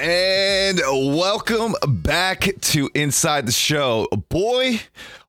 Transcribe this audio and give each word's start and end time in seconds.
And 0.00 0.80
welcome 1.16 1.74
back 1.88 2.48
to 2.60 2.88
Inside 2.94 3.46
the 3.46 3.52
Show. 3.52 4.06
Boy, 4.28 4.80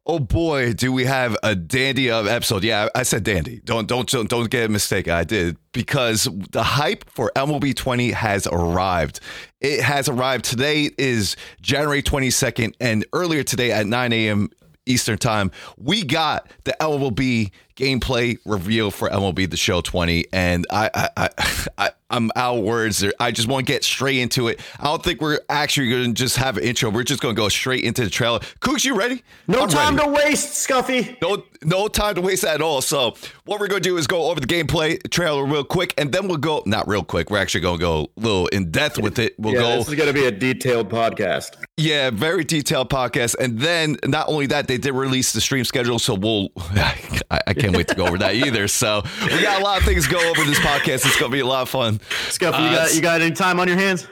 oh 0.06 0.20
boy, 0.20 0.74
do 0.74 0.92
we 0.94 1.06
have 1.06 1.36
a 1.42 1.56
dandy 1.56 2.12
of 2.12 2.28
episode. 2.28 2.64
Yeah, 2.64 2.88
I 2.94 3.02
said 3.02 3.24
dandy. 3.24 3.62
Don't 3.66 3.88
don't 3.88 4.08
don't, 4.08 4.30
don't 4.30 4.48
get 4.48 4.66
a 4.66 4.70
mistake. 4.70 5.08
I 5.08 5.24
did 5.24 5.58
because 5.72 6.30
the 6.52 6.62
hype 6.62 7.10
for 7.10 7.32
MLB 7.36 7.76
20 7.76 8.12
has 8.12 8.46
arrived. 8.46 9.22
It 9.60 9.82
has 9.82 10.08
arrived. 10.08 10.46
Today 10.46 10.92
is 11.00 11.36
January 11.62 12.04
22nd, 12.04 12.76
and 12.80 13.08
earlier 13.12 13.42
today 13.42 13.72
at 13.72 13.88
9 13.88 14.14
a.m. 14.14 14.50
Eastern 14.86 15.18
Time, 15.18 15.50
we 15.78 16.04
got 16.04 16.48
the 16.66 16.76
MLB 16.80 17.50
gameplay 17.80 18.38
reveal 18.46 18.92
for 18.92 19.10
MLB 19.10 19.50
The 19.50 19.58
Show 19.58 19.82
20, 19.82 20.26
and 20.34 20.68
I, 20.70 20.90
I, 20.94 21.10
I, 21.16 21.30
I 21.78 21.90
I'm 22.12 22.32
out 22.36 22.58
of 22.58 22.64
words. 22.64 23.06
I 23.20 23.32
just 23.32 23.48
want 23.48 23.68
to 23.68 23.72
get 23.72 23.84
straight 23.84 24.18
into 24.18 24.48
it. 24.48 24.60
I 24.80 24.86
don't 24.86 25.04
think 25.04 25.22
we're 25.22 25.40
actually 25.48 25.90
going 25.92 26.06
to 26.06 26.14
just 26.14 26.38
have 26.38 26.58
an 26.58 26.64
intro. 26.64 26.90
We're 26.90 27.04
just 27.04 27.22
going 27.22 27.36
to 27.36 27.40
go 27.40 27.50
straight 27.50 27.84
into 27.84 28.04
the 28.04 28.10
trailer. 28.10 28.40
Kooks, 28.62 28.84
you 28.84 28.96
ready? 28.96 29.24
No 29.48 29.62
I'm 29.62 29.70
time 29.70 29.96
ready. 29.96 30.08
to 30.08 30.14
waste, 30.16 30.68
Scuffy. 30.68 31.22
No, 31.22 31.44
no 31.64 31.88
time 31.88 32.16
to 32.16 32.22
waste 32.22 32.44
at 32.44 32.62
all. 32.62 32.82
So 32.82 33.16
what 33.46 33.60
we're 33.60 33.68
going 33.68 33.84
to 33.84 33.90
do 33.90 33.98
is 33.98 34.08
go 34.08 34.32
over 34.32 34.40
the 34.40 34.48
gameplay 34.48 35.00
trailer 35.12 35.46
real 35.46 35.64
quick, 35.64 35.94
and 36.00 36.12
then 36.12 36.28
we'll 36.28 36.38
go. 36.38 36.64
Not 36.66 36.88
real 36.88 37.04
quick. 37.04 37.30
We're 37.30 37.38
actually 37.38 37.62
going 37.62 37.78
to 37.78 37.82
go 37.82 38.12
a 38.18 38.20
little 38.20 38.48
in 38.48 38.72
depth 38.72 38.98
with 38.98 39.20
it. 39.20 39.36
We'll 39.38 39.54
yeah, 39.54 39.62
go. 39.62 39.78
this 39.78 39.90
is 39.90 39.96
going 39.96 40.08
to 40.08 40.14
be 40.14 40.26
a 40.26 40.32
detailed 40.32 40.90
podcast. 40.90 41.58
Yeah, 41.78 42.10
very 42.10 42.44
detailed 42.44 42.90
podcast. 42.90 43.36
And 43.40 43.60
then 43.60 43.98
not 44.06 44.30
only 44.30 44.48
that, 44.48 44.68
they 44.68 44.80
did 44.80 44.94
release 44.94 45.32
the 45.32 45.42
stream 45.42 45.64
schedule. 45.64 46.00
So 46.00 46.16
we'll, 46.16 46.50
I, 46.58 47.40
I 47.46 47.54
can't 47.54 47.69
wait 47.78 47.88
to 47.90 47.96
go 47.96 48.06
over 48.08 48.18
that 48.20 48.36
either. 48.36 48.68
So 48.68 49.02
we 49.24 49.42
got 49.42 49.62
a 49.62 49.64
lot 49.64 49.80
of 49.80 49.86
things 49.86 50.06
to 50.08 50.12
go 50.14 50.20
over 50.30 50.44
this 50.44 50.60
podcast. 50.60 51.06
It's 51.06 51.20
going 51.20 51.32
to 51.32 51.36
be 51.36 51.42
a 51.42 51.46
lot 51.46 51.62
of 51.64 51.70
fun. 51.70 52.00
Scuffy, 52.30 52.60
you 52.60 52.66
Uh, 52.70 52.76
got 52.76 52.96
you 52.96 53.02
got 53.02 53.22
any 53.22 53.34
time 53.36 53.60
on 53.60 53.68
your 53.68 53.78
hands? 53.78 54.08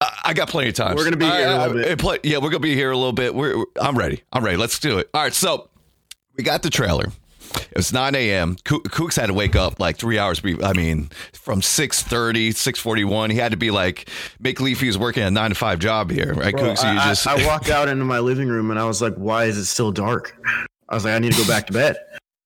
I, 0.00 0.20
I 0.26 0.32
got 0.34 0.48
plenty 0.48 0.68
of 0.68 0.74
time. 0.74 0.94
We're 0.96 1.04
gonna 1.04 1.16
be 1.16 1.24
here 1.26 1.48
a 1.48 1.58
little 1.58 1.74
bit. 1.74 1.98
Play, 1.98 2.18
yeah, 2.22 2.36
we're 2.36 2.50
going 2.50 2.52
to 2.52 2.58
be 2.60 2.74
here 2.74 2.90
a 2.90 2.96
little 2.96 3.12
bit. 3.12 3.34
We're, 3.34 3.56
we're- 3.56 3.66
I'm 3.80 3.96
ready. 3.98 4.22
I'm 4.32 4.44
ready. 4.44 4.56
Let's 4.56 4.78
do 4.78 4.98
it. 4.98 5.10
All 5.14 5.22
right. 5.22 5.34
So 5.34 5.68
we 6.36 6.44
got 6.44 6.62
the 6.62 6.70
trailer. 6.70 7.06
It 7.54 7.76
was 7.76 7.94
9 7.94 8.14
a.m. 8.14 8.56
Kooks 8.56 9.16
had 9.18 9.26
to 9.28 9.32
wake 9.32 9.56
up 9.56 9.80
like 9.80 9.96
three 9.96 10.18
hours. 10.18 10.38
Be- 10.38 10.62
I 10.62 10.74
mean, 10.74 11.08
from 11.32 11.62
6:30, 11.62 12.50
6:41. 12.50 13.30
He 13.32 13.38
had 13.38 13.52
to 13.52 13.56
be 13.56 13.70
like 13.70 14.08
make 14.38 14.60
Leafy 14.60 14.86
was 14.86 14.98
working 14.98 15.22
a 15.22 15.30
nine 15.30 15.48
to 15.48 15.54
five 15.56 15.78
job 15.78 16.10
here, 16.10 16.34
right? 16.34 16.52
Bro, 16.54 16.62
Kooks, 16.74 16.84
I, 16.84 16.92
you 16.92 16.98
I- 17.00 17.08
just 17.08 17.26
I 17.26 17.46
walked 17.46 17.70
out 17.70 17.88
into 17.88 18.04
my 18.04 18.18
living 18.18 18.48
room 18.48 18.70
and 18.70 18.78
I 18.78 18.84
was 18.84 19.00
like, 19.00 19.14
"Why 19.14 19.44
is 19.46 19.56
it 19.56 19.64
still 19.64 19.90
dark?" 19.90 20.36
I 20.90 20.94
was 20.94 21.06
like, 21.06 21.14
"I 21.14 21.18
need 21.20 21.32
to 21.32 21.38
go 21.42 21.48
back 21.48 21.66
to 21.68 21.72
bed." 21.72 21.96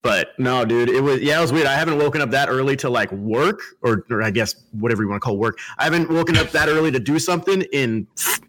But 0.03 0.31
no, 0.36 0.64
dude, 0.64 0.89
it 0.89 1.00
was 1.00 1.20
yeah, 1.20 1.39
it 1.39 1.42
was 1.42 1.53
weird. 1.53 1.67
I 1.67 1.75
haven't 1.75 1.98
woken 1.98 2.20
up 2.20 2.31
that 2.31 2.48
early 2.48 2.77
to 2.77 2.91
like 2.91 3.12
work, 3.12 3.61
or, 3.83 4.05
or 4.11 4.22
I 4.22 4.31
guess 4.31 4.56
whatever 4.72 5.03
you 5.03 5.08
want 5.08 5.22
to 5.22 5.25
call 5.25 5.39
work. 5.39 5.58
I 5.78 5.84
haven't 5.84 6.11
woken 6.11 6.36
up 6.36 6.50
that 6.50 6.69
early 6.69 6.91
to 6.91 6.98
do 6.98 7.20
something 7.20 7.62
in 7.72 8.08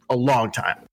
a 0.09 0.15
long 0.15 0.51
time. 0.51 0.87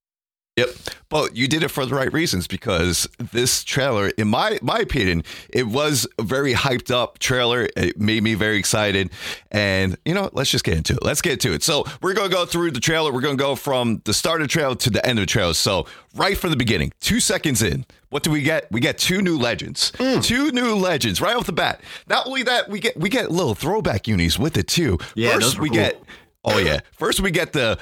Yep. 0.57 0.69
But 1.07 1.35
you 1.35 1.47
did 1.47 1.63
it 1.63 1.69
for 1.69 1.85
the 1.85 1.95
right 1.95 2.11
reasons 2.11 2.45
because 2.45 3.07
this 3.31 3.63
trailer, 3.63 4.09
in 4.09 4.27
my 4.27 4.59
my 4.61 4.79
opinion, 4.79 5.23
it 5.49 5.67
was 5.67 6.05
a 6.19 6.23
very 6.23 6.53
hyped 6.53 6.91
up 6.91 7.19
trailer. 7.19 7.69
It 7.77 7.99
made 7.99 8.21
me 8.21 8.33
very 8.33 8.57
excited. 8.57 9.11
And 9.49 9.97
you 10.03 10.13
know, 10.13 10.29
let's 10.33 10.51
just 10.51 10.65
get 10.65 10.75
into 10.75 10.93
it. 10.93 11.03
Let's 11.03 11.21
get 11.21 11.33
into 11.33 11.53
it. 11.53 11.63
So 11.63 11.85
we're 12.01 12.13
gonna 12.13 12.29
go 12.29 12.45
through 12.45 12.71
the 12.71 12.81
trailer. 12.81 13.13
We're 13.13 13.21
gonna 13.21 13.37
go 13.37 13.55
from 13.55 14.01
the 14.03 14.13
start 14.13 14.41
of 14.41 14.49
the 14.49 14.51
trailer 14.51 14.75
to 14.75 14.89
the 14.89 15.05
end 15.05 15.19
of 15.19 15.23
the 15.23 15.27
trailer. 15.31 15.53
So 15.53 15.87
right 16.15 16.37
from 16.37 16.49
the 16.49 16.57
beginning, 16.57 16.91
two 16.99 17.21
seconds 17.21 17.61
in, 17.61 17.85
what 18.09 18.23
do 18.23 18.29
we 18.29 18.41
get? 18.41 18.69
We 18.71 18.81
get 18.81 18.97
two 18.97 19.21
new 19.21 19.37
legends. 19.37 19.93
Mm. 19.93 20.21
Two 20.21 20.51
new 20.51 20.75
legends 20.75 21.21
right 21.21 21.35
off 21.35 21.45
the 21.45 21.53
bat. 21.53 21.79
Not 22.07 22.27
only 22.27 22.43
that, 22.43 22.67
we 22.69 22.81
get 22.81 22.97
we 22.97 23.07
get 23.07 23.31
little 23.31 23.55
throwback 23.55 24.05
unis 24.05 24.37
with 24.37 24.57
it 24.57 24.67
too. 24.67 24.97
Yeah, 25.15 25.33
First 25.35 25.59
we 25.59 25.69
cool. 25.69 25.75
get 25.77 26.03
oh 26.43 26.57
yeah. 26.57 26.81
First 26.91 27.21
we 27.21 27.31
get 27.31 27.53
the 27.53 27.79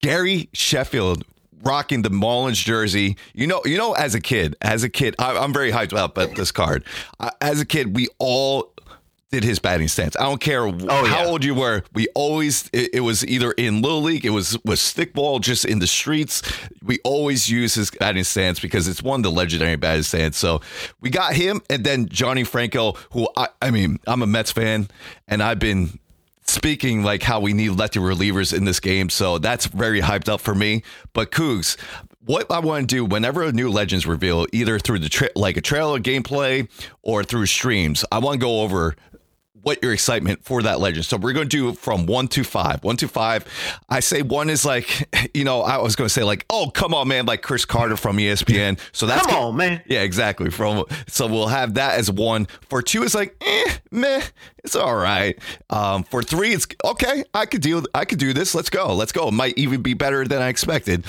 Gary 0.00 0.48
Sheffield 0.54 1.24
rocking 1.62 2.02
the 2.02 2.10
Marlins 2.10 2.64
jersey. 2.64 3.16
You 3.34 3.46
know, 3.46 3.60
you 3.64 3.76
know, 3.78 3.92
as 3.92 4.14
a 4.14 4.20
kid, 4.20 4.56
as 4.62 4.84
a 4.84 4.88
kid, 4.88 5.14
I, 5.18 5.36
I'm 5.36 5.52
very 5.52 5.72
hyped 5.72 5.92
up 5.96 6.16
about 6.16 6.36
this 6.36 6.52
card. 6.52 6.84
I, 7.18 7.30
as 7.40 7.60
a 7.60 7.64
kid, 7.66 7.94
we 7.96 8.08
all 8.18 8.72
did 9.30 9.44
his 9.44 9.60
batting 9.60 9.86
stance. 9.86 10.16
I 10.16 10.22
don't 10.24 10.40
care 10.40 10.66
Oh, 10.66 10.72
how 11.06 11.22
yeah. 11.22 11.26
old 11.26 11.44
you 11.44 11.54
were. 11.54 11.84
We 11.94 12.08
always 12.16 12.68
it, 12.72 12.90
it 12.94 13.00
was 13.00 13.24
either 13.24 13.52
in 13.52 13.80
little 13.80 14.02
league, 14.02 14.24
it 14.26 14.30
was 14.30 14.58
was 14.64 14.80
stickball, 14.80 15.40
just 15.40 15.64
in 15.64 15.78
the 15.78 15.86
streets. 15.86 16.42
We 16.82 16.98
always 17.04 17.48
use 17.48 17.74
his 17.74 17.92
batting 17.92 18.24
stance 18.24 18.58
because 18.58 18.88
it's 18.88 19.04
one 19.04 19.20
of 19.20 19.22
the 19.24 19.30
legendary 19.30 19.76
batting 19.76 20.02
stance. 20.02 20.36
So 20.36 20.60
we 21.00 21.10
got 21.10 21.34
him, 21.34 21.62
and 21.70 21.84
then 21.84 22.08
Johnny 22.08 22.42
Franco, 22.42 22.94
who 23.12 23.28
I, 23.36 23.46
I 23.62 23.70
mean, 23.70 24.00
I'm 24.08 24.22
a 24.22 24.26
Mets 24.26 24.50
fan, 24.50 24.88
and 25.28 25.44
I've 25.44 25.60
been 25.60 26.00
speaking 26.42 27.02
like 27.02 27.22
how 27.22 27.40
we 27.40 27.52
need 27.52 27.70
lefty 27.70 28.00
relievers 28.00 28.56
in 28.56 28.64
this 28.64 28.80
game. 28.80 29.08
So 29.08 29.38
that's 29.38 29.66
very 29.66 30.00
hyped 30.00 30.28
up 30.28 30.40
for 30.40 30.54
me. 30.54 30.82
But 31.12 31.30
Cougs, 31.30 31.76
what 32.24 32.50
I 32.50 32.58
want 32.60 32.88
to 32.88 32.94
do 32.94 33.04
whenever 33.04 33.42
a 33.42 33.52
new 33.52 33.70
Legends 33.70 34.06
reveal, 34.06 34.46
either 34.52 34.78
through 34.78 35.00
the 35.00 35.08
tra- 35.08 35.30
like 35.34 35.56
a 35.56 35.60
trailer 35.60 35.98
gameplay 35.98 36.68
or 37.02 37.24
through 37.24 37.46
streams, 37.46 38.04
I 38.12 38.18
want 38.18 38.40
to 38.40 38.46
go 38.46 38.60
over 38.60 38.96
what 39.62 39.82
your 39.82 39.92
excitement 39.92 40.44
for 40.44 40.62
that 40.62 40.80
legend. 40.80 41.04
So 41.04 41.16
we're 41.16 41.32
going 41.32 41.48
to 41.48 41.56
do 41.56 41.72
from 41.74 42.06
one 42.06 42.28
to 42.28 42.44
five. 42.44 42.82
One 42.82 42.96
to 42.98 43.08
five. 43.08 43.44
I 43.88 44.00
say 44.00 44.22
one 44.22 44.50
is 44.50 44.64
like, 44.64 45.08
you 45.34 45.44
know, 45.44 45.62
I 45.62 45.78
was 45.78 45.96
going 45.96 46.06
to 46.06 46.12
say 46.12 46.22
like, 46.22 46.46
oh, 46.50 46.70
come 46.70 46.94
on, 46.94 47.08
man, 47.08 47.26
like 47.26 47.42
Chris 47.42 47.64
Carter 47.64 47.96
from 47.96 48.16
ESPN. 48.16 48.78
So 48.92 49.06
that's 49.06 49.26
Come 49.26 49.36
on, 49.36 49.56
man. 49.56 49.82
yeah, 49.86 50.02
exactly. 50.02 50.50
From 50.50 50.84
so 51.06 51.26
we'll 51.26 51.48
have 51.48 51.74
that 51.74 51.98
as 51.98 52.10
one. 52.10 52.46
For 52.68 52.82
two, 52.82 53.02
is 53.02 53.14
like, 53.14 53.36
eh, 53.40 53.72
meh, 53.90 54.22
it's 54.64 54.76
all 54.76 54.96
right. 54.96 55.38
Um, 55.68 56.04
for 56.04 56.22
three, 56.22 56.52
it's 56.52 56.66
okay. 56.84 57.24
I 57.34 57.46
could 57.46 57.60
deal. 57.60 57.84
I 57.94 58.04
could 58.04 58.18
do 58.18 58.32
this. 58.32 58.54
Let's 58.54 58.70
go. 58.70 58.94
Let's 58.94 59.12
go. 59.12 59.28
It 59.28 59.32
might 59.32 59.56
even 59.58 59.82
be 59.82 59.94
better 59.94 60.26
than 60.26 60.40
I 60.40 60.48
expected. 60.48 61.04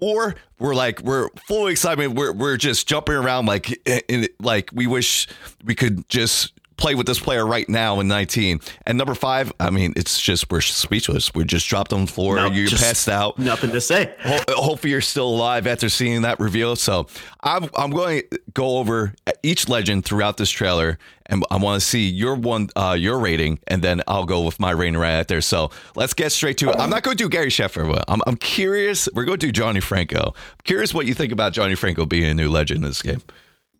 Four, 0.00 0.34
we're 0.58 0.74
like 0.74 1.00
we're 1.00 1.28
full 1.46 1.66
excitement. 1.68 2.14
We're 2.14 2.32
we're 2.32 2.56
just 2.56 2.86
jumping 2.88 3.14
around 3.14 3.46
like 3.46 3.70
in, 4.08 4.28
like 4.40 4.70
we 4.72 4.86
wish 4.86 5.28
we 5.64 5.74
could 5.74 6.08
just 6.08 6.52
play 6.76 6.94
with 6.94 7.06
this 7.06 7.20
player 7.20 7.46
right 7.46 7.68
now 7.68 8.00
in 8.00 8.08
19. 8.08 8.60
And 8.86 8.98
number 8.98 9.14
five, 9.14 9.52
I 9.60 9.70
mean, 9.70 9.92
it's 9.96 10.20
just 10.20 10.50
we're 10.50 10.60
speechless. 10.60 11.32
We're 11.34 11.44
just 11.44 11.68
dropped 11.68 11.92
on 11.92 12.06
the 12.06 12.10
floor. 12.12 12.36
No, 12.36 12.50
You're 12.50 12.68
passed 12.70 13.08
out. 13.08 13.38
Nothing 13.38 13.70
to 13.70 13.80
say. 13.80 14.14
Ho- 14.22 14.40
hopefully 14.48 14.90
you're 14.90 15.00
still 15.00 15.28
alive 15.28 15.66
after 15.66 15.88
seeing 15.88 16.22
that 16.22 16.40
reveal. 16.40 16.76
So 16.76 17.06
I'm 17.42 17.68
I'm 17.76 17.90
going 17.90 18.22
to 18.30 18.38
go 18.54 18.78
over 18.78 19.14
each 19.42 19.68
legend 19.68 20.04
throughout 20.04 20.36
this 20.36 20.50
trailer, 20.50 20.98
and 21.26 21.44
I 21.50 21.56
want 21.58 21.80
to 21.80 21.86
see 21.86 22.08
your 22.08 22.34
one 22.34 22.68
uh, 22.76 22.96
your 22.98 23.18
rating, 23.18 23.60
and 23.68 23.82
then 23.82 24.02
I'll 24.08 24.26
go 24.26 24.42
with 24.42 24.58
my 24.58 24.70
rating 24.72 24.96
right 24.96 25.18
out 25.18 25.28
there. 25.28 25.40
So 25.40 25.70
let's 25.94 26.14
get 26.14 26.32
straight 26.32 26.58
to 26.58 26.70
it. 26.70 26.76
I'm 26.78 26.90
not 26.90 27.02
going 27.02 27.16
to 27.16 27.22
do 27.24 27.28
Gary 27.28 27.50
Sheffield. 27.50 27.92
but 27.92 28.04
I'm 28.08 28.20
I'm 28.26 28.36
curious. 28.36 29.08
We're 29.14 29.24
going 29.24 29.38
to 29.38 29.46
do 29.46 29.52
Johnny 29.52 29.80
Franco. 29.80 30.28
I'm 30.36 30.60
curious 30.64 30.92
what 30.92 31.06
you 31.06 31.14
think 31.14 31.32
about 31.32 31.52
Johnny 31.52 31.74
Franco 31.74 32.04
being 32.06 32.24
a 32.24 32.34
new 32.34 32.48
legend 32.50 32.78
in 32.82 32.88
this 32.88 33.02
game. 33.02 33.22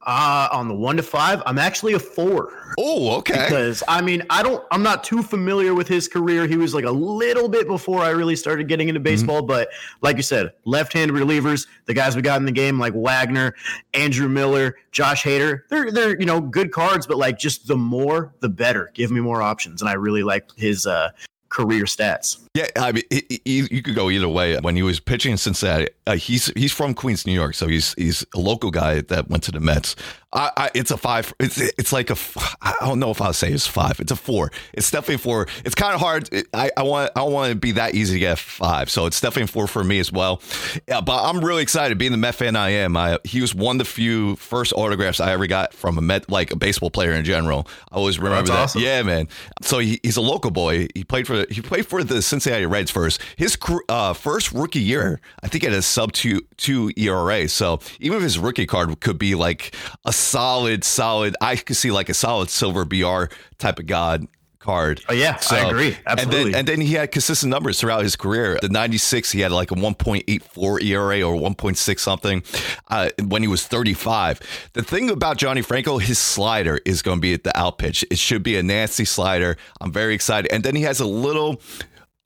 Uh, 0.06 0.48
on 0.53 0.69
the 0.69 0.75
one 0.75 0.97
to 0.97 1.03
five, 1.03 1.42
I'm 1.47 1.59
actually 1.59 1.94
a 1.94 1.98
four. 1.98 2.53
Oh, 2.78 3.16
okay. 3.19 3.44
because 3.44 3.82
I 3.88 4.03
mean, 4.03 4.22
I 4.28 4.42
don't, 4.42 4.62
I'm 4.70 4.82
not 4.82 5.03
too 5.03 5.22
familiar 5.22 5.75
with 5.75 5.88
his 5.88 6.09
career. 6.09 6.47
He 6.47 6.56
was 6.56 6.75
like 6.75 6.84
a 6.84 6.91
little 6.91 7.48
bit 7.48 7.66
before 7.66 8.03
I 8.03 8.10
really 8.10 8.37
started 8.37 8.69
getting 8.69 8.88
into 8.88 9.00
baseball, 9.00 9.41
but 9.43 9.69
like 10.03 10.16
you 10.16 10.22
said, 10.22 10.53
left-handed 10.66 11.14
relievers, 11.14 11.66
the 11.87 11.94
guys 11.94 12.16
we 12.16 12.22
got 12.22 12.38
in 12.38 12.44
the 12.44 12.53
game, 12.53 12.78
like 12.78 12.93
Wagner, 12.94 13.54
Andrew 13.94 14.28
Miller, 14.28 14.76
Josh 14.93 15.22
Hader, 15.25 15.62
they're 15.70 15.91
they're 15.91 16.19
you 16.19 16.26
know 16.26 16.41
good 16.41 16.70
cards, 16.70 17.06
but 17.06 17.16
like 17.16 17.38
just 17.38 17.66
the 17.66 17.76
more, 17.76 18.34
the 18.41 18.48
better. 18.48 18.91
Give 18.94 19.10
me 19.10 19.20
more 19.20 19.41
options, 19.41 19.81
and 19.81 19.88
I 19.88 19.94
really 19.94 20.22
like 20.22 20.50
his 20.56 20.87
uh, 20.87 21.10
career 21.48 21.84
stats. 21.84 22.44
Yeah, 22.55 22.69
I 22.77 22.93
mean, 22.93 23.03
he, 23.11 23.41
he, 23.45 23.69
you 23.69 23.83
could 23.83 23.97
go 23.97 24.11
either 24.11 24.29
way. 24.29 24.56
When 24.59 24.77
he 24.77 24.83
was 24.83 25.01
pitching 25.01 25.33
in 25.33 25.39
Cincinnati, 25.39 25.89
uh, 26.06 26.15
he's 26.15 26.47
he's 26.55 26.71
from 26.71 26.95
Queens, 26.95 27.27
New 27.27 27.33
York, 27.33 27.56
so 27.56 27.67
he's 27.67 27.95
he's 27.95 28.25
a 28.33 28.39
local 28.39 28.71
guy 28.71 29.01
that 29.01 29.29
went 29.29 29.43
to 29.45 29.51
the 29.51 29.59
Mets. 29.59 29.97
I, 30.33 30.51
I, 30.56 30.71
it's 30.75 30.91
a 30.91 30.97
five. 30.97 31.33
It's 31.41 31.59
it's 31.59 31.93
like 31.93 32.11
a. 32.11 32.17
I 32.61 32.75
don't 32.81 33.01
know 33.01 33.11
if 33.11 33.21
I'll 33.21 33.33
say 33.33 33.51
it's 33.51 33.67
five. 33.67 33.99
It's 33.99 34.12
a 34.12 34.17
four. 34.17 34.53
It's 34.73 34.91
definitely 34.91 35.19
four. 35.19 35.49
It's 35.65 35.75
kind 35.75 35.95
of 35.95 36.01
hard. 36.01 36.29
I, 36.53 36.71
I 36.77 36.83
want 36.85 37.11
I 37.17 37.21
don't 37.21 37.33
want 37.33 37.51
to 37.51 37.56
be 37.56 37.73
that 37.73 37.95
easy 37.95 38.15
to 38.15 38.21
get 38.21 38.33
a 38.35 38.37
five. 38.37 38.89
So 38.89 39.06
it's 39.06 39.21
definitely 39.21 39.49
four 39.49 39.67
for 39.67 39.83
me 39.83 39.99
as 39.99 40.12
well. 40.12 40.41
Yeah, 40.89 41.01
but 41.01 41.25
I'm 41.25 41.45
really 41.45 41.62
excited. 41.62 41.99
Being 41.99 42.12
the 42.12 42.19
Met 42.19 42.37
fan 42.37 42.55
I 42.55 42.71
am, 42.71 42.97
I, 42.97 43.19
he 43.25 43.41
was 43.41 43.53
one 43.55 43.77
of 43.77 43.79
the 43.79 43.85
few 43.93 44.37
first 44.37 44.73
autographs 44.77 45.19
I 45.19 45.33
ever 45.33 45.47
got 45.49 45.73
from 45.73 45.99
a 45.99 46.03
Met 46.03 46.31
like 46.31 46.53
a 46.53 46.56
baseball 46.56 46.91
player 46.91 47.12
in 47.12 47.25
general. 47.25 47.67
I 47.91 47.97
always 47.97 48.19
remember 48.19 48.49
that's 48.49 48.51
that. 48.51 48.59
awesome. 48.59 48.83
Yeah, 48.83 49.03
man. 49.03 49.29
So 49.62 49.79
he, 49.79 49.99
he's 50.03 50.17
a 50.17 50.21
local 50.21 50.51
boy. 50.53 50.87
He 50.95 51.03
played 51.03 51.27
for 51.27 51.47
he 51.51 51.61
played 51.61 51.87
for 51.87 52.03
the 52.05 52.23
Cincinnati 52.23 52.44
Reds 52.46 52.91
first. 52.91 53.20
His 53.37 53.56
uh, 53.88 54.12
first 54.12 54.52
rookie 54.52 54.81
year, 54.81 55.20
I 55.43 55.49
think, 55.49 55.64
it 55.64 55.70
had 55.70 55.79
a 55.79 55.82
sub 55.82 56.12
two 56.12 56.43
two 56.56 56.91
ERA. 56.96 57.49
So 57.49 57.81
even 58.00 58.19
if 58.19 58.23
his 58.23 58.38
rookie 58.38 58.67
card 58.67 59.00
could 59.00 59.19
be 59.19 59.35
like 59.35 59.75
a 60.05 60.12
solid, 60.12 60.85
solid, 60.85 61.37
I 61.41 61.56
could 61.56 61.76
see 61.76 61.91
like 61.91 62.08
a 62.08 62.14
solid 62.14 62.50
silver 62.50 62.85
BR 62.85 63.25
type 63.58 63.79
of 63.79 63.87
god 63.87 64.26
card. 64.64 65.02
Oh, 65.08 65.12
yeah, 65.12 65.38
I 65.50 65.69
agree. 65.69 65.88
And 65.88 66.20
Absolutely. 66.20 66.52
then, 66.52 66.58
and 66.58 66.69
then 66.69 66.81
he 66.81 66.94
had 66.94 67.12
consistent 67.12 67.50
numbers 67.50 67.79
throughout 67.79 68.02
his 68.02 68.17
career. 68.17 68.58
The 68.61 68.70
96, 68.70 69.31
he 69.31 69.41
had 69.41 69.52
like 69.52 69.70
a 69.70 69.75
1.84 69.75 70.82
ERA 70.82 71.23
or 71.23 71.35
1.6 71.37 71.99
something 71.99 72.43
uh, 72.88 73.11
when 73.26 73.43
he 73.43 73.49
was 73.49 73.67
35. 73.67 74.41
The 74.73 74.82
thing 74.82 75.11
about 75.11 75.37
Johnny 75.37 75.61
Franco, 75.61 75.99
his 75.99 76.19
slider 76.19 76.81
is 76.85 77.02
going 77.02 77.19
to 77.19 77.23
be 77.23 77.35
at 77.35 77.44
the 77.44 77.56
out 77.56 77.79
pitch. 77.79 78.05
It 78.11 78.19
should 78.19 78.43
be 78.43 78.56
a 78.56 78.62
nasty 78.62 79.05
slider. 79.05 79.56
I'm 79.81 79.93
very 79.93 80.14
excited. 80.14 80.50
And 80.50 80.64
then 80.64 80.75
he 80.75 80.82
has 80.82 80.99
a 80.99 81.06
little 81.06 81.61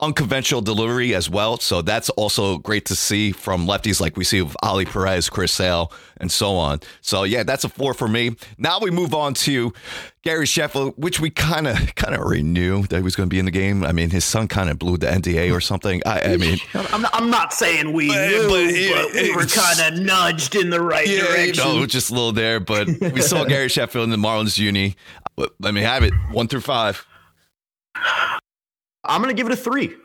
unconventional 0.01 0.61
delivery 0.61 1.13
as 1.13 1.29
well. 1.29 1.57
So 1.57 1.81
that's 1.81 2.09
also 2.11 2.57
great 2.59 2.85
to 2.85 2.95
see 2.95 3.31
from 3.33 3.67
lefties 3.67 3.99
like 3.99 4.15
we 4.15 4.23
see 4.23 4.41
with 4.41 4.55
Ollie 4.63 4.85
Perez, 4.85 5.29
Chris 5.29 5.51
Sale, 5.51 5.91
and 6.17 6.31
so 6.31 6.55
on. 6.55 6.79
So 7.01 7.23
yeah, 7.23 7.43
that's 7.43 7.63
a 7.65 7.69
four 7.69 7.93
for 7.93 8.07
me. 8.07 8.35
Now 8.57 8.79
we 8.79 8.91
move 8.91 9.13
on 9.13 9.33
to 9.35 9.73
Gary 10.23 10.45
Sheffield, 10.45 10.93
which 10.97 11.19
we 11.19 11.29
kind 11.29 11.67
of 11.67 11.95
kind 11.95 12.15
of 12.15 12.21
already 12.21 12.43
knew 12.43 12.83
that 12.83 12.95
he 12.97 13.01
was 13.01 13.15
going 13.15 13.27
to 13.29 13.33
be 13.33 13.39
in 13.39 13.45
the 13.45 13.51
game. 13.51 13.83
I 13.83 13.91
mean, 13.91 14.09
his 14.09 14.23
son 14.23 14.47
kind 14.47 14.69
of 14.69 14.79
blew 14.79 14.97
the 14.97 15.07
NDA 15.07 15.53
or 15.53 15.59
something. 15.61 16.01
I, 16.05 16.33
I 16.33 16.37
mean, 16.37 16.59
I'm 16.73 17.01
not, 17.01 17.13
I'm 17.13 17.29
not 17.29 17.53
saying 17.53 17.91
we 17.91 18.07
But- 18.07 18.27
knew, 18.29 18.41
but 18.43 18.49
but, 18.49 18.59
it- 19.15 19.23
we 19.29 19.35
were 19.35 19.45
kind 19.45 19.79
of 19.81 20.01
nudged 20.01 20.55
in 20.55 20.69
the 20.69 20.81
right 20.81 21.07
yeah, 21.07 21.13
you 21.15 21.21
direction. 21.53 21.63
know, 21.65 21.85
just 21.85 22.09
a 22.09 22.13
little 22.13 22.31
there. 22.31 22.59
But 22.61 22.87
we 22.87 23.21
saw 23.21 23.43
Gary 23.45 23.67
Sheffield 23.69 24.05
in 24.05 24.09
the 24.11 24.17
Marlins 24.17 24.57
uni. 24.57 24.95
Let 25.59 25.73
me 25.73 25.81
have 25.81 26.03
it. 26.03 26.13
One 26.31 26.47
through 26.47 26.61
five. 26.61 27.05
I'm 29.09 29.21
gonna 29.21 29.33
give 29.33 29.47
it 29.47 29.53
a 29.53 29.57
three. 29.57 29.95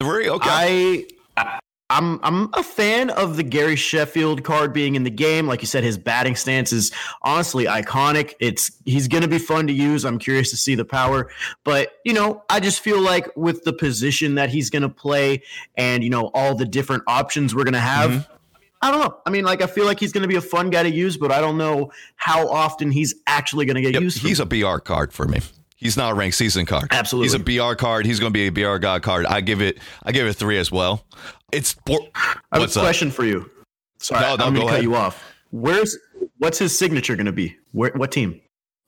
Three. 0.00 0.28
Okay. 0.28 1.06
I. 1.36 1.58
I'm 1.90 2.18
I'm 2.22 2.48
a 2.54 2.62
fan 2.62 3.10
of 3.10 3.36
the 3.36 3.42
Gary 3.42 3.76
Sheffield 3.76 4.42
card 4.42 4.72
being 4.72 4.94
in 4.94 5.04
the 5.04 5.10
game. 5.10 5.46
Like 5.46 5.60
you 5.60 5.66
said, 5.66 5.84
his 5.84 5.98
batting 5.98 6.34
stance 6.34 6.72
is 6.72 6.90
honestly 7.22 7.66
iconic. 7.66 8.32
It's 8.40 8.72
he's 8.86 9.06
going 9.06 9.20
to 9.22 9.28
be 9.28 9.38
fun 9.38 9.66
to 9.66 9.72
use. 9.72 10.04
I'm 10.06 10.18
curious 10.18 10.48
to 10.50 10.56
see 10.56 10.74
the 10.74 10.86
power, 10.86 11.30
but 11.62 11.92
you 12.02 12.14
know, 12.14 12.42
I 12.48 12.60
just 12.60 12.80
feel 12.80 13.00
like 13.02 13.28
with 13.36 13.64
the 13.64 13.72
position 13.74 14.36
that 14.36 14.48
he's 14.48 14.70
going 14.70 14.82
to 14.82 14.88
play 14.88 15.42
and 15.76 16.02
you 16.02 16.08
know 16.08 16.30
all 16.32 16.54
the 16.54 16.64
different 16.64 17.02
options 17.06 17.54
we're 17.54 17.64
going 17.64 17.74
to 17.74 17.80
have. 17.80 18.10
Mm-hmm. 18.10 18.32
I 18.80 18.90
don't 18.90 19.00
know. 19.00 19.18
I 19.26 19.30
mean, 19.30 19.44
like 19.44 19.60
I 19.60 19.66
feel 19.66 19.84
like 19.84 20.00
he's 20.00 20.12
going 20.12 20.22
to 20.22 20.28
be 20.28 20.36
a 20.36 20.40
fun 20.42 20.70
guy 20.70 20.84
to 20.84 20.90
use, 20.90 21.18
but 21.18 21.30
I 21.30 21.40
don't 21.42 21.58
know 21.58 21.92
how 22.16 22.48
often 22.48 22.90
he's 22.90 23.14
actually 23.26 23.66
going 23.66 23.76
to 23.76 23.82
get 23.82 23.92
Yep, 23.92 24.02
used. 24.02 24.18
he's 24.18 24.40
a 24.40 24.46
BR 24.46 24.78
card 24.78 25.12
for 25.12 25.26
me. 25.28 25.40
He's 25.84 25.98
not 25.98 26.12
a 26.12 26.14
ranked 26.14 26.36
season 26.36 26.64
card. 26.64 26.88
Absolutely. 26.90 27.26
he's 27.26 27.34
a 27.34 27.70
BR 27.70 27.74
card. 27.74 28.06
He's 28.06 28.18
going 28.18 28.32
to 28.32 28.50
be 28.50 28.62
a 28.62 28.72
BR 28.72 28.78
god 28.78 29.02
card. 29.02 29.26
I 29.26 29.42
give 29.42 29.60
it. 29.60 29.78
I 30.02 30.12
give 30.12 30.26
it 30.26 30.32
three 30.32 30.56
as 30.56 30.72
well. 30.72 31.04
It's 31.52 31.74
bo- 31.74 32.08
I 32.14 32.36
have 32.52 32.60
what's 32.62 32.74
a 32.76 32.80
up? 32.80 32.84
question 32.86 33.10
for 33.10 33.24
you. 33.24 33.50
Sorry, 33.98 34.22
No, 34.22 34.36
no, 34.36 34.46
I'm 34.46 34.54
going 34.54 34.66
to 34.66 34.72
cut 34.72 34.82
you 34.82 34.94
off. 34.94 35.22
Where's 35.50 35.96
what's 36.38 36.58
his 36.58 36.76
signature 36.76 37.16
going 37.16 37.26
to 37.26 37.32
be? 37.32 37.56
Where, 37.72 37.92
what 37.92 38.10
team? 38.12 38.40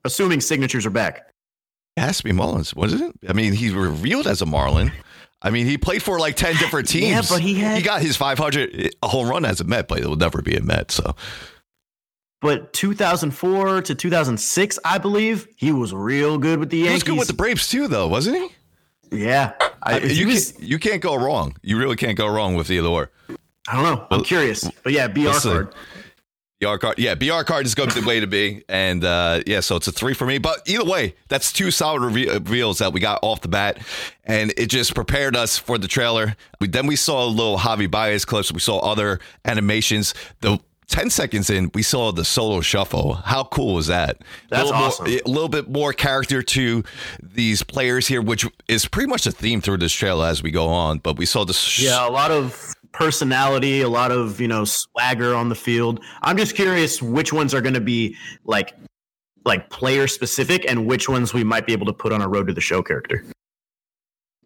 Assuming 0.04 0.40
signatures 0.40 0.86
are 0.86 0.90
back. 0.90 1.30
It 1.98 2.00
has 2.00 2.16
to 2.18 2.24
be 2.24 2.32
Marlins, 2.32 2.74
wasn't 2.74 3.02
it? 3.22 3.30
I 3.30 3.34
mean, 3.34 3.52
he's 3.52 3.72
revealed 3.74 4.26
as 4.26 4.40
a 4.40 4.46
Marlin. 4.46 4.90
I 5.42 5.50
mean, 5.50 5.66
he 5.66 5.76
played 5.76 6.02
for 6.02 6.18
like 6.18 6.34
ten 6.36 6.56
different 6.56 6.88
teams. 6.88 7.10
Yeah, 7.30 7.36
but 7.36 7.40
he 7.42 7.54
had- 7.56 7.76
he 7.76 7.82
got 7.84 8.00
his 8.00 8.16
500 8.16 8.70
eh, 8.74 8.88
a 9.02 9.08
home 9.08 9.28
run 9.28 9.44
as 9.44 9.60
a 9.60 9.64
Met, 9.64 9.86
but 9.86 9.98
it 10.00 10.06
will 10.06 10.16
never 10.16 10.40
be 10.40 10.56
a 10.56 10.62
Met. 10.62 10.90
So 10.90 11.14
But 12.46 12.72
2004 12.72 13.82
to 13.82 13.94
2006, 13.94 14.78
I 14.84 14.98
believe 14.98 15.48
he 15.56 15.72
was 15.72 15.92
real 15.92 16.38
good 16.38 16.58
with 16.60 16.70
the 16.70 16.78
Yankees. 16.78 16.90
he 16.90 16.94
was 16.94 17.02
good 17.02 17.18
with 17.18 17.28
the 17.28 17.34
Braves 17.34 17.68
too, 17.68 17.88
though, 17.88 18.06
wasn't 18.06 18.36
he? 18.36 18.48
yeah, 19.24 19.52
I, 19.82 19.98
he 20.00 20.14
you, 20.14 20.26
was- 20.28 20.52
can't, 20.52 20.62
you 20.64 20.78
can't 20.78 21.02
go 21.02 21.14
wrong. 21.16 21.56
You 21.62 21.76
really 21.78 21.96
can't 21.96 22.16
go 22.16 22.26
wrong 22.28 22.54
with 22.54 22.70
either 22.70 22.88
or. 22.88 23.10
I 23.68 23.74
don't 23.74 23.82
know. 23.82 24.06
I'm 24.10 24.22
curious, 24.22 24.70
but 24.84 24.92
yeah, 24.92 25.08
BR 25.08 25.30
card. 25.40 25.74
BR 26.60 26.76
card, 26.76 26.98
yeah, 26.98 27.14
BR 27.14 27.42
card 27.42 27.66
is 27.66 27.74
going 27.74 27.90
to 27.90 27.94
be 27.96 28.00
the 28.00 28.06
way 28.06 28.20
to 28.20 28.26
be, 28.26 28.62
and 28.68 29.04
uh, 29.04 29.42
yeah, 29.46 29.60
so 29.60 29.76
it's 29.76 29.88
a 29.88 29.92
three 29.92 30.14
for 30.14 30.24
me. 30.24 30.38
But 30.38 30.60
either 30.66 30.84
way, 30.84 31.14
that's 31.28 31.52
two 31.52 31.70
solid 31.70 32.00
reve- 32.00 32.32
reveals 32.32 32.78
that 32.78 32.92
we 32.94 33.00
got 33.00 33.18
off 33.22 33.42
the 33.42 33.48
bat, 33.48 33.78
and 34.24 34.54
it 34.56 34.66
just 34.68 34.94
prepared 34.94 35.36
us 35.36 35.58
for 35.58 35.76
the 35.78 35.88
trailer. 35.88 36.34
We, 36.60 36.68
then 36.68 36.86
we 36.86 36.96
saw 36.96 37.24
a 37.24 37.28
little 37.28 37.58
Javi 37.58 37.90
Baez 37.90 38.24
clips. 38.24 38.52
We 38.52 38.60
saw 38.60 38.78
other 38.78 39.20
animations. 39.44 40.14
The 40.40 40.58
ten 40.88 41.10
seconds 41.10 41.50
in, 41.50 41.70
we 41.74 41.82
saw 41.82 42.12
the 42.12 42.24
Soto 42.24 42.60
shuffle. 42.60 43.14
How 43.14 43.44
cool 43.44 43.74
was 43.74 43.86
that? 43.88 44.18
That's 44.50 44.62
a 44.62 44.64
little 44.66 44.78
more- 44.78 44.88
awesome. 44.88 45.06
a 45.06 45.28
little 45.28 45.48
bit 45.48 45.68
more 45.68 45.92
character 45.92 46.42
to 46.42 46.82
these 47.22 47.62
players 47.62 48.06
here, 48.06 48.22
which 48.22 48.46
is 48.68 48.86
pretty 48.86 49.08
much 49.08 49.26
a 49.26 49.32
theme 49.32 49.60
through 49.60 49.78
this 49.78 49.92
trailer 49.92 50.26
as 50.26 50.42
we 50.42 50.50
go 50.50 50.68
on. 50.68 50.98
But 50.98 51.16
we 51.18 51.26
saw 51.26 51.44
this. 51.44 51.58
sh- 51.58 51.82
Yeah, 51.84 52.08
a 52.08 52.10
lot 52.10 52.30
of 52.30 52.72
personality, 52.92 53.82
a 53.82 53.88
lot 53.88 54.10
of 54.12 54.40
you 54.40 54.48
know 54.48 54.64
swagger 54.64 55.34
on 55.34 55.48
the 55.48 55.54
field. 55.54 56.00
I'm 56.22 56.36
just 56.36 56.54
curious 56.54 57.02
which 57.02 57.32
ones 57.32 57.52
are 57.54 57.60
going 57.60 57.74
to 57.74 57.80
be 57.80 58.16
like 58.44 58.74
like 59.44 59.70
player 59.70 60.06
specific, 60.08 60.64
and 60.68 60.86
which 60.86 61.08
ones 61.08 61.32
we 61.34 61.44
might 61.44 61.66
be 61.66 61.72
able 61.72 61.86
to 61.86 61.92
put 61.92 62.12
on 62.12 62.20
a 62.22 62.28
road 62.28 62.46
to 62.48 62.52
the 62.52 62.60
show 62.60 62.82
character. 62.82 63.24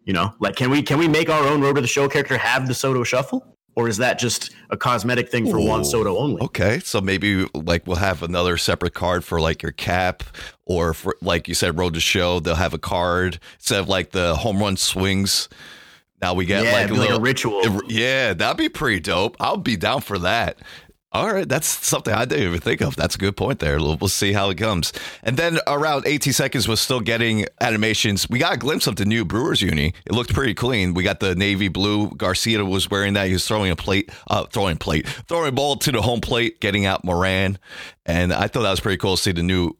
You 0.03 0.13
know, 0.13 0.33
like 0.39 0.55
can 0.55 0.69
we 0.69 0.81
can 0.81 0.97
we 0.99 1.07
make 1.07 1.29
our 1.29 1.43
own 1.47 1.61
road 1.61 1.75
to 1.75 1.81
the 1.81 1.87
show 1.87 2.07
character 2.09 2.37
have 2.37 2.67
the 2.67 2.73
Soto 2.73 3.03
shuffle, 3.03 3.55
or 3.75 3.87
is 3.87 3.97
that 3.97 4.19
just 4.19 4.51
a 4.69 4.77
cosmetic 4.77 5.29
thing 5.29 5.49
for 5.49 5.59
Juan 5.59 5.85
Soto 5.85 6.17
only? 6.17 6.41
Okay, 6.41 6.79
so 6.79 7.01
maybe 7.01 7.47
like 7.53 7.87
we'll 7.87 7.97
have 7.97 8.23
another 8.23 8.57
separate 8.57 8.93
card 8.93 9.23
for 9.23 9.39
like 9.39 9.61
your 9.63 9.71
cap, 9.71 10.23
or 10.65 10.93
for 10.93 11.15
like 11.21 11.47
you 11.47 11.53
said, 11.53 11.77
road 11.77 11.93
to 11.93 11.99
show. 11.99 12.39
They'll 12.39 12.55
have 12.55 12.73
a 12.73 12.79
card 12.79 13.39
instead 13.55 13.79
of 13.79 13.87
like 13.87 14.11
the 14.11 14.35
home 14.35 14.59
run 14.59 14.77
swings. 14.77 15.49
Now 16.21 16.33
we 16.33 16.45
get 16.45 16.63
yeah, 16.63 16.73
like 16.73 16.85
a 16.85 16.93
be 16.93 16.99
like 16.99 17.09
little 17.09 17.17
a 17.17 17.21
ritual. 17.21 17.81
Yeah, 17.87 18.33
that'd 18.33 18.57
be 18.57 18.69
pretty 18.69 18.99
dope. 18.99 19.37
I'll 19.39 19.57
be 19.57 19.75
down 19.75 20.01
for 20.01 20.19
that. 20.19 20.59
All 21.13 21.33
right, 21.33 21.47
that's 21.47 21.67
something 21.67 22.13
I 22.13 22.23
didn't 22.23 22.47
even 22.47 22.61
think 22.61 22.79
of. 22.79 22.95
That's 22.95 23.15
a 23.15 23.17
good 23.17 23.35
point 23.35 23.59
there. 23.59 23.77
We'll, 23.79 23.97
we'll 23.97 24.07
see 24.07 24.31
how 24.31 24.49
it 24.49 24.57
comes. 24.57 24.93
And 25.23 25.35
then 25.35 25.59
around 25.67 26.07
18 26.07 26.31
seconds, 26.31 26.69
we're 26.69 26.77
still 26.77 27.01
getting 27.01 27.45
animations. 27.59 28.29
We 28.29 28.39
got 28.39 28.53
a 28.53 28.57
glimpse 28.57 28.87
of 28.87 28.95
the 28.95 29.03
new 29.03 29.25
Brewers 29.25 29.61
uni. 29.61 29.93
It 30.05 30.13
looked 30.13 30.33
pretty 30.33 30.53
clean. 30.53 30.93
We 30.93 31.03
got 31.03 31.19
the 31.19 31.35
navy 31.35 31.67
blue. 31.67 32.11
Garcia 32.11 32.63
was 32.63 32.89
wearing 32.89 33.13
that. 33.15 33.27
He 33.27 33.33
was 33.33 33.45
throwing 33.45 33.71
a 33.71 33.75
plate, 33.75 34.09
uh, 34.29 34.45
throwing 34.45 34.77
plate, 34.77 35.05
throwing 35.05 35.53
ball 35.53 35.75
to 35.77 35.91
the 35.91 36.01
home 36.01 36.21
plate, 36.21 36.61
getting 36.61 36.85
out 36.85 37.03
Moran. 37.03 37.57
And 38.05 38.31
I 38.31 38.47
thought 38.47 38.61
that 38.61 38.71
was 38.71 38.79
pretty 38.79 38.97
cool 38.97 39.17
to 39.17 39.21
see 39.21 39.33
the 39.33 39.43
new 39.43 39.75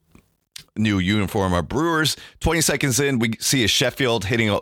new 0.78 1.00
uniform 1.00 1.54
of 1.54 1.68
Brewers. 1.68 2.16
20 2.40 2.62
seconds 2.62 3.00
in, 3.00 3.20
we 3.20 3.34
see 3.40 3.64
a 3.64 3.68
Sheffield 3.68 4.26
hitting, 4.26 4.50
a, 4.50 4.60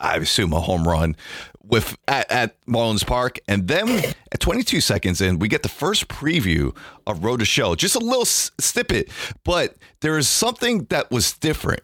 I 0.00 0.16
assume, 0.16 0.52
a 0.52 0.60
home 0.60 0.86
run 0.86 1.16
with 1.64 1.96
at, 2.08 2.30
at 2.30 2.60
Marlins 2.66 3.06
Park. 3.06 3.38
And 3.48 3.68
then 3.68 3.88
at 4.32 4.40
22 4.40 4.80
seconds 4.80 5.20
in, 5.20 5.38
we 5.38 5.48
get 5.48 5.62
the 5.62 5.68
first 5.68 6.08
preview 6.08 6.76
of 7.06 7.24
Road 7.24 7.40
to 7.40 7.44
Show. 7.44 7.74
Just 7.74 7.94
a 7.94 8.00
little 8.00 8.24
snippet, 8.24 9.10
but 9.44 9.76
there 10.00 10.18
is 10.18 10.28
something 10.28 10.84
that 10.90 11.10
was 11.10 11.32
different 11.32 11.82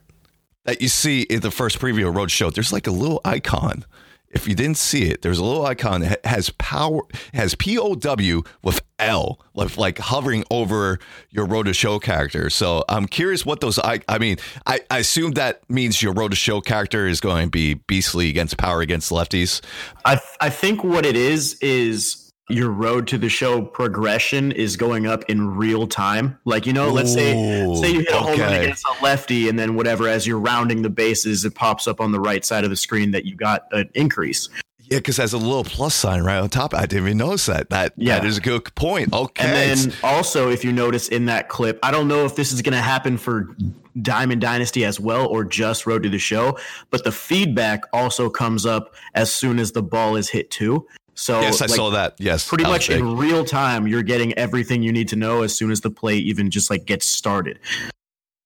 that 0.64 0.82
you 0.82 0.88
see 0.88 1.22
in 1.22 1.40
the 1.40 1.50
first 1.50 1.78
preview 1.78 2.08
of 2.08 2.16
Road 2.16 2.30
Show. 2.30 2.50
There's 2.50 2.72
like 2.72 2.86
a 2.86 2.90
little 2.92 3.20
icon. 3.24 3.84
If 4.30 4.46
you 4.46 4.54
didn't 4.54 4.76
see 4.76 5.04
it, 5.04 5.22
there's 5.22 5.38
a 5.38 5.44
little 5.44 5.64
icon 5.64 6.02
that 6.02 6.24
has 6.24 6.50
power, 6.50 7.00
has 7.32 7.54
POW 7.54 8.42
with 8.62 8.82
L, 8.98 9.40
like, 9.54 9.76
like 9.78 9.98
hovering 9.98 10.44
over 10.50 10.98
your 11.30 11.46
Road 11.46 11.74
Show 11.74 11.98
character. 11.98 12.50
So 12.50 12.84
I'm 12.88 13.06
curious 13.06 13.46
what 13.46 13.60
those, 13.60 13.78
I, 13.78 14.00
I 14.08 14.18
mean, 14.18 14.36
I, 14.66 14.80
I 14.90 14.98
assume 14.98 15.32
that 15.32 15.68
means 15.70 16.02
your 16.02 16.12
Road 16.12 16.36
Show 16.36 16.60
character 16.60 17.06
is 17.06 17.20
going 17.20 17.46
to 17.46 17.50
be 17.50 17.74
beastly 17.74 18.28
against 18.28 18.58
power 18.58 18.80
against 18.80 19.10
lefties. 19.10 19.62
I 20.04 20.20
I 20.40 20.50
think 20.50 20.84
what 20.84 21.06
it 21.06 21.16
is 21.16 21.54
is 21.60 22.27
your 22.48 22.70
road 22.70 23.06
to 23.08 23.18
the 23.18 23.28
show 23.28 23.62
progression 23.62 24.52
is 24.52 24.76
going 24.76 25.06
up 25.06 25.24
in 25.28 25.56
real 25.56 25.86
time. 25.86 26.38
Like 26.44 26.66
you 26.66 26.72
know, 26.72 26.90
let's 26.90 27.12
say 27.12 27.32
say 27.74 27.92
you 27.92 28.00
hit 28.00 28.10
a 28.10 28.16
home 28.16 28.38
run 28.38 28.52
okay. 28.52 28.64
against 28.64 28.84
a 28.86 29.04
lefty, 29.04 29.48
and 29.48 29.58
then 29.58 29.74
whatever 29.74 30.08
as 30.08 30.26
you're 30.26 30.38
rounding 30.38 30.82
the 30.82 30.90
bases, 30.90 31.44
it 31.44 31.54
pops 31.54 31.86
up 31.86 32.00
on 32.00 32.12
the 32.12 32.20
right 32.20 32.44
side 32.44 32.64
of 32.64 32.70
the 32.70 32.76
screen 32.76 33.10
that 33.12 33.24
you 33.24 33.36
got 33.36 33.66
an 33.72 33.90
increase. 33.94 34.48
Yeah, 34.90 34.98
because 34.98 35.16
there's 35.16 35.34
a 35.34 35.38
little 35.38 35.64
plus 35.64 35.94
sign 35.94 36.22
right 36.22 36.38
on 36.38 36.48
top. 36.48 36.72
I 36.72 36.86
didn't 36.86 37.04
even 37.08 37.18
notice 37.18 37.44
that. 37.46 37.68
That 37.68 37.92
Yeah. 37.96 38.20
that 38.20 38.26
is 38.26 38.38
a 38.38 38.40
good 38.40 38.74
point. 38.74 39.12
Okay. 39.12 39.44
And 39.44 39.80
then 39.80 39.92
also, 40.02 40.50
if 40.50 40.64
you 40.64 40.72
notice 40.72 41.08
in 41.08 41.26
that 41.26 41.50
clip, 41.50 41.78
I 41.82 41.90
don't 41.90 42.08
know 42.08 42.24
if 42.24 42.36
this 42.36 42.52
is 42.52 42.62
going 42.62 42.72
to 42.72 42.80
happen 42.80 43.18
for 43.18 43.54
Diamond 44.00 44.40
Dynasty 44.40 44.86
as 44.86 44.98
well 44.98 45.26
or 45.26 45.44
just 45.44 45.86
Road 45.86 46.04
to 46.04 46.08
the 46.08 46.18
Show, 46.18 46.56
but 46.90 47.04
the 47.04 47.12
feedback 47.12 47.82
also 47.92 48.30
comes 48.30 48.64
up 48.64 48.94
as 49.14 49.30
soon 49.30 49.58
as 49.58 49.72
the 49.72 49.82
ball 49.82 50.16
is 50.16 50.30
hit 50.30 50.50
too. 50.50 50.86
So 51.18 51.40
yes, 51.40 51.60
I 51.60 51.66
like, 51.66 51.74
saw 51.74 51.90
that. 51.90 52.14
Yes, 52.18 52.48
pretty 52.48 52.62
that 52.62 52.70
much 52.70 52.90
in 52.90 53.16
real 53.16 53.44
time 53.44 53.88
you're 53.88 54.04
getting 54.04 54.32
everything 54.34 54.84
you 54.84 54.92
need 54.92 55.08
to 55.08 55.16
know 55.16 55.42
as 55.42 55.54
soon 55.54 55.72
as 55.72 55.80
the 55.80 55.90
play 55.90 56.16
even 56.16 56.48
just 56.48 56.70
like 56.70 56.84
gets 56.84 57.06
started. 57.06 57.58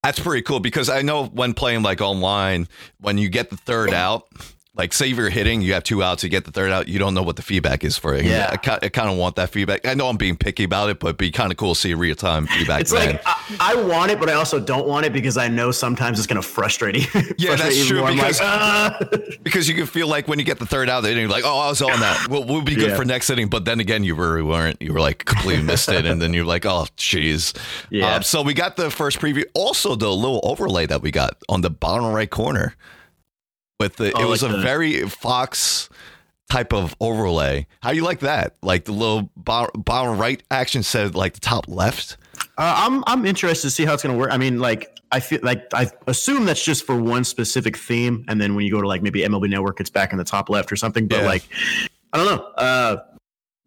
That's 0.03 0.19
pretty 0.19 0.41
cool 0.41 0.59
because 0.59 0.89
I 0.89 1.03
know 1.03 1.27
when 1.27 1.53
playing 1.53 1.83
like 1.83 2.01
online, 2.01 2.67
when 2.99 3.19
you 3.19 3.29
get 3.29 3.51
the 3.51 3.59
third 3.59 3.93
out, 3.93 4.27
like 4.75 4.95
say 4.95 5.11
if 5.11 5.17
you're 5.19 5.29
hitting, 5.29 5.61
you 5.61 5.75
have 5.75 5.85
two 5.85 6.03
outs, 6.03 6.25
you 6.25 6.31
get 6.31 6.47
the 6.47 6.51
third 6.51 6.71
out, 6.71 6.89
you 6.89 6.99
don't 6.99 7.13
know 7.13 7.23
what 7.23 7.37
the 7.37 7.43
feedback 7.43 7.85
is 7.85 7.99
for 7.99 8.15
it. 8.15 8.25
Yeah. 8.25 8.49
I, 8.51 8.79
I 8.83 8.89
kind 8.89 9.11
of 9.11 9.19
want 9.19 9.37
that 9.37 9.51
feedback. 9.51 9.87
I 9.87 9.93
know 9.93 10.09
I'm 10.09 10.17
being 10.17 10.35
picky 10.35 10.65
about 10.65 10.89
it, 10.89 10.99
but 10.99 11.09
it'd 11.09 11.19
be 11.19 11.31
kind 11.31 11.53
of 11.53 11.59
cool 11.59 11.75
to 11.75 11.81
see 11.81 11.93
real 11.93 12.15
time 12.15 12.47
feedback. 12.47 12.81
it's 12.81 12.93
man. 12.93 13.13
like 13.13 13.23
I, 13.27 13.73
I 13.73 13.75
want 13.75 14.11
it 14.13 14.19
but 14.19 14.31
i 14.31 14.33
also 14.35 14.59
don't 14.59 14.87
want 14.87 15.05
it 15.05 15.13
because 15.13 15.37
i 15.37 15.47
know 15.49 15.71
sometimes 15.73 16.19
it's 16.19 16.27
going 16.27 16.41
to 16.41 16.47
frustrate 16.47 16.95
you 16.97 17.03
Yeah, 17.37 17.57
Frustrate 17.57 17.59
that's 17.59 17.87
true. 17.87 17.99
I'm 18.03 18.17
like, 18.17 18.29
because- 18.29 18.41
"Ah." 18.43 18.99
because 19.43 19.69
you 19.69 19.75
can 19.75 19.85
feel 19.87 20.09
like 20.09 20.27
when 20.27 20.39
you 20.39 20.45
get 20.45 20.59
the 20.59 20.67
third 20.67 20.89
out, 20.89 21.03
then 21.03 21.19
you're 21.19 21.29
like, 21.29 21.45
oh, 21.45 21.59
I 21.59 21.69
was 21.69 21.83
on 21.83 22.01
that. 22.01 22.29
We'll, 22.31 22.45
we'll 22.45 22.63
be 22.63 22.75
good 22.75 22.91
Yeah. 22.91 22.97
for 22.97 23.05
next 23.05 23.29
inning. 23.29 23.49
But 23.49 23.65
then 23.67 23.79
again, 23.81 24.05
you 24.05 24.15
really 24.15 24.43
weren't. 24.43 24.81
You 24.81 24.95
were 24.95 25.01
like 25.01 25.25
completely 25.25 25.63
missed 25.65 25.89
it. 25.91 26.07
And 26.07 26.23
then 26.23 26.33
you're 26.33 26.45
like, 26.47 26.65
oh, 26.65 26.87
jeez. 26.97 27.55
Yeah. 27.91 28.15
Um, 28.15 28.23
so 28.23 28.41
we 28.43 28.55
got 28.55 28.77
the 28.77 28.91
first 28.91 29.19
preview. 29.19 29.45
Also, 29.55 29.95
the 29.97 30.09
little 30.11 30.41
overlay 30.45 30.87
that 30.87 31.03
we 31.03 31.11
got 31.11 31.37
on 31.49 31.61
the 31.61 31.71
bottom 31.71 32.07
right 32.13 32.31
corner 32.31 32.75
with 33.83 33.97
the, 33.97 34.07
it 34.07 34.15
Oh, 34.17 34.29
was 34.29 34.43
like 34.43 34.53
a 34.53 34.57
the- 34.57 34.63
very 34.63 35.09
Fox 35.09 35.89
type 36.51 36.73
of 36.73 36.95
overlay. 37.01 37.67
How 37.83 37.91
you 37.91 38.03
like 38.05 38.21
that? 38.21 38.57
Like 38.63 38.85
the 38.85 38.93
little 38.93 39.31
bo- 39.37 39.71
bottom 39.75 40.19
right 40.19 40.43
action 40.51 40.83
said 40.83 41.15
like 41.15 41.35
the 41.35 41.41
top 41.41 41.67
left. 41.69 42.17
Uh, 42.59 42.75
I'm 42.87 43.03
I'm 43.07 43.25
interested 43.27 43.67
to 43.67 43.71
see 43.71 43.85
how 43.85 43.95
it's 43.95 44.03
going 44.03 44.15
to 44.15 44.19
work. 44.19 44.31
I 44.33 44.37
mean, 44.39 44.59
like 44.59 44.99
I 45.11 45.21
feel 45.21 45.41
like 45.43 45.63
I 45.75 45.91
assume 46.07 46.45
that's 46.45 46.63
just 46.65 46.85
for 46.87 46.97
one 46.97 47.25
specific 47.25 47.77
theme, 47.77 48.25
and 48.29 48.41
then 48.41 48.55
when 48.55 48.65
you 48.65 48.73
go 48.73 48.81
to 48.81 48.89
like 48.89 49.03
maybe 49.03 49.21
MLB 49.23 49.49
Network, 49.51 49.81
it's 49.81 49.91
back 49.91 50.13
in 50.13 50.19
the 50.19 50.25
top 50.25 50.49
left 50.51 50.71
or 50.73 50.77
something. 50.77 51.07
But 51.09 51.21
Yeah. 51.21 51.27
like, 51.27 51.43
I 52.13 52.19
don't 52.19 52.27
know. 52.27 52.43
Uh, 52.57 52.97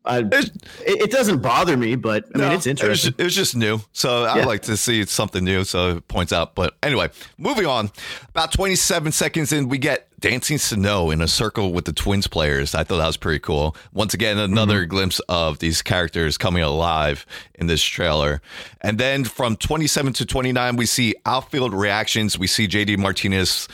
I, 0.05 0.19
it, 0.19 0.51
it 0.85 1.12
doesn't 1.12 1.41
bother 1.41 1.75
me, 1.77 1.95
but 1.95 2.25
I 2.35 2.38
mean, 2.38 2.47
No, 2.50 2.53
it's 2.55 2.65
It 2.67 2.71
was, 2.74 2.81
interesting. 2.81 3.13
it 3.17 3.24
was 3.24 3.35
just 3.35 3.55
new. 3.55 3.81
So 3.93 4.24
I 4.25 4.39
Yeah. 4.39 4.45
like 4.45 4.62
to 4.63 4.77
see 4.77 5.03
something 5.05 5.43
new. 5.43 5.63
So 5.63 5.97
it 5.97 6.07
points 6.07 6.31
out. 6.33 6.55
But 6.55 6.75
anyway, 6.83 7.09
moving 7.38 7.65
on. 7.65 7.91
About 8.29 8.51
27 8.51 9.12
seconds 9.12 9.51
in, 9.51 9.69
we 9.69 9.77
get 9.77 10.07
Dancing 10.19 10.57
Snow 10.57 11.12
in 11.12 11.21
a 11.21 11.27
circle 11.27 11.71
with 11.74 11.85
the 11.85 11.93
Twins 11.93 12.25
players. 12.27 12.74
I 12.74 12.83
thought 12.83 12.97
that 12.97 13.07
was 13.07 13.17
pretty 13.17 13.39
cool. 13.39 13.75
Once 13.93 14.13
again, 14.13 14.38
another 14.38 14.81
Mm-hmm. 14.81 14.89
glimpse 14.89 15.19
of 15.29 15.59
these 15.59 15.81
characters 15.81 16.38
coming 16.38 16.63
alive 16.63 17.25
in 17.55 17.67
this 17.67 17.83
trailer. 17.83 18.41
And 18.81 18.97
then 18.97 19.24
from 19.24 19.55
27 19.55 20.13
to 20.13 20.25
29, 20.25 20.75
we 20.77 20.85
see 20.85 21.15
outfield 21.25 21.74
reactions. 21.74 22.38
We 22.39 22.47
see 22.47 22.67
JD 22.67 22.97
Martinez 22.97 23.67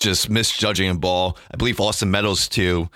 just 0.00 0.28
misjudging 0.28 0.90
a 0.90 0.94
ball. 0.94 1.38
I 1.52 1.56
believe 1.56 1.80
Austin 1.80 2.10
Meadows 2.10 2.48
too. 2.48 2.88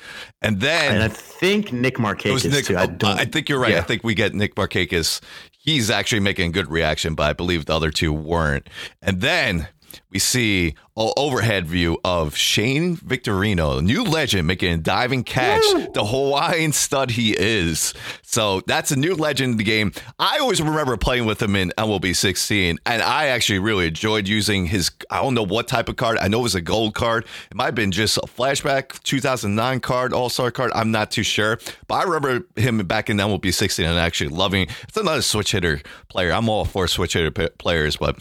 And 0.42 0.60
then 0.60 0.94
and 0.94 1.02
I 1.02 1.08
think 1.08 1.72
Nick 1.72 1.96
Markakis 1.96 2.50
Nick. 2.50 2.66
too. 2.66 2.76
I, 2.76 2.80
oh, 2.80 2.82
I 2.82 2.86
don't. 2.86 3.20
I 3.20 3.24
think 3.24 3.48
you're 3.48 3.60
right. 3.60 3.74
I 3.74 3.82
think 3.82 4.04
we 4.04 4.14
get 4.14 4.34
Nick 4.34 4.54
Markakis. 4.54 5.20
He's 5.58 5.90
actually 5.90 6.20
making 6.20 6.50
a 6.50 6.52
good 6.52 6.70
reaction, 6.70 7.14
but 7.14 7.24
I 7.24 7.32
believe 7.32 7.66
the 7.66 7.74
other 7.74 7.90
two 7.90 8.12
weren't. 8.12 8.68
And 9.02 9.20
then 9.20 9.68
we 10.10 10.18
see 10.18 10.74
an 10.96 11.12
overhead 11.16 11.66
view 11.66 11.98
of 12.04 12.34
Shane 12.36 12.96
Victorino, 12.96 13.80
new 13.80 14.02
legend, 14.02 14.46
making 14.46 14.72
a 14.72 14.76
diving 14.78 15.22
catch, 15.22 15.62
the 15.92 16.04
Hawaiian 16.04 16.72
stud 16.72 17.12
he 17.12 17.36
is. 17.38 17.94
So 18.22 18.62
that's 18.66 18.90
a 18.90 18.96
new 18.96 19.14
legend 19.14 19.52
in 19.52 19.56
the 19.58 19.64
game. 19.64 19.92
I 20.18 20.38
always 20.38 20.60
remember 20.60 20.96
playing 20.96 21.26
with 21.26 21.40
him 21.40 21.54
in 21.54 21.72
MLB 21.78 22.16
16, 22.16 22.78
and 22.84 23.02
I 23.02 23.26
actually 23.26 23.60
really 23.60 23.86
enjoyed 23.86 24.26
using 24.26 24.66
his. 24.66 24.90
I 25.10 25.22
don't 25.22 25.34
know 25.34 25.44
what 25.44 25.68
type 25.68 25.88
of 25.88 25.96
card. 25.96 26.18
I 26.18 26.28
know 26.28 26.40
it 26.40 26.42
was 26.42 26.54
a 26.54 26.60
gold 26.60 26.94
card. 26.94 27.24
It 27.50 27.56
might 27.56 27.66
have 27.66 27.74
been 27.74 27.92
just 27.92 28.16
a 28.18 28.22
flashback 28.22 29.00
2009 29.04 29.80
card, 29.80 30.12
All 30.12 30.28
Star 30.28 30.50
card. 30.50 30.72
I'm 30.74 30.90
not 30.90 31.10
too 31.10 31.22
sure, 31.22 31.58
but 31.86 31.94
I 31.94 32.02
remember 32.04 32.46
him 32.60 32.78
back 32.86 33.08
in 33.08 33.18
MLB 33.18 33.54
16 33.54 33.86
and 33.86 33.98
actually 33.98 34.30
loving. 34.30 34.66
It's 34.82 34.96
another 34.96 35.22
switch 35.22 35.52
hitter 35.52 35.80
player. 36.08 36.32
I'm 36.32 36.48
all 36.48 36.64
for 36.64 36.88
switch 36.88 37.12
hitter 37.12 37.30
p- 37.30 37.48
players, 37.58 37.96
but 37.96 38.18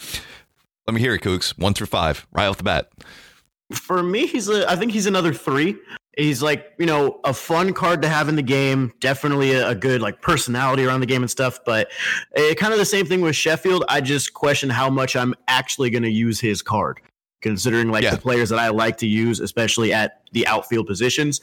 let 0.88 0.94
me 0.94 1.00
hear 1.00 1.14
it, 1.14 1.20
Kooks. 1.20 1.50
One 1.58 1.74
through 1.74 1.86
five, 1.88 2.26
right 2.32 2.46
off 2.46 2.56
the 2.56 2.64
bat. 2.64 2.90
for 3.74 4.02
me, 4.02 4.26
he's 4.26 4.48
a. 4.48 4.68
I 4.70 4.74
think 4.74 4.90
he's 4.92 5.04
another 5.06 5.34
three. 5.34 5.76
He's 6.16 6.42
like 6.42 6.72
you 6.78 6.86
know 6.86 7.20
a 7.24 7.32
fun 7.34 7.72
card 7.74 8.00
to 8.02 8.08
have 8.08 8.28
in 8.28 8.36
the 8.36 8.42
game. 8.42 8.92
Definitely 8.98 9.52
a, 9.52 9.68
a 9.68 9.74
good 9.74 10.00
like 10.00 10.22
personality 10.22 10.84
around 10.84 11.00
the 11.00 11.06
game 11.06 11.22
and 11.22 11.30
stuff. 11.30 11.60
But 11.64 11.90
uh, 12.36 12.54
kind 12.54 12.72
of 12.72 12.78
the 12.78 12.84
same 12.86 13.04
thing 13.06 13.20
with 13.20 13.36
Sheffield. 13.36 13.84
I 13.88 14.00
just 14.00 14.32
question 14.32 14.70
how 14.70 14.88
much 14.90 15.14
I'm 15.14 15.34
actually 15.46 15.90
going 15.90 16.02
to 16.04 16.10
use 16.10 16.40
his 16.40 16.62
card, 16.62 17.00
considering 17.42 17.90
like 17.90 18.02
Yeah. 18.02 18.12
the 18.14 18.20
players 18.20 18.48
that 18.48 18.58
I 18.58 18.70
like 18.70 18.96
to 18.96 19.06
use, 19.06 19.38
especially 19.40 19.92
at 19.92 20.22
the 20.32 20.46
outfield 20.46 20.86
positions. 20.86 21.40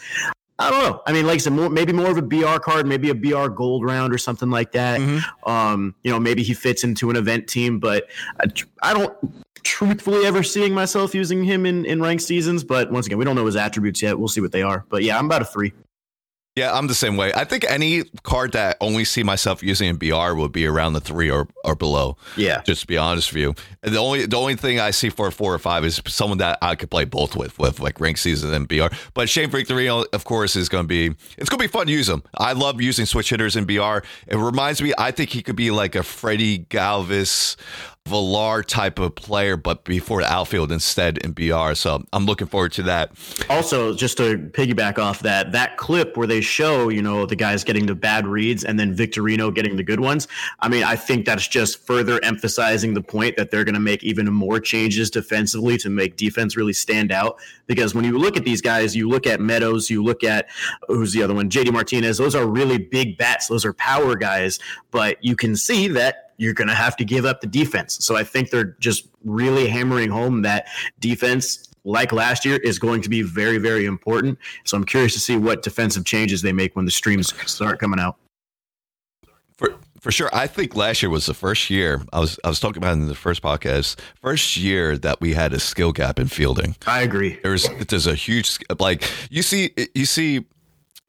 I 0.57 0.69
don't 0.69 0.83
know. 0.83 1.01
I 1.05 1.11
mean, 1.11 1.27
like 1.27 1.35
I 1.35 1.37
said, 1.39 1.53
more, 1.53 1.69
maybe 1.69 1.91
more 1.91 2.09
of 2.09 2.17
a 2.17 2.21
BR 2.21 2.59
card, 2.59 2.87
maybe 2.87 3.09
a 3.09 3.15
BR 3.15 3.47
gold 3.47 3.83
round 3.83 4.13
or 4.13 4.17
something 4.17 4.49
like 4.49 4.71
that. 4.71 5.01
Mhm. 5.01 5.21
Um, 5.45 5.95
you 6.03 6.11
know, 6.11 6.19
maybe 6.19 6.43
he 6.43 6.53
fits 6.53 6.83
into 6.85 7.09
an 7.09 7.17
event 7.17 7.47
team, 7.47 7.79
but 7.79 8.07
I, 8.39 8.45
I 8.81 8.93
don't 8.93 9.13
truthfully 9.63 10.25
ever 10.25 10.43
seeing 10.43 10.73
myself 10.73 11.13
using 11.13 11.43
him 11.43 11.65
in, 11.65 11.83
in 11.85 12.01
ranked 12.01 12.23
seasons. 12.23 12.63
But 12.63 12.89
once 12.89 13.05
again, 13.05 13.17
we 13.17 13.25
don't 13.25 13.35
know 13.35 13.45
his 13.45 13.57
attributes 13.57 14.01
yet. 14.01 14.17
We'll 14.17 14.29
see 14.29 14.41
what 14.41 14.53
they 14.53 14.61
are. 14.61 14.85
But 14.87 15.03
yeah, 15.03 15.17
I'm 15.19 15.25
about 15.25 15.41
a 15.41 15.45
three. 15.45 15.73
Yeah, 16.55 16.71
I'm 16.73 16.87
the 16.87 16.95
same 16.95 17.17
way. 17.17 17.33
I 17.33 17.43
think 17.43 17.65
any 17.69 18.05
card 18.23 18.53
that 18.53 18.77
I 18.79 18.85
only 18.85 19.03
see 19.03 19.23
myself 19.23 19.61
using 19.61 19.89
in 19.89 19.97
BR 19.97 20.33
would 20.35 20.53
be 20.53 20.65
around 20.65 20.93
the 20.93 21.01
three 21.01 21.29
or, 21.29 21.49
or 21.65 21.75
below. 21.75 22.15
Yeah. 22.37 22.61
Just 22.61 22.81
to 22.81 22.87
be 22.87 22.95
honest 22.95 23.33
with 23.33 23.41
you, 23.41 23.55
and 23.83 23.93
the 23.93 23.99
only 23.99 24.25
the 24.25 24.37
only 24.37 24.55
thing 24.55 24.79
I 24.79 24.91
see 24.91 25.09
for 25.09 25.27
a 25.27 25.33
four 25.33 25.53
or 25.53 25.59
five 25.59 25.83
is 25.83 26.01
someone 26.07 26.37
that 26.37 26.57
I 26.61 26.75
could 26.75 26.89
play 26.89 27.03
both 27.03 27.35
with, 27.35 27.59
with 27.59 27.81
like 27.81 27.99
rank 27.99 28.17
season 28.17 28.53
and 28.53 28.69
BR. 28.69 28.87
But 29.13 29.27
Shane 29.27 29.49
Freak 29.49 29.67
three, 29.67 29.89
of 29.89 30.23
course, 30.23 30.55
is 30.55 30.69
going 30.69 30.85
to 30.85 30.87
be 30.87 31.13
it's 31.37 31.49
going 31.49 31.59
to 31.59 31.63
be 31.63 31.67
fun 31.67 31.87
to 31.87 31.91
use 31.91 32.07
him. 32.07 32.23
I 32.33 32.53
love 32.53 32.81
using 32.81 33.05
switch 33.05 33.31
hitters 33.31 33.57
in 33.57 33.65
BR. 33.65 33.97
It 34.27 34.37
reminds 34.37 34.81
me, 34.81 34.93
I 34.97 35.11
think 35.11 35.31
he 35.31 35.41
could 35.41 35.57
be 35.57 35.71
like 35.71 35.95
a 35.95 36.03
Freddie 36.03 36.59
Galvis. 36.59 37.57
Villar 38.07 38.61
type 38.61 38.99
of 38.99 39.15
player, 39.15 39.57
but 39.57 39.83
before 39.83 40.21
the 40.21 40.31
outfield 40.31 40.71
instead 40.71 41.17
in 41.17 41.31
BR. 41.31 41.73
So 41.73 42.03
I'm 42.13 42.27
looking 42.27 42.45
forward 42.45 42.71
to 42.73 42.83
that. 42.83 43.11
Also, 43.49 43.95
just 43.95 44.17
to 44.17 44.37
piggyback 44.53 44.99
off 44.99 45.21
that, 45.21 45.51
that 45.53 45.77
clip 45.77 46.15
where 46.15 46.27
they 46.27 46.39
show, 46.39 46.89
you 46.89 47.01
know, 47.01 47.25
the 47.25 47.35
guys 47.35 47.63
getting 47.63 47.87
the 47.87 47.95
bad 47.95 48.27
reads 48.27 48.63
and 48.63 48.79
then 48.79 48.95
Victorino 48.95 49.51
getting 49.51 49.75
the 49.75 49.83
good 49.83 49.99
ones. 49.99 50.27
I 50.59 50.69
mean, 50.69 50.83
I 50.83 50.95
think 50.95 51.25
that's 51.25 51.47
just 51.47 51.79
further 51.79 52.23
emphasizing 52.23 52.93
the 52.93 53.01
point 53.01 53.37
that 53.37 53.49
they're 53.49 53.63
going 53.63 53.73
to 53.73 53.79
make 53.79 54.03
even 54.03 54.31
more 54.31 54.59
changes 54.59 55.09
defensively 55.09 55.75
to 55.79 55.89
make 55.89 56.15
defense 56.15 56.55
really 56.55 56.73
stand 56.73 57.11
out. 57.11 57.39
Because 57.65 57.95
when 57.95 58.05
you 58.05 58.19
look 58.19 58.37
at 58.37 58.43
these 58.43 58.61
guys, 58.61 58.95
you 58.95 59.09
look 59.09 59.25
at 59.25 59.39
Meadows, 59.39 59.89
you 59.89 60.03
look 60.03 60.23
at 60.23 60.47
who's 60.87 61.11
the 61.11 61.23
other 61.23 61.33
one, 61.33 61.49
JD 61.49 61.73
Martinez, 61.73 62.19
those 62.19 62.35
are 62.35 62.45
really 62.45 62.77
big 62.77 63.17
bats, 63.17 63.47
those 63.47 63.65
are 63.65 63.73
power 63.73 64.15
guys, 64.15 64.59
but 64.91 65.17
you 65.23 65.35
can 65.35 65.55
see 65.55 65.87
that 65.87 66.24
you're 66.37 66.53
going 66.53 66.67
to 66.67 66.75
have 66.75 66.95
to 66.97 67.05
give 67.05 67.25
up 67.25 67.41
the 67.41 67.47
defense. 67.47 67.97
So 68.05 68.15
I 68.15 68.23
think 68.23 68.49
they're 68.49 68.75
just 68.79 69.07
really 69.23 69.67
hammering 69.67 70.09
home 70.09 70.41
that 70.43 70.67
defense 70.99 71.69
like 71.83 72.11
last 72.11 72.45
year 72.45 72.57
is 72.57 72.79
going 72.79 72.99
to 72.99 73.09
be 73.09 73.21
very 73.21 73.59
very 73.59 73.85
important 73.85 74.37
so 74.63 74.75
i'm 74.75 74.83
curious 74.83 75.13
to 75.13 75.19
see 75.19 75.37
what 75.37 75.61
defensive 75.61 76.03
changes 76.03 76.41
they 76.41 76.51
make 76.51 76.75
when 76.75 76.83
the 76.83 76.89
streams 76.91 77.31
start 77.49 77.79
coming 77.79 77.99
out 77.99 78.17
For 79.57 79.75
for 80.01 80.11
sure, 80.11 80.29
I 80.33 80.45
think 80.45 80.75
last 80.75 81.01
year 81.01 81.09
was 81.09 81.25
the 81.25 81.33
first 81.33 81.69
year 81.69 82.01
I 82.13 82.19
was 82.19 82.39
I 82.43 82.49
was 82.49 82.59
talking 82.59 82.77
about 82.77 82.93
in 82.93 83.07
the 83.07 83.15
first 83.15 83.41
podcast. 83.41 83.99
First 84.21 84.55
year 84.57 84.97
that 84.99 85.19
we 85.21 85.33
had 85.33 85.53
a 85.53 85.59
skill 85.59 85.91
gap 85.91 86.19
in 86.19 86.27
fielding. 86.27 86.75
i 86.87 87.01
agree 87.01 87.39
There's 87.43 87.67
there's 87.87 88.07
a 88.07 88.15
huge 88.15 88.57
like 88.79 89.03
you 89.29 89.41
see 89.41 89.71
you 89.95 90.05
see 90.05 90.45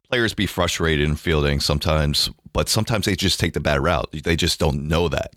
players 0.09 0.35
be 0.35 0.47
frustrated 0.47 1.09
in 1.09 1.17
fielding 1.17 1.61
sometimes, 1.61 2.31
but 2.57 2.71
sometimes 2.71 3.05
they 3.05 3.15
just 3.15 3.39
take 3.39 3.53
the 3.53 3.61
bad 3.61 3.83
route. 3.83 4.09
They 4.25 4.35
just 4.35 4.59
don't 4.59 4.89
know 4.89 5.11
that. 5.11 5.35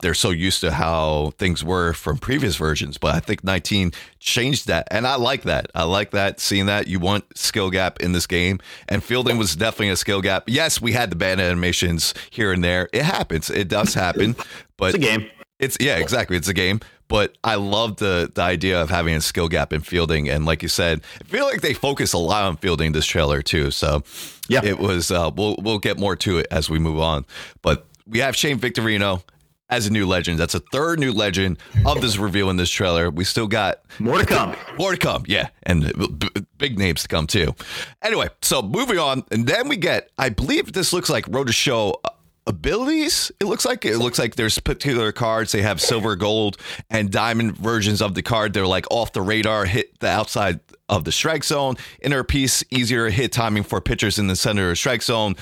They're 0.00 0.14
so 0.14 0.30
used 0.30 0.62
to 0.62 0.72
how 0.72 1.32
things 1.36 1.62
were 1.62 1.92
from 1.92 2.16
previous 2.16 2.56
versions, 2.56 2.96
but 2.96 3.14
I 3.14 3.20
think 3.20 3.44
19 3.44 3.92
changed 4.20 4.68
that. 4.68 4.88
And 4.90 5.06
I 5.06 5.16
like 5.16 5.42
that. 5.42 5.70
I 5.74 5.82
like 5.82 6.12
that 6.12 6.40
seeing 6.40 6.64
that 6.66 6.88
you 6.88 6.98
want 6.98 7.36
skill 7.36 7.68
gap 7.68 8.00
in 8.00 8.12
this 8.12 8.26
game 8.26 8.58
and 8.88 9.04
fielding 9.04 9.36
was 9.36 9.54
definitely 9.54 9.90
a 9.90 9.96
skill 9.96 10.22
gap. 10.22 10.44
Yes, 10.46 10.80
we 10.80 10.92
had 10.92 11.10
the 11.10 11.16
bad 11.16 11.40
animations 11.40 12.14
here 12.30 12.52
and 12.52 12.64
there. 12.64 12.88
It 12.94 13.02
happens. 13.02 13.50
It 13.50 13.68
does 13.68 13.92
happen, 13.92 14.34
but 14.78 14.94
it's 14.94 15.04
a 15.04 15.06
game 15.06 15.28
it's 15.62 15.76
yeah, 15.78 15.96
exactly. 15.98 16.36
It's 16.36 16.48
a 16.48 16.54
game, 16.54 16.80
but 17.12 17.36
I 17.44 17.56
love 17.56 17.96
the 17.96 18.32
the 18.34 18.40
idea 18.42 18.80
of 18.82 18.88
having 18.88 19.14
a 19.14 19.20
skill 19.20 19.48
gap 19.48 19.72
in 19.72 19.82
fielding, 19.82 20.28
and 20.30 20.46
like 20.46 20.62
you 20.62 20.68
said, 20.68 21.02
I 21.20 21.24
feel 21.24 21.44
like 21.44 21.60
they 21.60 21.74
focus 21.74 22.14
a 22.14 22.18
lot 22.18 22.44
on 22.44 22.56
fielding 22.56 22.92
this 22.92 23.04
trailer 23.06 23.42
too. 23.42 23.70
So 23.70 24.02
Yeah. 24.48 24.64
it 24.64 24.78
was. 24.78 25.10
Uh, 25.10 25.30
we'll 25.36 25.56
we'll 25.60 25.78
get 25.78 25.98
more 25.98 26.16
to 26.16 26.38
it 26.38 26.46
as 26.50 26.70
we 26.70 26.78
move 26.78 26.98
on, 26.98 27.26
but 27.60 27.86
we 28.06 28.20
have 28.20 28.34
Shane 28.34 28.58
Victorino 28.58 29.22
as 29.68 29.86
a 29.86 29.90
new 29.90 30.06
legend. 30.06 30.38
That's 30.38 30.54
a 30.54 30.60
third 30.72 30.98
new 31.00 31.12
legend 31.12 31.58
of 31.86 32.00
this 32.00 32.16
reveal 32.16 32.48
in 32.50 32.56
this 32.56 32.70
trailer. 32.70 33.10
We 33.10 33.24
still 33.24 33.46
got 33.46 33.82
more 33.98 34.18
to 34.18 34.26
come 34.26 34.56
more 34.78 34.92
to 34.92 34.98
come, 34.98 35.24
yeah, 35.28 35.48
and 35.64 35.92
b- 36.18 36.28
big 36.58 36.78
names 36.78 37.02
to 37.02 37.08
come 37.08 37.26
too. 37.26 37.54
Anyway, 38.02 38.28
so 38.40 38.62
moving 38.62 38.98
on, 38.98 39.22
and 39.30 39.46
then 39.46 39.68
we 39.68 39.76
get, 39.76 40.08
I 40.18 40.30
believe 40.30 40.72
this 40.72 40.92
looks 40.94 41.10
like 41.10 41.26
Road 41.28 41.46
to 41.48 41.52
Show 41.52 42.00
abilities. 42.46 43.30
It 43.40 43.44
looks 43.46 43.64
like 43.64 43.84
it 43.84 43.98
looks 43.98 44.18
like 44.18 44.36
there's 44.36 44.58
particular 44.58 45.12
cards. 45.12 45.52
They 45.52 45.62
have 45.62 45.80
silver, 45.80 46.16
gold, 46.16 46.56
and 46.90 47.10
diamond 47.10 47.56
versions 47.56 48.02
of 48.02 48.14
the 48.14 48.22
card. 48.22 48.52
They're 48.52 48.66
like 48.66 48.86
off 48.90 49.12
the 49.12 49.22
radar, 49.22 49.64
hit 49.64 49.98
the 50.00 50.08
outside 50.08 50.60
of 50.88 51.04
the 51.04 51.12
strike 51.12 51.44
zone. 51.44 51.76
Inner 52.02 52.24
piece, 52.24 52.62
easier 52.70 53.08
hit 53.10 53.32
timing 53.32 53.62
for 53.62 53.80
pitchers 53.80 54.18
in 54.18 54.26
the 54.26 54.36
center 54.36 54.70
of 54.70 54.78
strike 54.78 55.02
zone. 55.02 55.36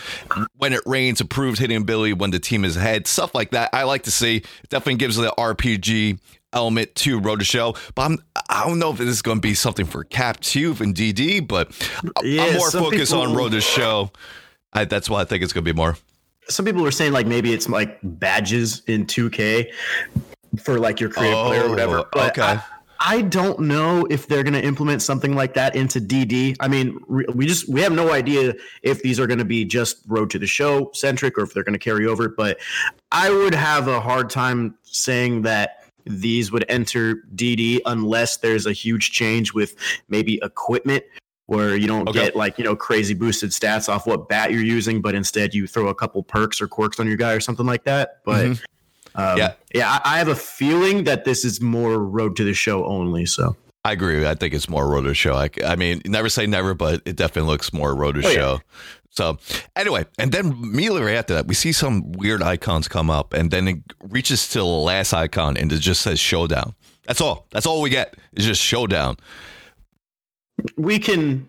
When 0.57 0.73
it 0.73 0.83
rains, 0.87 1.21
approved 1.21 1.59
hitting 1.59 1.77
ability 1.79 2.13
when 2.13 2.31
the 2.31 2.39
team 2.39 2.65
is 2.65 2.77
ahead. 2.77 3.07
Stuff 3.07 3.35
like 3.35 3.51
that. 3.51 3.71
I 3.73 3.85
like 3.85 4.03
to 4.05 4.11
see. 4.11 4.37
It 4.37 4.69
definitely 4.69 4.97
gives 4.97 5.17
the 5.17 5.33
RPG 5.37 6.21
element 6.53 6.95
to 6.97 7.19
Road 7.19 7.39
to 7.39 7.45
Show. 7.45 7.75
But 7.95 8.03
I'm, 8.03 8.19
I 8.49 8.67
don't 8.67 8.79
know 8.79 8.91
if 8.91 8.99
this 8.99 9.09
is 9.09 9.23
going 9.23 9.39
to 9.39 9.41
be 9.41 9.55
something 9.55 9.87
for 9.87 10.05
Cap 10.05 10.41
2 10.41 10.77
and 10.81 10.95
DD, 10.95 11.47
but 11.47 11.71
Yeah, 12.23 12.43
I'm 12.45 12.57
more 12.57 12.71
focused 12.71 13.13
on 13.13 13.29
people- 13.29 13.37
Road 13.37 13.53
to 13.53 13.61
Show. 13.61 14.11
I, 14.73 14.85
that's 14.85 15.09
why 15.11 15.21
I 15.23 15.25
think 15.25 15.43
it's 15.43 15.53
going 15.53 15.65
to 15.65 15.73
be 15.73 15.77
more. 15.77 15.97
Some 16.51 16.65
people 16.65 16.83
were 16.83 16.91
saying 16.91 17.13
like 17.13 17.27
maybe 17.27 17.53
it's 17.53 17.69
like 17.69 17.99
badges 18.03 18.83
in 18.87 19.07
2k 19.07 19.73
for 20.59 20.79
like 20.79 21.01
your 21.01 21.11
creative 21.11 21.47
player 21.47 21.63
or 21.63 21.67
oh, 21.67 21.71
whatever 21.71 21.99
Oh, 22.01 22.09
but 22.13 22.39
okay. 22.39 22.43
I, 22.43 22.65
I 23.03 23.23
don't 23.23 23.61
know 23.61 24.07
if 24.11 24.27
they're 24.27 24.43
going 24.43 24.55
to 24.55 24.63
implement 24.63 25.01
something 25.01 25.35
like 25.35 25.55
that 25.55 25.75
into 25.75 26.01
DD. 26.01 26.57
I 26.61 26.69
mean, 26.69 26.99
we 27.09 27.47
just 27.47 27.67
we 27.67 27.81
have 27.81 27.93
no 27.93 28.13
idea 28.13 28.55
if 28.83 29.03
these 29.03 29.19
are 29.19 29.27
going 29.27 29.39
to 29.39 29.45
be 29.45 29.65
just 29.65 30.03
road 30.07 30.29
to 30.31 30.39
the 30.39 30.47
show 30.47 30.91
centric 30.93 31.39
or 31.39 31.43
if 31.43 31.55
they're 31.55 31.65
going 31.65 31.73
to 31.73 31.79
carry 31.79 32.07
over. 32.07 32.29
But 32.29 32.59
I 33.11 33.31
would 33.31 33.55
have 33.55 33.89
a 33.89 34.01
hard 34.01 34.29
time 34.29 34.77
saying 34.83 35.43
that 35.43 35.85
these 36.05 36.53
would 36.53 36.67
enter 36.69 37.23
DD 37.35 37.81
unless 37.87 38.39
there's 38.39 38.67
a 38.67 38.73
huge 38.73 39.13
change 39.13 39.55
with 39.55 39.77
maybe 40.09 40.39
equipment 40.43 41.05
where 41.51 41.75
you 41.77 41.89
don't 41.89 42.09
Okay. 42.09 42.27
get 42.27 42.37
like 42.37 42.59
you 42.59 42.65
know 42.65 42.77
crazy 42.77 43.13
boosted 43.13 43.51
stats 43.51 43.89
off 43.89 44.07
what 44.07 44.29
bat 44.29 44.53
you're 44.53 44.63
using, 44.63 45.01
but 45.03 45.17
instead 45.17 45.53
you 45.53 45.67
throw 45.67 45.89
a 45.89 45.95
couple 45.95 46.23
perks 46.23 46.61
or 46.61 46.69
quirks 46.69 47.01
on 47.01 47.09
your 47.09 47.17
guy 47.17 47.33
or 47.33 47.41
something 47.41 47.67
like 47.67 47.83
that. 47.85 48.21
But 48.25 48.47
Mhm. 48.47 48.61
Um, 49.17 49.37
Yeah. 49.39 49.53
yeah. 49.75 49.91
I, 50.05 50.15
I 50.15 50.19
have 50.19 50.29
a 50.29 50.37
feeling 50.37 51.03
that 51.05 51.25
this 51.25 51.45
is 51.45 51.61
more 51.61 51.99
road 51.99 52.37
to 52.37 52.45
the 52.45 52.55
show 52.55 52.85
only. 52.87 53.27
So 53.27 53.57
I 53.85 53.91
agree. 53.93 54.25
I 54.25 54.37
think 54.37 54.55
it's 54.55 54.69
more 54.69 54.87
rotor 54.89 55.13
show. 55.15 55.35
I, 55.35 55.51
I 55.67 55.75
mean, 55.75 56.03
never 56.07 56.29
say 56.29 56.47
never, 56.47 56.73
but 56.75 57.03
it 57.05 57.17
definitely 57.17 57.51
looks 57.51 57.73
more 57.73 57.97
rotor 57.97 58.21
Oh, 58.25 58.29
yeah. 58.29 58.35
show. 58.35 58.61
So 59.11 59.39
anyway, 59.75 60.05
and 60.21 60.31
then 60.31 60.53
immediately 60.53 61.03
right 61.03 61.17
after 61.17 61.35
that, 61.35 61.49
we 61.49 61.55
see 61.57 61.73
some 61.73 62.13
weird 62.13 62.43
icons 62.45 62.87
come 62.87 63.11
up, 63.11 63.33
and 63.35 63.51
then 63.51 63.67
it 63.67 63.79
reaches 64.09 64.47
to 64.51 64.59
the 64.59 64.65
last 64.65 65.13
icon, 65.13 65.57
and 65.57 65.73
it 65.73 65.79
just 65.81 66.03
says 66.03 66.21
showdown. 66.21 66.75
That's 67.09 67.21
all. 67.21 67.49
That's 67.51 67.67
all 67.67 67.81
we 67.83 67.91
get. 67.91 68.15
It's 68.35 68.45
just 68.47 68.63
showdown. 68.63 69.17
We 70.77 70.99
can 70.99 71.49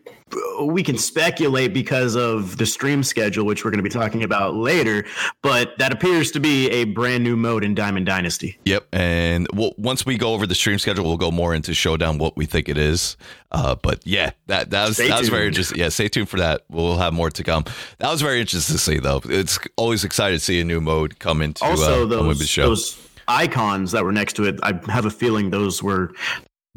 we 0.62 0.84
can 0.84 0.98
speculate 0.98 1.74
because 1.74 2.16
of 2.16 2.58
the 2.58 2.66
stream 2.66 3.04
schedule, 3.04 3.46
which 3.46 3.66
we're 3.66 3.72
going 3.72 3.84
to 3.84 3.84
be 3.84 3.90
talking 3.90 4.24
about 4.24 4.56
later. 4.56 5.06
But 5.42 5.78
that 5.80 5.92
appears 5.92 6.32
to 6.32 6.40
be 6.40 6.70
a 6.70 6.86
brand 6.86 7.24
new 7.24 7.36
mode 7.36 7.64
in 7.64 7.76
Diamond 7.76 8.06
Dynasty. 8.06 8.58
Yep. 8.66 8.88
And 8.94 9.48
we'll, 9.54 9.74
once 9.78 10.06
we 10.06 10.18
go 10.18 10.34
over 10.34 10.48
the 10.48 10.56
stream 10.56 10.80
schedule, 10.80 11.06
we'll 11.06 11.18
go 11.18 11.32
more 11.32 11.54
into 11.54 11.74
showdown, 11.74 12.18
what 12.18 12.38
we 12.38 12.46
think 12.46 12.70
it 12.70 12.78
is. 12.78 13.18
Uh, 13.52 13.76
but 13.76 14.06
yeah, 14.06 14.32
that 14.48 14.70
that 14.72 14.88
was 14.88 14.98
Stay 14.98 15.10
that 15.10 15.20
was 15.20 15.30
very 15.30 15.48
interesting. 15.48 15.78
Yeah, 15.80 15.90
stay 15.90 16.08
tuned 16.08 16.30
for 16.30 16.38
that. 16.38 16.62
We'll 16.70 16.98
have 16.98 17.14
more 17.14 17.30
to 17.30 17.44
come. 17.44 17.66
That 17.98 18.12
was 18.12 18.22
very 18.22 18.40
interesting 18.40 18.76
to 18.76 18.80
see, 18.80 19.00
though. 19.00 19.22
It's 19.26 19.60
always 19.76 20.04
exciting 20.04 20.38
to 20.38 20.44
see 20.44 20.62
a 20.62 20.64
new 20.64 20.80
mode 20.80 21.20
come 21.20 21.42
into 21.42 21.64
Also, 21.66 22.04
uh, 22.04 22.06
those 22.06 22.40
the 22.40 22.46
show. 22.46 22.70
those 22.70 22.98
icons 23.28 23.92
that 23.92 24.04
were 24.04 24.12
next 24.12 24.34
to 24.34 24.46
it, 24.46 24.60
I 24.64 24.80
have 24.92 25.06
a 25.06 25.10
feeling 25.10 25.50
those 25.50 25.84
were 25.84 26.14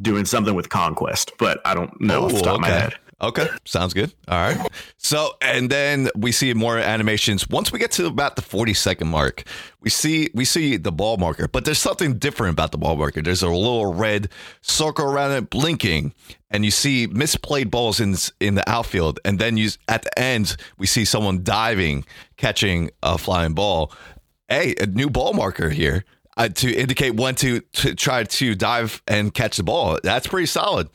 doing 0.00 0.24
something 0.24 0.54
with 0.54 0.68
Conquest, 0.68 1.32
but 1.38 1.60
I 1.64 1.74
don't 1.74 2.00
know 2.00 2.24
off 2.24 2.32
the 2.32 2.38
Oh, 2.38 2.42
top 2.42 2.54
of 2.56 2.60
my 2.60 2.70
oh, 2.70 2.72
head. 2.72 2.94
Okay, 3.20 3.46
sounds 3.64 3.94
good. 3.94 4.12
All 4.28 4.38
right. 4.38 4.68
So, 4.98 5.34
and 5.40 5.70
then 5.70 6.10
we 6.16 6.32
see 6.32 6.52
more 6.52 6.78
animations. 6.78 7.48
Once 7.48 7.72
we 7.72 7.78
get 7.78 7.92
to 7.92 8.06
about 8.06 8.36
the 8.36 8.42
40 8.42 8.74
second 8.74 9.08
mark, 9.08 9.44
we 9.80 9.88
see 9.88 10.28
we 10.34 10.44
see 10.44 10.76
the 10.76 10.92
ball 10.92 11.16
marker, 11.16 11.48
but 11.48 11.64
there's 11.64 11.78
something 11.78 12.18
different 12.18 12.52
about 12.52 12.72
the 12.72 12.76
ball 12.76 12.96
marker. 12.96 13.22
There's 13.22 13.42
a 13.42 13.48
little 13.48 13.94
red 13.94 14.28
circle 14.62 15.06
around 15.06 15.30
it 15.32 15.48
blinking, 15.48 16.12
and 16.50 16.64
you 16.64 16.70
see 16.70 17.06
misplayed 17.06 17.70
balls 17.70 18.00
in 18.00 18.16
in 18.40 18.56
the 18.56 18.68
outfield, 18.68 19.20
and 19.24 19.38
then 19.38 19.56
you 19.56 19.70
at 19.88 20.02
the 20.02 20.18
end 20.18 20.56
we 20.76 20.86
see 20.86 21.04
someone 21.04 21.44
diving, 21.44 22.04
catching 22.36 22.90
a 23.02 23.16
flying 23.16 23.54
ball. 23.54 23.92
Hey, 24.48 24.74
a 24.78 24.86
new 24.86 25.08
ball 25.08 25.32
marker 25.32 25.70
here. 25.70 26.04
Uh, 26.36 26.48
to 26.48 26.74
indicate 26.74 27.14
when 27.14 27.34
to, 27.36 27.60
to 27.60 27.94
try 27.94 28.24
to 28.24 28.56
dive 28.56 29.00
and 29.06 29.32
catch 29.32 29.56
the 29.56 29.62
ball. 29.62 29.98
That's 30.02 30.26
pretty 30.26 30.46
solid. 30.46 30.88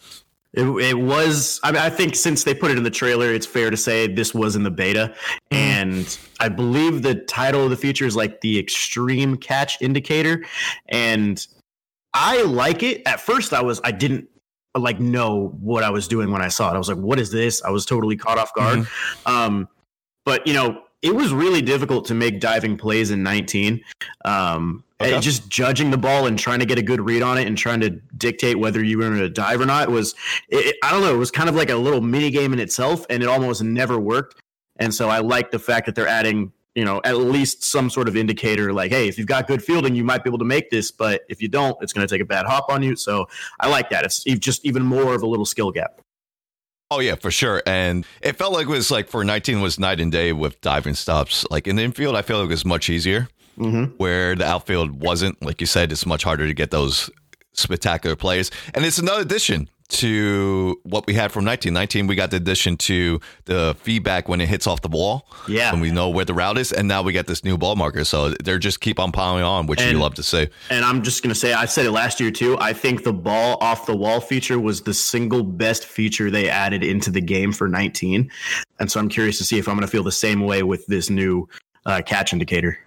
It, 0.54 0.66
it 0.66 0.96
was. 0.96 1.60
I 1.64 1.72
mean, 1.72 1.82
I 1.82 1.90
think 1.90 2.16
since 2.16 2.44
they 2.44 2.56
put 2.56 2.72
it 2.72 2.78
in 2.78 2.84
the 2.84 2.90
trailer, 2.90 3.32
it's 3.32 3.46
fair 3.46 3.70
to 3.70 3.78
say 3.78 4.08
this 4.08 4.34
was 4.34 4.56
in 4.56 4.64
the 4.64 4.72
beta, 4.72 5.14
and 5.52 6.18
I 6.40 6.50
believe 6.50 7.04
the 7.04 7.16
title 7.16 7.64
of 7.64 7.70
the 7.70 7.78
feature 7.78 8.06
is 8.06 8.16
like 8.16 8.42
the 8.42 8.58
Extreme 8.58 9.38
Catch 9.38 9.80
Indicator, 9.82 10.44
and 10.88 11.46
I 12.16 12.42
like 12.42 12.82
it. 12.82 13.04
At 13.06 13.22
first, 13.22 13.54
I 13.54 13.62
was 13.62 13.80
I 13.84 13.92
didn't 13.92 14.28
like 14.76 15.00
know 15.00 15.56
what 15.60 15.84
I 15.84 15.92
was 15.92 16.08
doing 16.08 16.32
when 16.32 16.42
I 16.42 16.48
saw 16.48 16.72
it. 16.72 16.76
I 16.76 16.80
was 16.80 16.90
like, 16.90 16.98
"What 16.98 17.20
is 17.20 17.32
this?" 17.32 17.64
I 17.64 17.70
was 17.70 17.86
totally 17.86 18.18
caught 18.18 18.40
off 18.40 18.54
guard. 18.56 18.88
Um, 19.28 19.68
but 20.26 20.48
you 20.48 20.54
know, 20.54 20.82
it 21.04 21.14
was 21.14 21.32
really 21.32 21.62
difficult 21.62 22.06
to 22.06 22.16
make 22.16 22.40
diving 22.40 22.76
plays 22.76 23.12
in 23.12 23.22
19. 23.22 23.82
Um, 24.26 24.84
Okay. 25.02 25.14
and 25.14 25.24
just 25.24 25.48
judging 25.50 25.92
the 25.92 25.98
ball 25.98 26.26
and 26.28 26.38
trying 26.38 26.60
to 26.60 26.66
get 26.66 26.78
a 26.78 26.82
good 26.82 27.00
read 27.00 27.22
on 27.22 27.38
it 27.38 27.48
and 27.48 27.58
trying 27.58 27.80
to 27.80 27.90
dictate 28.18 28.60
whether 28.60 28.84
you 28.84 28.98
were 28.98 29.06
going 29.06 29.18
to 29.20 29.30
dive 29.30 29.62
or 29.62 29.66
not 29.66 29.90
was, 29.90 30.14
it, 30.50 30.58
it- 30.66 30.76
I 30.84 30.92
don't 30.92 31.02
know, 31.02 31.14
it 31.14 31.18
was 31.18 31.32
kind 31.32 31.48
of 31.48 31.56
like 31.56 31.70
a 31.70 31.76
little 31.78 32.02
mini 32.02 32.30
game 32.32 32.52
in 32.52 32.60
itself, 32.60 33.06
and 33.10 33.24
it 33.24 33.30
almost 33.30 33.64
never 33.64 33.98
worked. 33.98 34.42
And 34.78 34.94
so 34.94 35.10
I 35.10 35.20
like 35.20 35.52
the 35.52 35.60
fact 35.60 35.86
that 35.86 35.96
they're 35.96 36.08
adding, 36.08 36.52
you 36.76 36.84
know, 36.84 37.00
at 37.06 37.18
least 37.18 37.64
some 37.64 37.90
sort 37.90 38.08
of 38.10 38.18
indicator, 38.18 38.74
like, 38.74 38.92
hey, 38.92 39.08
if 39.08 39.18
you've 39.18 39.28
got 39.28 39.48
good 39.48 39.64
fielding, 39.64 39.96
you 39.96 40.04
might 40.04 40.24
be 40.24 40.30
able 40.30 40.38
to 40.40 40.46
make 40.46 40.70
this, 40.70 40.92
but 40.92 41.22
if 41.30 41.42
you 41.42 41.48
don't, 41.48 41.78
it's 41.82 41.94
going 41.94 42.06
to 42.06 42.14
take 42.14 42.22
a 42.22 42.26
bad 42.26 42.46
hop 42.46 42.66
on 42.70 42.84
you. 42.84 42.96
So 42.98 43.28
I 43.60 43.70
like 43.70 43.90
that. 43.92 44.04
It's 44.04 44.24
just 44.24 44.66
even 44.66 44.84
more 44.84 45.16
of 45.16 45.22
a 45.22 45.28
little 45.28 45.46
skill 45.46 45.72
gap. 45.72 46.02
Oh 46.92 47.00
yeah, 47.00 47.16
for 47.16 47.30
sure. 47.32 47.62
And 47.66 48.06
it 48.22 48.36
felt 48.36 48.52
like 48.52 48.66
it 48.68 48.70
was 48.70 48.90
like 48.92 49.08
for 49.10 49.24
19 49.24 49.62
was 49.62 49.80
night 49.80 50.00
and 50.00 50.12
day 50.12 50.34
with 50.34 50.60
diving 50.62 50.96
stops. 50.96 51.46
Like 51.52 51.68
in 51.68 51.76
the 51.76 51.84
infield, 51.84 52.16
I 52.16 52.22
feel 52.22 52.38
like 52.40 52.46
it 52.46 52.50
was 52.50 52.66
much 52.66 52.90
easier. 52.90 53.28
Mm-hmm. 53.60 53.96
Where 53.98 54.36
the 54.36 54.46
outfield 54.46 55.02
wasn't, 55.02 55.42
like 55.44 55.62
you 55.62 55.68
said, 55.68 55.92
it's 55.92 56.06
much 56.06 56.24
harder 56.24 56.48
to 56.48 56.54
get 56.54 56.72
those 56.72 57.10
spectacular 57.54 58.16
plays. 58.16 58.52
And 58.74 58.86
it's 58.86 58.98
another 58.98 59.22
addition 59.22 59.70
to 59.90 60.80
what 60.84 61.08
we 61.08 61.16
had 61.16 61.32
from 61.32 61.46
1919. 61.46 62.08
We 62.08 62.16
got 62.16 62.30
the 62.30 62.38
addition 62.38 62.78
to 62.78 63.20
the 63.46 63.76
feedback 63.80 64.30
when 64.30 64.40
it 64.40 64.48
hits 64.48 64.68
off 64.68 64.82
the 64.82 64.90
ball. 64.90 65.28
Yeah. 65.48 65.72
And 65.72 65.82
we 65.82 65.92
know 65.92 66.10
where 66.10 66.26
the 66.26 66.34
route 66.34 66.60
is. 66.60 66.72
And 66.72 66.88
now 66.88 67.02
we 67.02 67.12
got 67.12 67.26
this 67.26 67.44
new 67.44 67.58
ball 67.58 67.76
marker. 67.76 68.04
So 68.04 68.30
they're 68.44 68.60
just 68.60 68.82
keep 68.82 69.00
on 69.00 69.12
piling 69.12 69.44
on, 69.44 69.66
which 69.66 69.82
you 69.82 69.98
love 69.98 70.14
to 70.16 70.24
see. 70.24 70.48
And 70.70 70.86
I'm 70.86 71.02
just 71.02 71.24
going 71.24 71.34
to 71.34 71.40
say, 71.40 71.54
I 71.54 71.66
said 71.66 71.86
it 71.86 71.92
last 71.92 72.20
year 72.20 72.30
too. 72.30 72.56
I 72.60 72.72
think 72.72 73.04
the 73.04 73.14
ball 73.14 73.58
off 73.62 73.88
the 73.88 73.96
wall 73.96 74.22
feature 74.22 74.60
was 74.60 74.82
the 74.82 74.94
single 74.94 75.44
best 75.44 75.86
feature 75.86 76.30
they 76.30 76.48
added 76.50 76.84
into 76.84 77.10
the 77.10 77.22
game 77.22 77.52
for 77.52 77.68
19. 77.68 78.30
And 78.80 78.92
so 78.92 79.00
I'm 79.00 79.10
curious 79.10 79.40
to 79.40 79.44
see 79.44 79.58
if 79.58 79.68
I'm 79.68 79.76
going 79.76 79.88
to 79.88 79.92
feel 79.92 80.04
the 80.04 80.12
same 80.12 80.42
way 80.42 80.62
with 80.62 80.86
this 80.86 81.10
new 81.10 81.50
uh, 81.86 82.02
catch 82.06 82.32
indicator. 82.32 82.78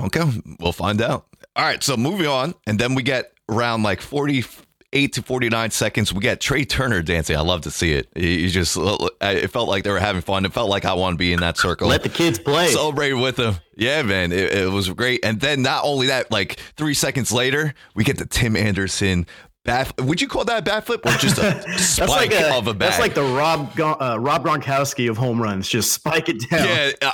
Okay, 0.00 0.22
we'll 0.58 0.72
find 0.72 1.00
out. 1.00 1.26
All 1.56 1.64
right, 1.64 1.82
so 1.82 1.96
moving 1.96 2.26
on, 2.26 2.54
and 2.66 2.78
then 2.78 2.94
we 2.94 3.02
get 3.02 3.32
around 3.48 3.82
like 3.82 4.00
forty-eight 4.00 5.12
to 5.14 5.22
forty-nine 5.22 5.70
seconds. 5.70 6.12
We 6.12 6.20
get 6.20 6.40
Trea 6.40 6.64
Turner 6.64 7.02
dancing. 7.02 7.36
I 7.36 7.40
love 7.40 7.62
to 7.62 7.70
see 7.70 7.92
it. 7.92 8.08
He 8.14 8.42
he 8.42 8.48
just, 8.48 8.76
it 8.78 9.48
felt 9.48 9.68
like 9.68 9.84
they 9.84 9.90
were 9.90 9.98
having 9.98 10.22
fun. 10.22 10.44
It 10.44 10.52
felt 10.52 10.70
like 10.70 10.84
I 10.84 10.94
want 10.94 11.14
to 11.14 11.18
be 11.18 11.32
in 11.32 11.40
that 11.40 11.58
circle. 11.58 11.88
Let 11.88 12.02
the 12.02 12.08
kids 12.08 12.38
play. 12.38 12.68
Celebrate 12.68 13.14
with 13.14 13.36
them. 13.36 13.56
Yeah, 13.76 14.02
man, 14.02 14.30
it, 14.32 14.52
it 14.52 14.70
was 14.70 14.88
great. 14.90 15.24
And 15.24 15.40
then 15.40 15.62
not 15.62 15.84
only 15.84 16.06
that, 16.08 16.30
like 16.30 16.60
three 16.76 16.94
seconds 16.94 17.32
later, 17.32 17.74
we 17.94 18.04
get 18.04 18.18
the 18.18 18.26
Tim 18.26 18.56
Anderson. 18.56 19.26
Bat, 19.64 20.00
would 20.00 20.22
you 20.22 20.28
call 20.28 20.44
that 20.46 20.60
a 20.60 20.62
bat 20.62 20.86
flip 20.86 21.04
or 21.04 21.10
just 21.12 21.36
a 21.36 21.60
spike 21.78 22.08
like 22.08 22.32
a, 22.32 22.54
of 22.54 22.66
a 22.66 22.72
bat? 22.72 22.90
that's 22.90 23.00
like 23.00 23.12
the 23.14 23.22
Rob 23.22 23.78
uh, 23.78 24.18
Rob 24.18 24.44
Gronkowski 24.44 25.10
of 25.10 25.18
home 25.18 25.40
runs. 25.40 25.68
Just 25.68 25.92
spike 25.92 26.30
it 26.30 26.48
down. 26.48 26.66
Yeah, 26.66 26.92
uh, 27.02 27.12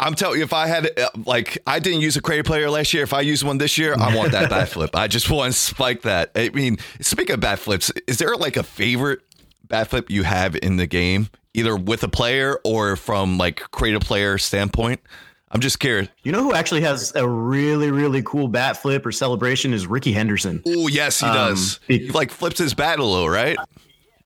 I'm 0.00 0.14
telling 0.14 0.38
you, 0.38 0.44
if 0.44 0.52
I 0.52 0.66
had 0.66 0.98
uh, 0.98 1.08
like 1.26 1.58
I 1.66 1.78
didn't 1.78 2.00
use 2.00 2.16
a 2.16 2.22
creative 2.22 2.46
player 2.46 2.70
last 2.70 2.92
year, 2.94 3.02
if 3.02 3.12
I 3.12 3.20
use 3.20 3.44
one 3.44 3.58
this 3.58 3.76
year, 3.78 3.94
I 3.98 4.16
want 4.16 4.32
that 4.32 4.48
bat 4.50 4.68
flip. 4.70 4.96
I 4.96 5.06
just 5.06 5.30
want 5.30 5.52
to 5.52 5.58
spike 5.58 6.02
that. 6.02 6.30
I 6.34 6.48
mean, 6.48 6.78
speaking 7.00 7.34
of 7.34 7.40
bat 7.40 7.58
flips, 7.58 7.92
is 8.06 8.18
there 8.18 8.34
like 8.36 8.56
a 8.56 8.62
favorite 8.62 9.20
bat 9.68 9.88
flip 9.88 10.10
you 10.10 10.22
have 10.24 10.56
in 10.56 10.76
the 10.76 10.86
game, 10.86 11.28
either 11.54 11.76
with 11.76 12.02
a 12.02 12.08
player 12.08 12.58
or 12.64 12.96
from 12.96 13.36
like 13.38 13.60
creative 13.70 14.00
player 14.02 14.38
standpoint? 14.38 15.00
I'm 15.52 15.60
just 15.60 15.80
curious. 15.80 16.08
You 16.22 16.30
know 16.32 16.42
who 16.44 16.54
actually 16.54 16.80
has 16.82 17.12
a 17.16 17.28
really 17.28 17.90
really 17.90 18.22
cool 18.22 18.48
bat 18.48 18.76
flip 18.76 19.04
or 19.04 19.12
celebration 19.12 19.74
is 19.74 19.86
Rickey 19.86 20.12
Henderson. 20.12 20.62
Oh 20.66 20.86
yes, 20.88 21.20
he 21.20 21.26
Um, 21.26 21.34
does. 21.34 21.80
he 21.88 22.08
like 22.10 22.30
flips 22.30 22.58
his 22.58 22.72
bat 22.72 23.00
a 23.00 23.04
little, 23.04 23.28
right? 23.28 23.58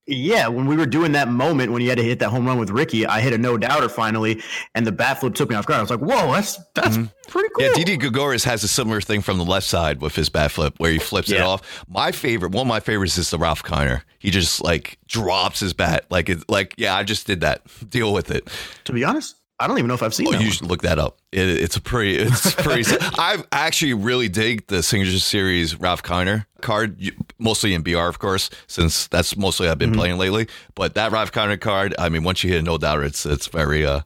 Yeah, 0.06 0.48
when 0.48 0.66
we 0.66 0.76
were 0.76 0.84
doing 0.86 1.12
that 1.12 1.28
moment 1.28 1.72
when 1.72 1.80
you 1.80 1.88
had 1.88 1.96
to 1.96 2.04
hit 2.04 2.18
that 2.18 2.28
home 2.28 2.46
run 2.46 2.58
with 2.58 2.68
Ricky, 2.68 3.06
I 3.06 3.20
hit 3.20 3.32
a 3.32 3.38
no 3.38 3.56
doubter 3.56 3.88
finally, 3.88 4.42
and 4.74 4.86
the 4.86 4.92
bat 4.92 5.20
flip 5.20 5.34
took 5.34 5.48
me 5.48 5.56
off 5.56 5.64
guard. 5.64 5.78
I 5.78 5.82
was 5.82 5.90
like, 5.90 6.00
"Whoa, 6.00 6.32
that's 6.32 6.58
that's 6.74 6.98
pretty 7.28 7.48
cool." 7.54 7.64
Mm-hmm. 7.64 7.78
Yeah, 7.78 7.84
Didi 7.84 7.96
Gregorius 7.96 8.44
has 8.44 8.62
a 8.64 8.68
similar 8.68 9.00
thing 9.00 9.22
from 9.22 9.38
the 9.38 9.44
left 9.44 9.66
side 9.66 10.02
with 10.02 10.14
his 10.14 10.28
bat 10.28 10.50
flip 10.50 10.74
where 10.76 10.92
he 10.92 10.98
flips 10.98 11.30
it 11.30 11.40
off. 11.40 11.84
My 11.88 12.12
favorite, 12.12 12.52
one 12.52 12.66
of 12.66 12.68
my 12.68 12.80
favorites 12.80 13.16
is 13.16 13.30
the 13.30 13.38
Ralph 13.38 13.62
Kiner. 13.62 14.02
He 14.18 14.30
just 14.30 14.62
like 14.62 14.98
drops 15.06 15.60
his 15.60 15.72
bat. 15.72 16.04
Like 16.10 16.28
it's 16.28 16.44
like, 16.48 16.74
yeah, 16.76 16.94
I 16.94 17.02
just 17.02 17.26
did 17.26 17.40
that. 17.40 17.62
Deal 17.88 18.12
with 18.12 18.30
it. 18.30 18.48
To 18.84 18.92
be 18.92 19.04
honest, 19.04 19.36
I 19.60 19.68
don't 19.68 19.78
even 19.78 19.86
know 19.88 19.94
if 19.94 20.02
I've 20.02 20.12
seen 20.14 20.26
Oh, 20.26 20.32
you 20.32 20.38
one. 20.38 20.50
should 20.50 20.66
look 20.66 20.82
that 20.82 20.98
up. 20.98 21.18
It, 21.30 21.48
it's 21.48 21.76
a 21.76 21.80
pretty, 21.80 22.16
it's 22.18 22.54
pretty. 22.56 22.82
I 23.00 23.42
actually 23.52 23.94
really 23.94 24.28
dig 24.28 24.66
the 24.66 24.82
Signature 24.82 25.18
Series 25.20 25.78
Ralph 25.78 26.02
Kiner 26.02 26.46
card, 26.60 27.00
mostly 27.38 27.72
in 27.72 27.82
BR, 27.82 27.98
of 27.98 28.18
course, 28.18 28.50
since 28.66 29.06
that's 29.06 29.36
mostly 29.36 29.68
I've 29.68 29.78
been 29.78 29.90
Mm-hmm. 29.90 29.98
playing 30.00 30.18
lately. 30.18 30.48
But 30.74 30.94
that 30.94 31.12
Ralph 31.12 31.30
Kiner 31.30 31.60
card, 31.60 31.94
I 31.98 32.08
mean, 32.08 32.24
once 32.24 32.42
you 32.42 32.50
hit 32.50 32.58
a 32.58 32.62
no 32.62 32.78
doubter, 32.78 33.04
it's 33.04 33.24
it's 33.26 33.46
very, 33.46 33.86
uh, 33.86 34.00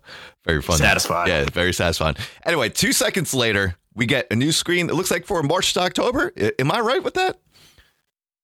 very 0.44 0.60
fun. 0.60 0.76
Satisfying. 0.76 1.28
Yeah, 1.28 1.44
very 1.46 1.72
satisfying. 1.72 2.16
Anyway, 2.44 2.68
two 2.68 2.92
seconds 2.92 3.32
later, 3.32 3.76
we 3.94 4.04
get 4.06 4.26
a 4.30 4.36
new 4.36 4.52
screen. 4.52 4.90
It 4.90 4.94
looks 4.94 5.10
like 5.10 5.24
for 5.24 5.42
March 5.42 5.72
to 5.74 5.80
October. 5.80 6.32
Am 6.58 6.70
I 6.70 6.80
right 6.80 7.02
with 7.02 7.14
that? 7.14 7.38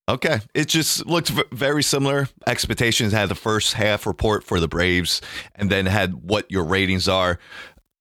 Okay, 0.07 0.41
it 0.55 0.69
just 0.69 1.07
looked 1.07 1.31
v- 1.31 1.45
very 1.51 1.83
similar. 1.83 2.29
Expectations 2.47 3.13
had 3.13 3.31
the 3.31 3.35
first 3.35 3.73
half 3.73 4.07
report 4.07 4.45
for 4.45 4.61
the 4.61 4.69
Braves, 4.69 5.23
and 5.55 5.71
then 5.71 5.87
had 5.87 6.13
what 6.15 6.51
your 6.51 6.65
ratings 6.65 7.09
are 7.09 7.39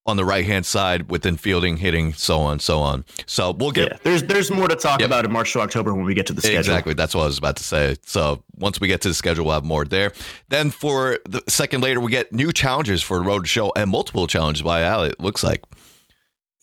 on 0.05 0.17
the 0.17 0.25
right 0.25 0.43
hand 0.45 0.65
side 0.65 1.09
within 1.09 1.37
fielding, 1.37 1.77
hitting, 1.77 2.11
so 2.11 2.41
on, 2.41 2.59
so 2.59 2.79
on. 2.79 3.05
So 3.25 3.51
we'll 3.51 3.71
get 3.71 3.89
yeah, 3.89 3.97
there's 4.03 4.23
there's 4.23 4.51
more 4.51 4.67
to 4.67 4.75
talk 4.75 4.99
Yep. 4.99 5.07
about 5.07 5.23
in 5.23 5.31
March 5.31 5.53
to 5.53 5.61
October 5.61 5.93
when 5.93 6.03
we 6.03 6.13
get 6.13 6.25
to 6.27 6.33
the 6.33 6.41
schedule. 6.41 6.59
Exactly. 6.59 6.93
That's 6.93 7.15
what 7.15 7.21
I 7.23 7.27
was 7.27 7.37
about 7.37 7.55
to 7.55 7.63
say. 7.63 7.95
So 8.05 8.43
once 8.57 8.81
we 8.81 8.89
get 8.89 8.99
to 9.03 9.07
the 9.07 9.13
schedule, 9.13 9.45
we'll 9.45 9.53
have 9.53 9.63
more 9.63 9.85
there. 9.85 10.11
Then 10.49 10.71
for 10.71 11.19
the 11.29 11.41
second 11.47 11.79
later, 11.81 12.01
we 12.01 12.11
get 12.11 12.33
new 12.33 12.51
challenges 12.51 13.01
for 13.01 13.17
the 13.19 13.23
road 13.23 13.47
show 13.47 13.71
and 13.77 13.89
multiple 13.89 14.27
challenges 14.27 14.61
by 14.61 14.81
Al. 14.81 15.03
It 15.05 15.21
looks 15.21 15.41
like. 15.41 15.63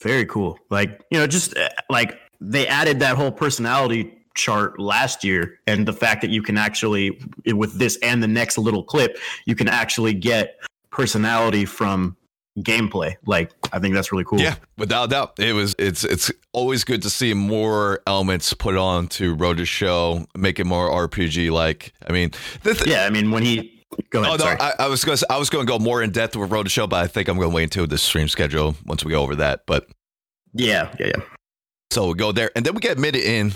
Very 0.03 0.27
cool. 0.27 0.59
Like 0.69 1.01
you 1.11 1.19
know, 1.19 1.27
just 1.27 1.57
uh, 1.57 1.71
like 1.89 2.19
they 2.43 2.67
added 2.67 3.01
that 3.01 3.17
whole 3.17 3.33
personality 3.33 4.19
chart 4.35 4.79
last 4.79 5.25
year, 5.25 5.59
and 5.67 5.87
the 5.87 5.93
fact 5.93 6.21
that 6.23 6.31
you 6.31 6.43
can 6.43 6.57
actually 6.57 7.19
with 7.47 7.75
this 7.75 7.99
and 8.03 8.23
the 8.23 8.29
next 8.29 8.59
little 8.59 8.83
clip, 8.83 9.19
you 9.47 9.55
can 9.55 9.69
actually 9.69 10.15
get 10.15 10.59
personality 10.91 11.65
from 11.65 12.17
gameplay. 12.59 13.17
Like 13.27 13.53
I 13.73 13.79
think 13.79 13.95
that's 13.95 14.13
really 14.13 14.25
cool. 14.25 14.41
Yeah, 14.41 14.57
without 14.79 15.11
doubt, 15.11 15.39
it 15.39 15.55
was. 15.55 15.75
It's 15.79 16.05
it's 16.05 16.31
always 16.53 16.85
good 16.85 17.03
to 17.03 17.11
see 17.11 17.35
more 17.35 18.01
elements 18.07 18.53
put 18.55 18.77
on 18.77 19.09
to 19.09 19.35
Road 19.35 19.59
to 19.59 19.65
Show, 19.65 20.27
make 20.37 20.59
it 20.59 20.65
more 20.65 20.91
RPG 20.91 21.51
like. 21.51 21.93
I 22.07 22.13
mean, 22.13 22.31
th- 22.65 22.87
yeah, 22.87 23.05
I 23.05 23.11
mean 23.11 23.31
when 23.31 23.43
he. 23.43 23.77
Go 24.11 24.23
ahead. 24.23 24.41
Oh, 24.41 24.45
no, 24.45 24.57
I, 24.61 24.73
I, 24.79 24.87
was 24.87 25.05
going. 25.05 25.19
I 25.29 25.37
was 25.37 25.51
going 25.51 25.67
to 25.67 25.71
go 25.71 25.81
more 25.81 26.01
in 26.01 26.13
depth 26.13 26.37
with 26.37 26.53
Road 26.53 26.63
to 26.63 26.71
Show, 26.71 26.87
but 26.87 27.03
I 27.03 27.09
think 27.09 27.29
I'm 27.29 27.37
going 27.37 27.51
to 27.51 27.55
wait 27.55 27.65
until 27.65 27.89
the 27.89 27.99
stream 27.99 28.29
schedule 28.29 28.77
once 28.87 29.05
we 29.05 29.11
go 29.11 29.21
over 29.21 29.35
that. 29.37 29.67
But 29.67 29.89
yeah, 30.55 30.95
yeah, 31.01 31.07
yeah. 31.07 31.23
So 31.91 32.07
we 32.07 32.15
go 32.15 32.31
there, 32.31 32.53
and 32.55 32.65
then 32.65 32.75
we 32.75 32.81
get 32.81 32.93
admitted 32.93 33.23
in 33.23 33.53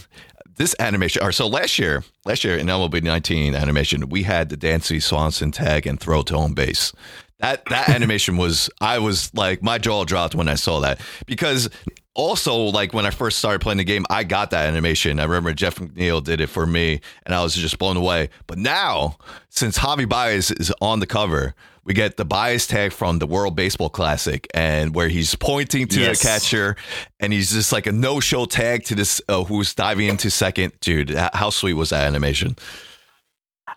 this 0.56 0.74
animation. 0.78 1.22
Or 1.22 1.32
so 1.32 1.46
last 1.46 1.78
year, 1.78 2.04
last 2.24 2.44
year 2.44 2.56
in 2.56 2.66
MLB 2.66 3.02
19 3.02 3.54
animation, 3.54 4.08
we 4.08 4.22
had 4.22 4.48
the 4.48 4.56
Dansby 4.56 5.02
Swanson 5.02 5.50
tag 5.50 5.86
and 5.86 5.98
throw 5.98 6.22
to 6.22 6.36
home 6.36 6.54
base. 6.54 6.92
That 7.40 7.64
that 7.66 7.88
animation 7.88 8.36
was 8.36 8.70
I 8.80 8.98
was 8.98 9.34
like 9.34 9.62
my 9.62 9.78
jaw 9.78 10.04
dropped 10.04 10.34
when 10.34 10.48
I 10.48 10.54
saw 10.54 10.80
that 10.80 11.00
because 11.26 11.68
also 12.14 12.56
like 12.56 12.94
when 12.94 13.06
I 13.06 13.10
first 13.10 13.38
started 13.38 13.60
playing 13.60 13.78
the 13.78 13.84
game, 13.84 14.06
I 14.08 14.24
got 14.24 14.50
that 14.50 14.66
animation. 14.66 15.18
I 15.18 15.24
remember 15.24 15.52
Jeff 15.52 15.76
McNeil 15.76 16.22
did 16.22 16.40
it 16.40 16.46
for 16.46 16.64
me, 16.66 17.00
and 17.26 17.34
I 17.34 17.42
was 17.42 17.54
just 17.54 17.78
blown 17.78 17.96
away. 17.96 18.30
But 18.46 18.58
now, 18.58 19.18
since 19.48 19.78
Javi 19.78 20.08
Baez 20.08 20.50
is 20.52 20.72
on 20.80 21.00
the 21.00 21.06
cover, 21.06 21.54
we 21.84 21.94
get 21.94 22.16
the 22.16 22.24
Baez 22.24 22.66
tag 22.66 22.92
from 22.92 23.18
the 23.18 23.26
World 23.26 23.56
Baseball 23.56 23.90
Classic, 23.90 24.46
and 24.54 24.94
where 24.94 25.08
he's 25.08 25.34
pointing 25.34 25.86
to 25.88 26.00
yes. 26.00 26.20
the 26.20 26.26
catcher, 26.26 26.76
and 27.20 27.32
he's 27.32 27.52
just 27.52 27.72
like 27.72 27.86
a 27.86 27.92
no-show 27.92 28.46
tag 28.46 28.84
to 28.84 28.94
this 28.94 29.20
uh, 29.28 29.44
who's 29.44 29.74
diving 29.74 30.08
into 30.08 30.30
second. 30.30 30.72
Dude, 30.80 31.10
how 31.10 31.50
sweet 31.50 31.74
was 31.74 31.90
that 31.90 32.06
animation? 32.06 32.56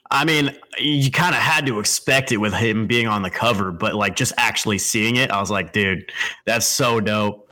I 0.09 0.25
mean, 0.25 0.55
you 0.79 1.11
kind 1.11 1.35
of 1.35 1.41
had 1.41 1.65
to 1.65 1.79
expect 1.79 2.31
it 2.31 2.37
with 2.37 2.53
him 2.53 2.87
being 2.87 3.07
on 3.07 3.23
the 3.23 3.29
cover, 3.29 3.71
but 3.71 3.95
like 3.95 4.15
just 4.15 4.33
actually 4.37 4.77
seeing 4.77 5.17
it, 5.17 5.31
I 5.31 5.39
was 5.39 5.51
like, 5.51 5.73
dude, 5.73 6.11
that's 6.45 6.65
so 6.65 6.99
dope. 6.99 7.46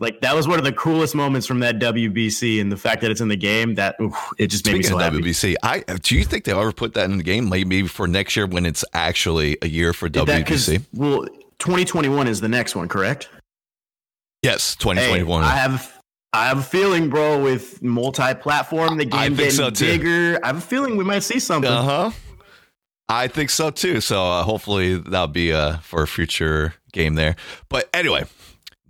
Like 0.00 0.22
that 0.22 0.34
was 0.34 0.48
one 0.48 0.58
of 0.58 0.64
the 0.64 0.72
coolest 0.72 1.14
moments 1.14 1.46
from 1.46 1.60
that 1.60 1.78
WBC, 1.78 2.60
and 2.60 2.72
the 2.72 2.76
fact 2.76 3.02
that 3.02 3.10
it's 3.10 3.20
in 3.20 3.28
the 3.28 3.36
game 3.36 3.74
that 3.74 3.96
oof, 4.00 4.16
it 4.38 4.46
just 4.46 4.64
made 4.64 4.82
Speaking 4.82 4.96
me 4.96 4.98
so 4.98 4.98
happy. 4.98 5.18
WBC, 5.18 5.54
I 5.62 5.80
do 6.02 6.16
you 6.16 6.24
think 6.24 6.44
they'll 6.44 6.58
ever 6.58 6.72
put 6.72 6.94
that 6.94 7.10
in 7.10 7.18
the 7.18 7.22
game? 7.22 7.50
Maybe 7.50 7.86
for 7.86 8.08
next 8.08 8.34
year 8.34 8.46
when 8.46 8.64
it's 8.64 8.82
actually 8.94 9.58
a 9.60 9.68
year 9.68 9.92
for 9.92 10.08
WBC. 10.08 10.78
That, 10.78 10.86
well, 10.94 11.26
2021 11.58 12.26
is 12.26 12.40
the 12.40 12.48
next 12.48 12.74
one, 12.74 12.88
correct? 12.88 13.28
Yes, 14.42 14.74
2021. 14.76 15.42
Hey, 15.42 15.48
I 15.48 15.52
have 15.52 16.00
I 16.32 16.46
have 16.46 16.58
a 16.60 16.62
feeling, 16.62 17.10
bro, 17.10 17.42
with 17.42 17.82
multi-platform, 17.82 18.96
the 18.96 19.04
game 19.04 19.34
getting 19.34 19.50
so 19.50 19.70
bigger. 19.70 20.38
I 20.42 20.46
have 20.46 20.58
a 20.58 20.62
feeling 20.62 20.96
we 20.96 21.04
might 21.04 21.24
see 21.24 21.38
something. 21.38 21.70
Uh 21.70 21.82
huh. 21.82 22.10
I 23.10 23.26
think 23.28 23.50
so 23.50 23.70
too. 23.70 24.00
So 24.00 24.24
uh, 24.24 24.42
hopefully 24.44 24.94
that'll 24.94 25.26
be 25.26 25.52
uh, 25.52 25.78
for 25.78 26.02
a 26.02 26.06
future 26.06 26.74
game 26.92 27.16
there. 27.16 27.34
But 27.68 27.90
anyway, 27.92 28.24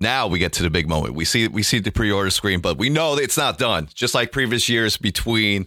now 0.00 0.26
we 0.26 0.38
get 0.38 0.52
to 0.54 0.62
the 0.62 0.70
big 0.70 0.88
moment. 0.88 1.14
We 1.14 1.24
see 1.24 1.46
we 1.48 1.62
see 1.62 1.78
the 1.78 1.92
pre-order 1.92 2.30
screen, 2.30 2.60
but 2.60 2.78
we 2.78 2.88
know 2.88 3.16
it's 3.16 3.36
not 3.36 3.58
done. 3.58 3.88
Just 3.94 4.14
like 4.14 4.32
previous 4.32 4.68
years 4.68 4.96
between 4.96 5.66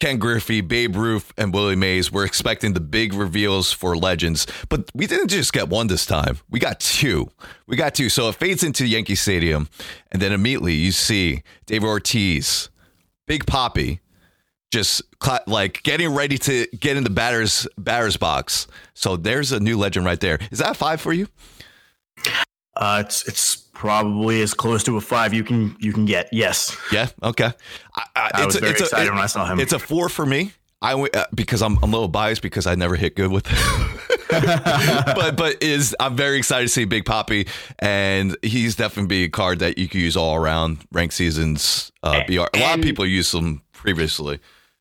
Ken 0.00 0.18
Griffey, 0.18 0.60
Babe 0.60 0.96
Ruth, 0.96 1.32
and 1.38 1.54
Willie 1.54 1.76
Mays. 1.76 2.12
We're 2.12 2.24
expecting 2.24 2.74
the 2.74 2.80
big 2.80 3.14
reveals 3.14 3.72
for 3.72 3.96
Legends, 3.96 4.46
but 4.68 4.90
we 4.94 5.06
didn't 5.06 5.28
just 5.28 5.52
get 5.52 5.68
one 5.68 5.86
this 5.86 6.04
time. 6.04 6.38
We 6.50 6.58
got 6.58 6.80
two. 6.80 7.30
We 7.66 7.76
got 7.76 7.94
two. 7.94 8.08
So 8.08 8.28
it 8.28 8.34
fades 8.34 8.62
into 8.62 8.86
Yankee 8.86 9.14
Stadium, 9.14 9.68
and 10.12 10.20
then 10.20 10.32
immediately 10.32 10.74
you 10.74 10.92
see 10.92 11.42
David 11.66 11.86
Ortiz, 11.86 12.68
Big 13.26 13.46
Papi, 13.46 14.00
just 14.70 15.02
like 15.46 15.82
getting 15.84 16.12
ready 16.12 16.36
to 16.36 16.66
get 16.78 16.96
in 16.96 17.04
the 17.04 17.10
batter's 17.10 17.66
batter's 17.78 18.16
box. 18.16 18.66
So 18.92 19.16
there's 19.16 19.52
a 19.52 19.60
new 19.60 19.78
legend 19.78 20.04
right 20.04 20.20
there. 20.20 20.38
Is 20.50 20.58
that 20.58 20.76
five 20.76 21.00
for 21.00 21.12
you? 21.12 21.28
Uh, 22.76 23.02
it's 23.04 23.26
it's 23.28 23.56
probably 23.56 24.40
as 24.42 24.54
close 24.54 24.82
to 24.84 24.96
a 24.96 25.00
five 25.00 25.34
you 25.34 25.44
can 25.44 25.76
you 25.78 25.92
can 25.92 26.04
get. 26.04 26.28
Yes. 26.32 26.76
Yeah. 26.92 27.08
Okay. 27.22 27.50
I, 27.94 28.02
I, 28.16 28.30
I 28.34 28.46
was 28.46 28.56
a, 28.56 28.60
very 28.60 28.72
excited 28.72 29.08
a, 29.08 29.12
when 29.12 29.20
I 29.20 29.26
saw 29.26 29.46
him. 29.46 29.60
It's 29.60 29.72
a 29.72 29.78
four 29.78 30.08
for 30.08 30.26
me. 30.26 30.52
I 30.82 30.94
uh, 30.94 31.24
because 31.34 31.62
I'm, 31.62 31.78
I'm, 31.82 31.90
a 31.90 31.92
little 31.92 32.08
biased 32.08 32.42
because 32.42 32.66
I 32.66 32.74
never 32.74 32.94
hit 32.94 33.16
good 33.16 33.30
with 33.30 33.44
but 34.28 35.36
but 35.36 35.62
is 35.62 35.96
I'm 35.98 36.16
very 36.16 36.36
excited 36.36 36.64
to 36.64 36.68
see 36.68 36.84
Big 36.84 37.04
Papi, 37.04 37.48
and 37.78 38.36
he's 38.42 38.76
definitely 38.76 39.08
be 39.08 39.24
a 39.24 39.28
card 39.28 39.60
that 39.60 39.78
you 39.78 39.88
can 39.88 40.00
use 40.00 40.16
all 40.16 40.34
around 40.34 40.78
rank 40.92 41.12
seasons. 41.12 41.90
Uh, 42.02 42.22
BR. 42.26 42.44
A 42.52 42.58
lot 42.60 42.78
of 42.78 42.82
people 42.82 43.06
use 43.06 43.32
them 43.32 43.62
previously. 43.72 44.40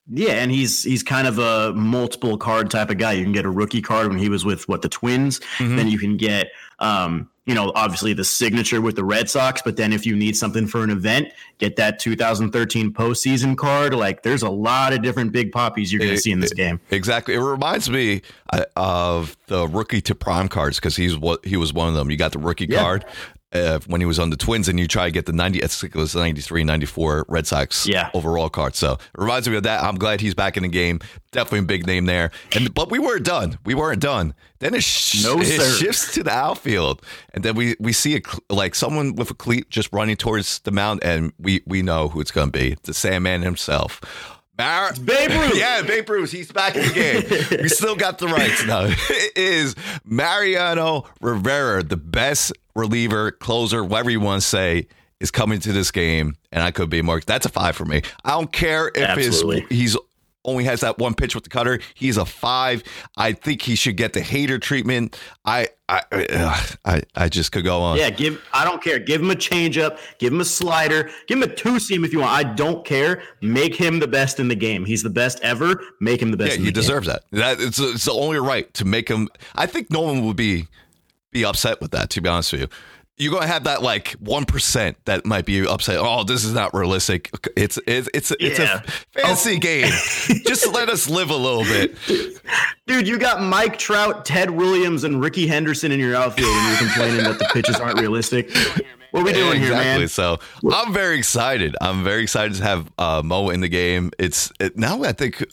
Yeah, 0.10 0.34
and 0.34 0.52
he's 0.52 0.84
he's 0.84 1.04
kind 1.04 1.28
of 1.28 1.40
a 1.40 1.72
multiple 1.74 2.38
card 2.38 2.70
type 2.70 2.90
of 2.90 2.98
guy. 2.98 3.14
You 3.14 3.24
can 3.24 3.32
get 3.32 3.46
a 3.46 3.50
rookie 3.50 3.82
card 3.82 4.10
when 4.10 4.18
he 4.18 4.28
was 4.28 4.44
with 4.44 4.68
what 4.68 4.82
the 4.82 4.90
Twins. 4.90 5.40
Mm-hmm. 5.58 5.78
Then 5.78 5.88
you 5.88 5.98
can 5.98 6.18
get 6.18 6.52
um, 6.80 7.30
you 7.46 7.54
know, 7.54 7.74
obviously 7.76 8.14
the 8.14 8.24
signature 8.24 8.80
with 8.82 8.96
the 8.96 9.04
Red 9.04 9.30
Sox, 9.30 9.62
but 9.62 9.76
then 9.76 9.92
if 9.92 10.06
you 10.06 10.16
need 10.16 10.38
something 10.38 10.66
for 10.66 10.84
an 10.84 10.90
event, 10.90 11.28
get 11.58 11.76
that 11.76 12.00
2013 12.00 12.94
postseason 12.94 13.58
card. 13.58 13.94
Like, 13.94 14.24
there's 14.24 14.44
a 14.44 14.50
lot 14.50 14.94
of 14.94 15.02
different 15.02 15.34
big 15.34 15.52
Papis 15.52 15.92
you're 15.92 16.00
going 16.00 16.12
to 16.12 16.18
see 16.18 16.32
in 16.32 16.40
this 16.40 16.54
game. 16.54 16.80
Exactly. 16.90 17.34
It 17.34 17.40
reminds 17.40 17.90
me 17.90 18.22
uh, 18.54 18.64
of 18.78 19.36
the 19.48 19.68
rookie 19.68 20.02
to 20.02 20.16
prime 20.16 20.48
cards 20.48 20.78
because 20.78 20.96
he's 20.96 21.18
what 21.18 21.44
he 21.46 21.58
was 21.58 21.74
one 21.74 21.90
of 21.90 21.96
them. 21.96 22.10
You 22.10 22.16
got 22.16 22.32
the 22.32 22.40
rookie 22.40 22.68
yeah. 22.70 22.80
card, 22.80 23.06
uh, 23.54 23.80
when 23.88 24.02
he 24.02 24.06
was 24.06 24.20
on 24.20 24.30
the 24.30 24.36
Twins, 24.36 24.68
and 24.68 24.80
you 24.80 24.88
try 24.88 25.06
to 25.06 25.12
get 25.12 25.26
the 25.26 25.34
90, 25.34 25.64
I 25.64 25.68
think 25.68 25.96
it 25.96 26.00
was 26.00 26.16
93, 26.16 26.64
94 26.64 27.26
Red 27.28 27.48
Sox 27.48 27.88
yeah. 27.88 28.10
overall 28.14 28.50
card. 28.50 28.76
So 28.76 28.94
it 28.94 29.00
reminds 29.16 29.48
me 29.48 29.56
of 29.56 29.64
that. 29.64 29.84
I'm 29.84 29.96
glad 29.96 30.22
he's 30.22 30.34
back 30.34 30.58
in 30.58 30.64
the 30.64 30.70
game. 30.70 31.00
Definitely 31.32 31.60
a 31.60 31.64
big 31.64 31.88
name 31.88 32.06
there. 32.06 32.32
And 32.56 32.74
But 32.74 32.92
we 32.92 33.00
weren't 33.00 33.26
done. 33.26 33.58
We 33.66 33.74
weren't 33.76 34.02
done. 34.02 34.34
Then 34.60 34.74
it, 34.74 34.84
sh- 34.84 35.24
no, 35.24 35.40
it 35.40 35.62
shifts 35.78 36.14
to 36.14 36.24
the 36.24 36.32
outfield. 36.32 37.02
And 37.34 37.44
then 37.44 37.56
we, 37.56 37.76
we 37.80 37.92
see 37.92 38.18
a, 38.18 38.22
like 38.54 38.76
someone 38.76 39.16
with 39.16 39.32
a 39.32 39.34
cleat 39.34 39.70
just 39.70 39.92
running 39.92 40.16
towards 40.16 40.60
the 40.60 40.72
mound, 40.72 41.04
and 41.04 41.34
we, 41.40 41.62
we 41.66 41.82
know 41.82 42.08
who 42.08 42.22
it's 42.22 42.32
going 42.32 42.52
to 42.52 42.58
be 42.58 42.78
the 42.84 42.94
Sandman 42.94 43.42
himself. 43.42 44.33
Mar- 44.58 44.94
Babe 45.04 45.30
Ruth. 45.32 45.58
yeah, 45.58 45.82
Babe 45.82 46.10
Ruth. 46.10 46.32
He's 46.32 46.52
back 46.52 46.76
in 46.76 46.84
the 46.88 46.94
game. 46.94 47.60
we 47.64 47.70
still 47.70 47.96
got 47.96 48.18
the 48.20 48.28
rights 48.28 48.66
now. 48.66 48.86
It 49.10 49.38
is 49.38 49.76
Mariano 50.06 51.06
Rivera, 51.22 51.82
the 51.84 51.98
best 51.98 52.54
reliever, 52.76 53.32
closer, 53.32 53.84
whatever 53.84 54.10
you 54.12 54.20
want 54.20 54.42
to 54.42 54.48
say, 54.48 54.88
is 55.20 55.32
coming 55.32 55.60
to 55.62 55.72
this 55.74 55.90
game, 55.92 56.36
and 56.52 56.62
I 56.64 56.72
could 56.72 56.90
be 56.90 57.02
more. 57.02 57.20
That's 57.26 57.46
a 57.46 57.50
five 57.50 57.76
for 57.76 57.86
me. 57.86 58.02
I 58.24 58.32
don't 58.32 58.52
care 58.52 58.92
if 58.94 59.18
his, 59.18 59.44
he's 59.70 59.98
only 60.46 60.64
has 60.66 60.82
that 60.82 60.98
one 60.98 61.14
pitch 61.14 61.36
with 61.36 61.44
the 61.44 61.50
cutter. 61.50 61.80
He's 61.94 62.18
a 62.18 62.26
five. 62.26 62.84
I 63.18 63.34
think 63.34 63.62
he 63.62 63.76
should 63.76 63.98
get 63.98 64.14
the 64.14 64.22
Hader 64.22 64.62
treatment. 64.62 65.18
I 65.46 65.70
I 65.90 66.02
uh, 66.12 66.66
I, 66.86 67.02
I 67.16 67.30
just 67.30 67.52
could 67.52 67.64
go 67.64 67.82
on. 67.82 67.98
Yeah, 67.98 68.10
give. 68.10 68.42
I 68.54 68.66
don't 68.66 68.82
care. 68.82 69.00
Give 69.00 69.22
him 69.22 69.32
a 69.32 69.36
changeup. 69.36 70.00
Give 70.18 70.34
him 70.34 70.42
a 70.42 70.46
slider. 70.46 71.10
Give 71.28 71.38
him 71.38 71.44
a 71.44 71.54
two 71.54 71.80
seam 71.80 72.04
if 72.04 72.14
you 72.14 72.20
want. 72.20 72.32
I 72.32 72.44
don't 72.44 72.86
care. 72.86 73.22
Make 73.42 73.76
him 73.76 74.00
the 74.00 74.08
best 74.08 74.40
in 74.40 74.48
the 74.48 74.56
game. 74.56 74.86
He's 74.86 75.04
the 75.04 75.10
best 75.10 75.40
ever. 75.42 75.82
Make 76.00 76.22
him 76.22 76.32
the 76.32 76.38
best. 76.38 76.58
Yeah, 76.58 76.66
he 76.66 76.72
deserves 76.72 77.08
game. 77.08 77.18
that. 77.32 77.38
That 77.38 77.66
it's 77.66 77.80
it's 77.80 78.06
the 78.06 78.14
only 78.14 78.40
right 78.40 78.74
to 78.76 78.86
make 78.86 79.10
him. 79.10 79.30
I 79.56 79.66
think 79.66 79.92
no 79.92 80.02
one 80.02 80.26
would 80.26 80.38
be 80.38 80.68
be 81.32 81.44
upset 81.44 81.82
with 81.82 81.92
that. 81.92 82.10
To 82.12 82.22
be 82.22 82.30
honest 82.30 82.54
with 82.54 82.62
you, 82.62 82.68
you're 83.18 83.32
going 83.32 83.44
to 83.44 83.48
have 83.48 83.66
that 83.66 83.82
like 83.84 84.12
one 84.14 84.46
percent 84.46 84.98
that 85.06 85.26
might 85.26 85.46
be 85.46 85.66
upset. 85.66 85.98
Oh, 86.00 86.24
this 86.24 86.44
is 86.44 86.54
not 86.54 86.74
realistic. 86.74 87.30
It's 87.56 87.80
it's 87.86 88.10
it's 88.14 88.32
it's 88.40 88.60
yeah. 88.60 88.82
a 88.84 88.92
fantasy 89.20 89.58
oh. 89.58 89.60
game. 89.60 89.86
Just 90.46 90.72
let 90.74 90.90
us 90.90 91.10
live 91.10 91.30
a 91.30 91.36
little 91.36 91.64
bit, 91.64 91.96
dude. 92.88 93.08
You 93.08 93.20
got 93.20 93.42
Mike 93.42 93.78
Trout, 93.78 94.26
Ted 94.26 94.50
Williams, 94.50 95.04
and 95.04 95.22
Rickey 95.22 95.48
Henderson 95.48 95.92
in 95.92 96.00
your 96.00 96.16
outfield, 96.16 96.50
and 96.50 96.68
you're 96.70 96.90
complaining 96.90 97.24
that 97.24 97.40
the 97.40 97.50
pitches 97.54 97.80
aren't 97.80 98.00
realistic. 98.00 98.50
What 99.12 99.22
are 99.22 99.26
we 99.26 99.34
doing 99.34 99.62
exactly. 99.62 99.86
here, 99.86 100.00
man? 100.00 100.08
So 100.08 100.40
I'm 100.74 100.92
very 100.92 101.20
excited. 101.20 101.76
I'm 101.80 102.04
very 102.04 102.24
excited 102.24 102.56
to 102.56 102.64
have 102.64 102.92
uh, 102.98 103.22
Mo 103.24 103.52
in 103.52 103.62
the 103.62 103.70
game. 103.70 104.10
It's 104.18 104.52
it, 104.60 104.76
now 104.76 105.04
I 105.04 105.12
think 105.12 105.46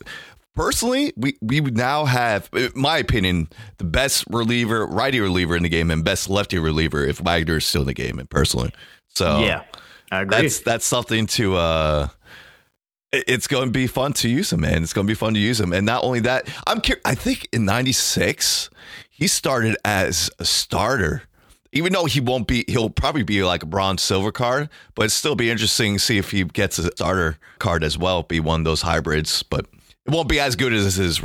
personally, 0.55 1.13
we 1.17 1.37
we 1.41 1.61
would 1.61 1.77
now 1.77 2.05
have, 2.05 2.49
in 2.53 2.71
my 2.75 2.99
opinion, 2.99 3.49
the 3.79 3.85
best 3.85 4.25
reliever, 4.31 4.87
righty 4.87 5.21
reliever 5.21 5.57
in 5.57 5.63
the 5.63 5.69
game, 5.69 5.91
and 5.91 6.05
best 6.05 6.29
lefty 6.29 6.59
reliever 6.59 7.05
if 7.05 7.19
Wagner 7.19 7.59
is 7.59 7.65
still 7.65 7.83
in 7.83 7.87
the 7.89 7.95
game. 7.95 8.19
And 8.19 8.29
personally, 8.29 8.73
so 9.09 9.41
yeah, 9.41 9.65
I 10.11 10.23
agree. 10.23 10.43
That's 10.43 10.61
that's 10.61 10.87
something 10.87 11.27
to. 11.29 11.57
uh 11.57 12.09
it's 13.13 13.49
going 13.49 13.65
to 13.65 13.73
be 13.73 13.89
fun 13.89 14.13
to 14.13 14.29
use 14.29 14.53
him, 14.53 14.61
man. 14.61 14.85
It's 14.85 14.93
going 14.93 15.05
to 15.05 15.11
be 15.11 15.17
fun 15.17 15.35
to 15.35 15.41
use 15.41 15.61
him, 15.61 15.73
and 15.73 15.85
not 15.85 16.05
only 16.05 16.21
that, 16.21 16.49
I'm. 16.67 16.81
Curious, 16.81 17.03
I 17.05 17.17
think 17.17 17.49
in 17.53 17.65
'96 17.65 18.71
he 19.09 19.27
started 19.27 19.77
as 19.85 20.31
a 20.39 20.45
starter 20.45 21.25
even 21.73 21.93
though 21.93 22.05
he 22.05 22.21
won't 22.21 22.47
be, 22.47 22.65
he'll 22.69 22.91
probably 22.91 23.23
be 23.23 23.45
like 23.45 23.63
a 23.63 23.67
bronze 23.67 24.03
silver 24.03 24.33
card, 24.33 24.69
but 24.95 25.03
it'd 25.03 25.13
still 25.13 25.37
be 25.37 25.51
interesting 25.51 25.95
to 25.95 25.99
see 26.01 26.19
if 26.19 26.31
he 26.31 26.45
gets 26.45 26.79
a 26.79 26.91
starter 26.91 27.39
card 27.59 27.85
as 27.85 27.97
well, 27.97 28.23
be 28.23 28.41
one 28.41 28.61
of 28.61 28.65
those 28.65 28.83
hybrids. 28.83 29.43
But 29.45 29.67
it 30.07 30.13
won't 30.13 30.29
be 30.29 30.41
as 30.41 30.57
good 30.57 30.73
as 30.73 30.95
his 30.97 31.23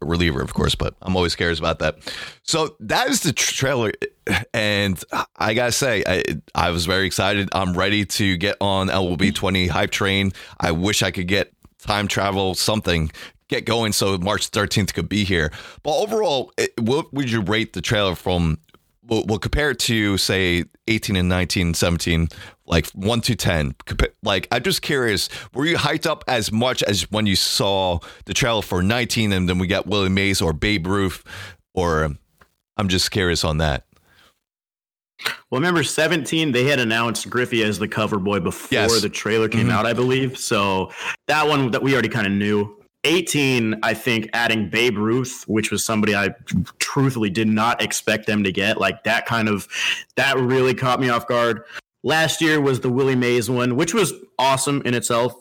reliever, 0.00 0.40
of 0.40 0.54
course, 0.54 0.74
but 0.74 0.94
I'm 1.02 1.16
always 1.16 1.34
curious 1.34 1.58
about 1.58 1.80
that. 1.80 1.98
So 2.42 2.76
that 2.80 3.08
is 3.08 3.22
the 3.22 3.32
trailer, 3.32 3.92
and 4.54 5.02
I 5.36 5.54
gotta 5.54 5.72
say, 5.72 6.04
I, 6.06 6.22
I 6.54 6.70
was 6.70 6.86
very 6.86 7.06
excited. 7.06 7.48
I'm 7.52 7.76
ready 7.76 8.04
to 8.04 8.36
get 8.36 8.56
on 8.60 8.88
LB 8.88 9.34
20 9.34 9.66
hype 9.66 9.90
train. 9.90 10.32
I 10.60 10.72
wish 10.72 11.02
I 11.02 11.10
could 11.10 11.28
get 11.28 11.52
time 11.78 12.06
travel 12.06 12.54
something 12.54 13.10
get 13.52 13.66
going 13.66 13.92
so 13.92 14.16
March 14.16 14.50
13th 14.50 14.94
could 14.94 15.08
be 15.10 15.24
here. 15.24 15.52
But 15.82 15.98
overall, 15.98 16.52
what 16.78 17.12
would 17.12 17.30
you 17.30 17.42
rate 17.42 17.74
the 17.74 17.82
trailer 17.82 18.14
from 18.14 18.58
we'll, 19.06 19.24
we'll 19.26 19.38
compare 19.38 19.70
it 19.70 19.78
to 19.80 20.16
say 20.18 20.64
18 20.88 21.16
and 21.16 21.28
19, 21.28 21.74
17, 21.74 22.28
like 22.66 22.86
one 22.90 23.20
to 23.22 23.34
10. 23.34 23.74
Like, 24.22 24.48
I'm 24.50 24.62
just 24.62 24.82
curious, 24.82 25.28
were 25.54 25.66
you 25.66 25.76
hyped 25.76 26.06
up 26.06 26.24
as 26.28 26.52
much 26.52 26.82
as 26.82 27.10
when 27.10 27.26
you 27.26 27.36
saw 27.36 27.98
the 28.24 28.34
trailer 28.34 28.62
for 28.62 28.82
19 28.82 29.32
and 29.32 29.48
then 29.48 29.58
we 29.58 29.66
got 29.66 29.86
Willie 29.86 30.08
Mays 30.08 30.40
or 30.40 30.52
Babe 30.52 30.86
Ruth? 30.86 31.24
Or 31.74 32.10
I'm 32.76 32.88
just 32.88 33.10
curious 33.10 33.44
on 33.44 33.58
that. 33.58 33.86
Well, 35.50 35.60
remember 35.60 35.84
17, 35.84 36.52
they 36.52 36.64
had 36.64 36.80
announced 36.80 37.30
Griffey 37.30 37.62
as 37.62 37.78
the 37.78 37.86
cover 37.86 38.18
boy 38.18 38.40
before 38.40 38.68
yes. 38.72 39.02
the 39.02 39.08
trailer 39.08 39.48
came 39.48 39.68
mm-hmm. 39.68 39.70
out, 39.70 39.86
I 39.86 39.92
believe. 39.92 40.36
So 40.36 40.90
that 41.28 41.46
one 41.46 41.70
that 41.70 41.82
we 41.82 41.92
already 41.92 42.08
kind 42.08 42.26
of 42.26 42.32
knew. 42.32 42.81
18, 43.04 43.80
I 43.82 43.94
think 43.94 44.30
adding 44.32 44.68
Babe 44.68 44.96
Ruth, 44.96 45.44
which 45.46 45.70
was 45.70 45.84
somebody 45.84 46.14
I 46.14 46.34
truthfully 46.78 47.30
did 47.30 47.48
not 47.48 47.82
expect 47.82 48.26
them 48.26 48.44
to 48.44 48.52
get, 48.52 48.78
like 48.78 49.04
that 49.04 49.26
kind 49.26 49.48
of 49.48 49.66
that 50.16 50.38
really 50.38 50.74
caught 50.74 51.00
me 51.00 51.08
off 51.08 51.26
guard. 51.26 51.64
Last 52.04 52.40
year 52.40 52.60
was 52.60 52.80
the 52.80 52.90
Willie 52.90 53.16
Mays 53.16 53.50
one, 53.50 53.76
which 53.76 53.94
was 53.94 54.12
awesome 54.38 54.82
in 54.84 54.94
itself. 54.94 55.34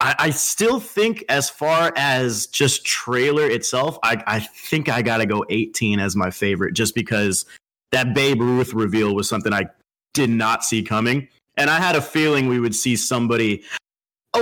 I, 0.00 0.14
I 0.18 0.30
still 0.30 0.78
think, 0.78 1.24
as 1.28 1.48
far 1.48 1.92
as 1.96 2.46
just 2.48 2.84
trailer 2.84 3.48
itself, 3.48 3.98
I, 4.02 4.22
I 4.26 4.40
think 4.40 4.88
I 4.88 5.02
got 5.02 5.18
to 5.18 5.26
go 5.26 5.44
18 5.48 6.00
as 6.00 6.14
my 6.14 6.30
favorite, 6.30 6.74
just 6.74 6.94
because 6.94 7.46
that 7.92 8.14
Babe 8.14 8.40
Ruth 8.40 8.74
reveal 8.74 9.14
was 9.14 9.28
something 9.28 9.52
I 9.52 9.66
did 10.12 10.30
not 10.30 10.64
see 10.64 10.82
coming. 10.82 11.28
And 11.56 11.70
I 11.70 11.80
had 11.80 11.96
a 11.96 12.02
feeling 12.02 12.48
we 12.48 12.60
would 12.60 12.74
see 12.74 12.96
somebody 12.96 13.62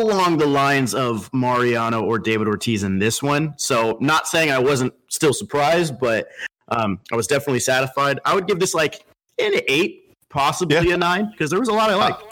along 0.01 0.39
the 0.39 0.47
lines 0.47 0.95
of 0.95 1.33
Mariano 1.33 2.03
or 2.03 2.19
David 2.19 2.49
Ortiz 2.49 2.83
in 2.83 2.99
this 2.99 3.23
one. 3.23 3.55
So, 3.57 3.99
not 4.01 4.27
saying 4.27 4.51
I 4.51 4.59
wasn't 4.59 4.95
still 5.09 5.33
surprised, 5.33 5.99
but 5.99 6.29
um, 6.69 7.01
I 7.13 7.17
was 7.17 7.27
definitely 7.27 7.61
satisfied. 7.61 8.21
I 8.25 8.35
would 8.35 8.47
give 8.47 8.59
this 8.61 8.75
like 8.75 9.05
an 9.39 9.61
eight, 9.69 10.15
possibly 10.29 10.89
yeah. 10.89 10.95
a 10.95 10.97
nine, 10.97 11.31
because 11.31 11.51
there 11.51 11.61
was 11.61 11.69
a 11.69 11.73
lot 11.73 11.91
I 11.91 11.95
liked. 11.95 12.23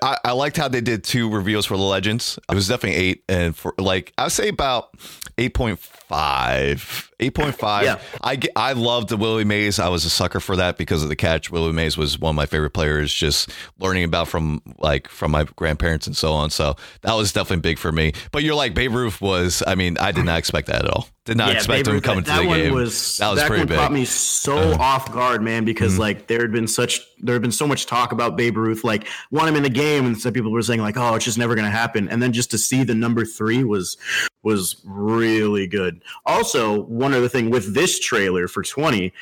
I, 0.00 0.16
I, 0.24 0.32
liked 0.32 0.56
how 0.56 0.68
they 0.68 0.80
did 0.80 1.02
two 1.02 1.28
reveals 1.28 1.66
for 1.66 1.76
the 1.76 1.82
legends. 1.82 2.38
It 2.48 2.54
was 2.54 2.68
definitely 2.68 3.00
eight, 3.00 3.24
and 3.28 3.56
for 3.56 3.74
like 3.78 4.12
I 4.16 4.24
would 4.24 4.32
say 4.32 4.48
about 4.48 4.94
eight 5.38 5.54
point 5.54 5.78
five. 5.78 7.10
8.5. 7.22 7.82
Yeah. 7.84 7.98
I, 8.22 8.38
I 8.56 8.72
loved 8.72 9.08
the 9.08 9.16
Willie 9.16 9.44
Mays. 9.44 9.78
I 9.78 9.88
was 9.88 10.04
a 10.04 10.10
sucker 10.10 10.40
for 10.40 10.56
that 10.56 10.76
because 10.76 11.02
of 11.02 11.08
the 11.08 11.16
catch. 11.16 11.50
Willie 11.50 11.72
Mays 11.72 11.96
was 11.96 12.18
one 12.18 12.30
of 12.30 12.36
my 12.36 12.46
favorite 12.46 12.70
players, 12.70 13.12
just 13.12 13.50
learning 13.78 14.04
about 14.04 14.28
from 14.28 14.60
like 14.78 15.08
from 15.08 15.30
my 15.30 15.44
grandparents 15.44 16.06
and 16.06 16.16
so 16.16 16.32
on. 16.32 16.50
So 16.50 16.76
that 17.02 17.14
was 17.14 17.32
definitely 17.32 17.62
big 17.62 17.78
for 17.78 17.92
me. 17.92 18.12
But 18.32 18.42
you're 18.42 18.54
like 18.54 18.74
Babe 18.74 18.92
Ruth 18.92 19.20
was. 19.20 19.62
I 19.66 19.74
mean, 19.74 19.96
I 19.98 20.12
did 20.12 20.24
not 20.24 20.38
expect 20.38 20.66
that 20.66 20.84
at 20.84 20.90
all. 20.90 21.08
Did 21.24 21.36
not 21.36 21.50
yeah, 21.50 21.54
expect 21.54 21.84
Babe 21.84 21.94
him 21.94 22.00
coming 22.00 22.24
that, 22.24 22.40
to 22.40 22.42
the 22.42 22.48
that 22.48 22.56
game. 22.56 22.74
Was, 22.74 23.18
that 23.18 23.30
was 23.30 23.38
that 23.38 23.46
pretty 23.46 23.60
one 23.60 23.68
big. 23.68 23.78
Caught 23.78 23.92
me 23.92 24.04
so 24.04 24.72
uh, 24.72 24.76
off 24.80 25.12
guard, 25.12 25.40
man, 25.40 25.64
because 25.64 25.92
mm-hmm. 25.92 26.00
like 26.00 26.26
there 26.26 26.40
had 26.40 26.50
been 26.50 26.66
such 26.66 27.00
there 27.20 27.36
had 27.36 27.42
been 27.42 27.52
so 27.52 27.64
much 27.64 27.86
talk 27.86 28.10
about 28.10 28.36
Babe 28.36 28.56
Ruth, 28.56 28.82
like 28.82 29.06
want 29.30 29.48
him 29.48 29.54
in 29.54 29.62
the 29.62 29.70
game, 29.70 30.04
and 30.04 30.20
some 30.20 30.32
people 30.32 30.50
were 30.50 30.62
saying 30.62 30.80
like, 30.80 30.96
oh, 30.96 31.14
it's 31.14 31.24
just 31.24 31.38
never 31.38 31.54
going 31.54 31.64
to 31.64 31.70
happen. 31.70 32.08
And 32.08 32.20
then 32.20 32.32
just 32.32 32.50
to 32.50 32.58
see 32.58 32.82
the 32.82 32.96
number 32.96 33.24
three 33.24 33.62
was 33.62 33.96
was 34.42 34.82
really 34.84 35.68
good. 35.68 36.02
Also, 36.26 36.82
one 36.82 37.14
other 37.14 37.28
thing 37.28 37.50
with 37.50 37.72
this 37.72 38.00
trailer 38.00 38.48
for 38.48 38.64
20, 38.64 39.12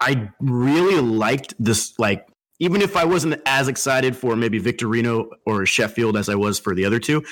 I 0.00 0.32
really 0.40 1.00
liked 1.00 1.54
this 1.60 1.96
like 2.00 2.26
even 2.58 2.82
if 2.82 2.96
I 2.96 3.04
wasn't 3.04 3.40
as 3.46 3.68
excited 3.68 4.16
for 4.16 4.34
maybe 4.34 4.60
Victorino 4.60 5.28
or 5.46 5.66
Sheffield 5.66 6.16
as 6.16 6.28
I 6.28 6.34
was 6.34 6.58
for 6.58 6.74
the 6.74 6.84
other 6.84 6.98
two, 6.98 7.22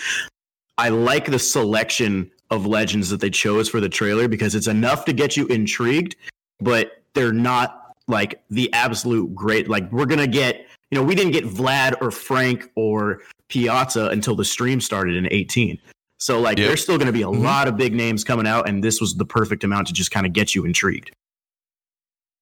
I 0.79 0.91
like 0.91 1.27
the 1.27 1.41
selection 1.41 2.31
of 2.53 2.67
legends 2.67 3.11
that 3.11 3.21
they 3.21 3.31
chose 3.31 3.69
for 3.69 3.81
the 3.81 3.89
trailer 3.89 4.29
because 4.29 4.55
it's 4.55 4.69
enough 4.69 5.05
to 5.07 5.13
get 5.13 5.37
you 5.37 5.47
intrigued, 5.47 6.15
but 6.61 7.03
they're 7.15 7.33
not 7.33 7.95
like 8.07 8.43
the 8.51 8.73
absolute 8.73 9.35
great. 9.35 9.69
Like 9.69 9.91
we're 9.91 10.07
gonna 10.07 10.27
get, 10.27 10.67
you 10.91 10.99
know, 10.99 11.03
we 11.03 11.15
didn't 11.15 11.33
get 11.33 11.45
Vlad 11.45 12.01
or 12.01 12.11
Frank 12.11 12.71
or 12.77 13.23
Piazza 13.49 14.07
until 14.07 14.37
the 14.37 14.45
stream 14.45 14.81
started 14.81 15.17
in 15.17 15.29
18. 15.31 15.79
So 16.23 16.41
like 16.41 16.57
yep. 16.57 16.69
there's 16.69 16.83
still 16.83 16.99
going 16.99 17.07
to 17.07 17.13
be 17.13 17.23
a 17.23 17.27
mm-hmm. 17.27 17.43
lot 17.43 17.67
of 17.67 17.77
big 17.77 17.95
names 17.95 18.23
coming 18.23 18.47
out, 18.47 18.69
and 18.69 18.85
this 18.85 19.01
was 19.01 19.15
the 19.15 19.25
perfect 19.25 19.65
amount 19.65 19.89
to 19.89 19.93
just 19.93 20.13
kind 20.13 20.25
of 20.25 20.33
get 20.33 20.55
you 20.55 20.65
intrigued. 20.65 21.11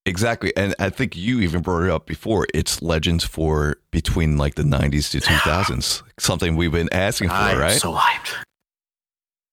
Exactly, 0.04 0.54
and 0.54 0.74
I 0.78 0.90
think 0.90 1.16
you 1.16 1.40
even 1.40 1.62
brought 1.62 1.84
it 1.84 1.90
up 1.90 2.04
before. 2.04 2.46
It's 2.52 2.82
legends 2.82 3.24
for 3.24 3.76
between 3.90 4.36
like 4.36 4.56
the 4.56 4.64
'90s 4.64 5.10
to 5.12 5.20
2000s, 5.20 6.02
something 6.18 6.56
we've 6.56 6.72
been 6.72 6.92
asking 6.92 7.28
for, 7.28 7.34
I'm 7.34 7.58
right? 7.58 7.80
So 7.80 7.94
hyped. 7.94 8.34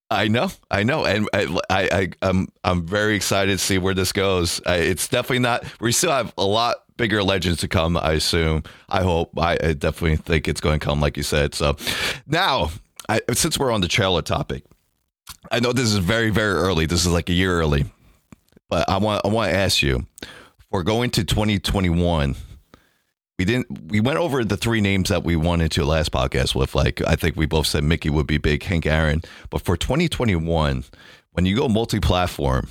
I 0.09 0.29
know, 0.29 0.49
I 0.71 0.83
know, 0.83 1.05
and 1.05 1.27
I, 1.33 1.59
I, 1.69 1.89
I, 2.21 2.27
am 2.29 2.47
I'm 2.63 2.85
very 2.85 3.15
excited 3.15 3.51
to 3.51 3.57
see 3.57 3.77
where 3.77 3.93
this 3.93 4.13
goes. 4.13 4.61
I, 4.65 4.77
it's 4.77 5.09
definitely 5.09 5.39
not. 5.39 5.65
We 5.81 5.91
still 5.91 6.11
have 6.11 6.33
a 6.37 6.45
lot 6.45 6.77
bigger 6.95 7.21
legends 7.21 7.59
to 7.59 7.67
come. 7.67 7.97
I 7.97 8.13
assume. 8.13 8.63
I 8.87 9.03
hope. 9.03 9.37
I, 9.37 9.57
I 9.61 9.73
definitely 9.73 10.15
think 10.17 10.47
it's 10.47 10.61
going 10.61 10.79
to 10.79 10.85
come, 10.85 11.01
like 11.01 11.17
you 11.17 11.23
said. 11.23 11.53
So 11.53 11.75
now 12.25 12.71
I, 13.09 13.21
since 13.33 13.59
we're 13.59 13.71
on 13.71 13.81
the 13.81 13.87
trailer 13.89 14.21
topic, 14.21 14.63
I 15.51 15.59
know 15.59 15.73
this 15.73 15.91
is 15.91 15.97
very, 15.97 16.29
very 16.29 16.53
early. 16.53 16.85
This 16.85 17.05
is 17.05 17.11
like 17.11 17.29
a 17.29 17.33
year 17.33 17.59
early, 17.59 17.85
but 18.69 18.89
I 18.89 18.97
want 18.97 19.25
I 19.25 19.27
want 19.29 19.51
to 19.51 19.57
ask 19.57 19.81
you 19.81 20.05
for 20.71 20.83
going 20.83 21.09
to 21.11 21.23
2021. 21.23 22.35
We 23.37 23.45
didn't. 23.45 23.91
We 23.91 23.99
went 23.99 24.17
over 24.17 24.43
the 24.43 24.57
three 24.57 24.81
names 24.81 25.09
that 25.09 25.23
we 25.23 25.35
wanted 25.35 25.71
to 25.73 25.85
last 25.85 26.11
podcast 26.11 26.55
with. 26.55 26.73
Like 26.73 27.01
I 27.05 27.15
think 27.15 27.35
we 27.35 27.45
both 27.45 27.67
said 27.67 27.83
Mickey 27.83 28.09
would 28.09 28.25
be 28.25 28.39
big, 28.39 28.63
Hank 28.63 28.87
Aaron. 28.87 29.21
But 29.51 29.61
for 29.61 29.77
2021, 29.77 30.83
when 31.33 31.45
you 31.45 31.55
go 31.55 31.67
multi-platform, 31.69 32.67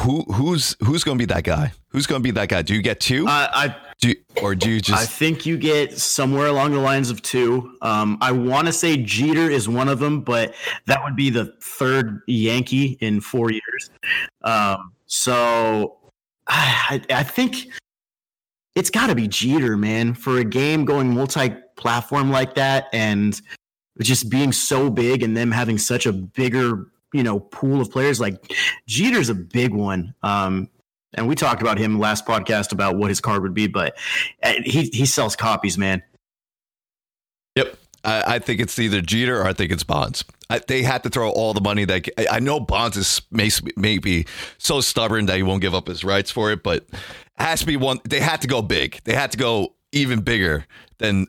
who 0.00 0.22
who's 0.32 0.74
who's 0.82 1.04
going 1.04 1.18
to 1.18 1.22
be 1.22 1.32
that 1.34 1.44
guy? 1.44 1.72
Who's 1.88 2.06
going 2.06 2.20
to 2.20 2.22
be 2.22 2.30
that 2.30 2.48
guy? 2.48 2.62
Do 2.62 2.74
you 2.74 2.80
get 2.80 2.98
two? 2.98 3.26
Uh, 3.26 3.48
I 3.52 3.76
do, 4.00 4.08
you, 4.08 4.16
or 4.42 4.54
do 4.54 4.70
you 4.70 4.80
just? 4.80 5.02
I 5.02 5.04
think 5.04 5.44
you 5.44 5.58
get 5.58 5.98
somewhere 5.98 6.46
along 6.46 6.72
the 6.72 6.80
lines 6.80 7.10
of 7.10 7.20
two. 7.20 7.76
Um, 7.82 8.16
I 8.22 8.32
want 8.32 8.68
to 8.68 8.72
say 8.72 8.96
Jeter 8.96 9.50
is 9.50 9.68
one 9.68 9.88
of 9.88 9.98
them, 9.98 10.22
but 10.22 10.54
that 10.86 11.04
would 11.04 11.14
be 11.14 11.28
the 11.28 11.54
third 11.60 12.22
Yankee 12.26 12.96
in 13.00 13.20
four 13.20 13.50
years. 13.52 13.90
Um, 14.42 14.92
so 15.06 15.98
I, 16.48 17.02
I 17.10 17.22
think 17.22 17.68
it's 18.74 18.90
got 18.90 19.08
to 19.08 19.14
be 19.14 19.28
Jeter, 19.28 19.76
man, 19.76 20.14
for 20.14 20.38
a 20.38 20.44
game 20.44 20.84
going 20.84 21.14
multi-platform 21.14 22.30
like 22.30 22.54
that, 22.54 22.88
and 22.92 23.40
just 24.00 24.30
being 24.30 24.52
so 24.52 24.90
big, 24.90 25.22
and 25.22 25.36
them 25.36 25.50
having 25.50 25.78
such 25.78 26.06
a 26.06 26.12
bigger 26.12 26.86
you 27.12 27.22
know 27.22 27.40
pool 27.40 27.80
of 27.80 27.90
players 27.90 28.20
like 28.20 28.52
Jeter's 28.86 29.28
a 29.28 29.34
big 29.34 29.72
one. 29.72 30.14
Um, 30.22 30.68
and 31.14 31.28
we 31.28 31.34
talked 31.34 31.60
about 31.60 31.78
him 31.78 31.98
last 31.98 32.26
podcast 32.26 32.72
about 32.72 32.96
what 32.96 33.10
his 33.10 33.20
card 33.20 33.42
would 33.42 33.54
be, 33.54 33.66
but 33.66 33.96
uh, 34.42 34.54
he 34.64 34.84
he 34.84 35.06
sells 35.06 35.36
copies, 35.36 35.76
man. 35.76 36.02
Yep, 37.56 37.76
I, 38.04 38.34
I 38.34 38.38
think 38.38 38.60
it's 38.60 38.78
either 38.78 39.00
Jeter 39.00 39.40
or 39.40 39.46
I 39.46 39.52
think 39.52 39.72
it's 39.72 39.84
Bonds. 39.84 40.24
I, 40.50 40.60
they 40.66 40.82
had 40.82 41.02
to 41.04 41.10
throw 41.10 41.30
all 41.30 41.54
the 41.54 41.60
money 41.60 41.84
that 41.84 42.08
I 42.30 42.40
know 42.40 42.60
Bonds 42.60 42.96
is 42.96 43.22
may, 43.30 43.50
maybe 43.76 44.26
so 44.58 44.80
stubborn 44.80 45.26
that 45.26 45.36
he 45.36 45.42
won't 45.42 45.62
give 45.62 45.74
up 45.74 45.88
his 45.88 46.04
rights 46.04 46.30
for 46.30 46.50
it, 46.50 46.62
but 46.62 46.78
it 46.82 46.94
has 47.36 47.60
to 47.60 47.66
be 47.66 47.76
one. 47.76 48.00
They 48.04 48.20
had 48.20 48.42
to 48.42 48.48
go 48.48 48.62
big. 48.62 49.00
They 49.04 49.14
had 49.14 49.32
to 49.32 49.38
go 49.38 49.74
even 49.92 50.20
bigger 50.20 50.66
than 50.98 51.26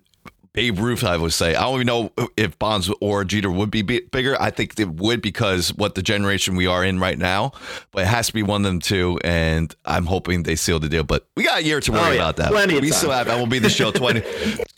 Babe 0.53 0.77
Ruth, 0.77 1.03
I 1.03 1.17
would 1.17 1.33
say. 1.33 1.55
I 1.55 1.63
don't 1.63 1.75
even 1.75 1.87
know 1.87 2.11
if 2.37 2.59
Bonds 2.59 2.91
or 3.01 3.25
Jeter 3.25 3.49
would 3.49 3.71
be 3.71 3.81
bigger. 3.81 4.39
I 4.39 4.51
think 4.51 4.79
it 4.79 4.87
would 4.87 5.19
because 5.19 5.73
what 5.73 5.95
the 5.95 6.03
generation 6.03 6.55
we 6.55 6.67
are 6.67 6.85
in 6.85 6.99
right 6.99 7.17
now. 7.17 7.53
But 7.91 8.03
it 8.03 8.07
has 8.07 8.27
to 8.27 8.33
be 8.33 8.43
one 8.43 8.61
of 8.61 8.65
them 8.71 8.79
two, 8.79 9.19
and 9.23 9.75
I'm 9.83 10.05
hoping 10.05 10.43
they 10.43 10.55
seal 10.55 10.79
the 10.79 10.89
deal. 10.89 11.03
But 11.03 11.27
we 11.35 11.43
got 11.43 11.61
a 11.61 11.63
year 11.63 11.79
to 11.79 11.91
worry 11.91 12.01
oh, 12.01 12.09
yeah. 12.09 12.15
about 12.15 12.37
that. 12.37 12.51
Plenty 12.51 12.79
we 12.79 12.91
still 12.91 13.09
have. 13.09 13.25
That 13.27 13.39
will 13.39 13.47
be 13.47 13.57
the 13.57 13.69
show 13.69 13.91
20 13.93 14.21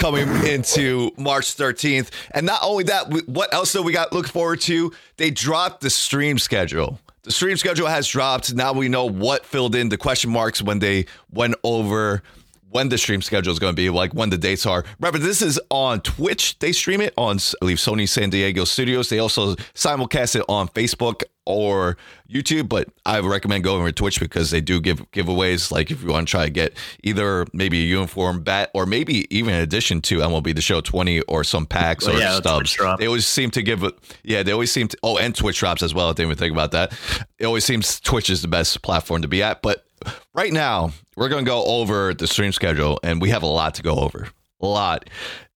coming 0.06 0.30
into 0.46 1.12
March 1.18 1.58
13th. 1.58 2.12
And 2.30 2.46
not 2.46 2.60
only 2.62 2.84
that, 2.84 3.12
what 3.28 3.52
else 3.52 3.74
do 3.74 3.82
we 3.82 3.92
got 3.92 4.14
look 4.14 4.28
forward 4.28 4.62
to? 4.62 4.94
They 5.18 5.32
dropped 5.32 5.82
the 5.82 5.90
stream 5.90 6.38
schedule. 6.38 7.00
The 7.24 7.32
stream 7.32 7.58
schedule 7.58 7.88
has 7.88 8.08
dropped. 8.08 8.54
Now 8.54 8.72
we 8.72 8.88
know 8.88 9.06
what 9.06 9.48
filled 9.48 9.74
in 9.74 9.90
the 9.90 9.98
question 9.98 10.30
marks 10.30 10.62
when 10.62 10.78
they 10.78 11.08
went 11.32 11.56
over 11.64 12.22
when 12.70 12.90
the 12.90 13.00
stream 13.00 13.24
schedule 13.24 13.52
is 13.52 13.58
going 13.58 13.74
to 13.74 13.76
be, 13.76 13.90
like 13.90 14.14
when 14.14 14.30
the 14.30 14.38
dates 14.38 14.68
are. 14.68 14.84
Remember, 15.00 15.18
this 15.18 15.42
is 15.42 15.60
on 15.72 16.02
Twitch. 16.02 16.60
They 16.60 16.72
stream 16.72 17.02
it 17.02 17.14
on, 17.18 17.38
I 17.38 17.56
believe, 17.62 17.78
Sony 17.78 18.08
San 18.08 18.30
Diego 18.30 18.64
Studios. 18.64 19.10
They 19.10 19.18
also 19.18 19.56
simulcast 19.74 20.36
it 20.36 20.46
on 20.48 20.68
Facebook 20.68 21.24
or 21.46 21.98
YouTube, 22.30 22.70
but 22.70 22.90
I 23.06 23.20
recommend 23.20 23.64
going 23.64 23.80
over 23.80 23.90
to 23.90 23.94
Twitch 23.94 24.20
because 24.20 24.52
they 24.52 24.62
do 24.62 24.82
give 24.82 25.10
giveaways. 25.12 25.72
Like 25.72 25.92
if 25.92 26.02
you 26.02 26.10
want 26.10 26.28
to 26.28 26.32
try 26.32 26.46
to 26.46 26.52
get 26.52 26.76
either 27.04 27.46
maybe 27.54 27.82
a 27.82 27.86
uniform 27.86 28.44
bat 28.44 28.72
or 28.74 28.86
maybe 28.86 29.26
even 29.36 29.54
in 29.54 29.62
addition 29.62 30.02
to 30.02 30.20
MLB 30.20 30.56
The 30.56 30.62
Show 30.62 30.82
20 30.82 31.22
or 31.22 31.44
some 31.44 31.66
packs 31.66 32.06
well, 32.06 32.16
or 32.16 32.20
yeah, 32.20 32.38
stubs. 32.38 32.78
They 33.00 33.08
always 33.08 33.28
seem 33.28 33.52
to 33.52 33.62
give. 33.62 33.84
Yeah, 34.24 34.44
they 34.44 34.52
always 34.52 34.72
seem 34.72 34.88
to. 34.90 34.98
Oh, 35.04 35.18
and 35.18 35.36
Twitch 35.36 35.60
drops 35.60 35.84
as 35.84 35.94
well. 35.94 36.10
I 36.10 36.14
didn't 36.14 36.28
even 36.32 36.38
think 36.38 36.54
about 36.54 36.72
that. 36.72 36.98
It 37.40 37.46
always 37.46 37.66
seems 37.66 38.00
Twitch 38.00 38.30
is 38.30 38.42
the 38.42 38.48
best 38.48 38.82
platform 38.82 39.22
to 39.22 39.28
be 39.28 39.44
at. 39.44 39.62
But 39.62 39.86
right 40.34 40.52
now, 40.52 40.92
we're 41.16 41.30
going 41.30 41.46
to 41.46 41.50
go 41.50 41.64
over 41.66 42.14
the 42.14 42.28
stream 42.28 42.52
schedule, 42.52 43.00
and 43.04 43.22
we 43.22 43.30
have 43.30 43.44
a 43.44 43.48
lot 43.48 43.76
to 43.76 43.84
go 43.84 43.96
over. 43.96 44.30
A 44.62 44.66
lot. 44.66 45.10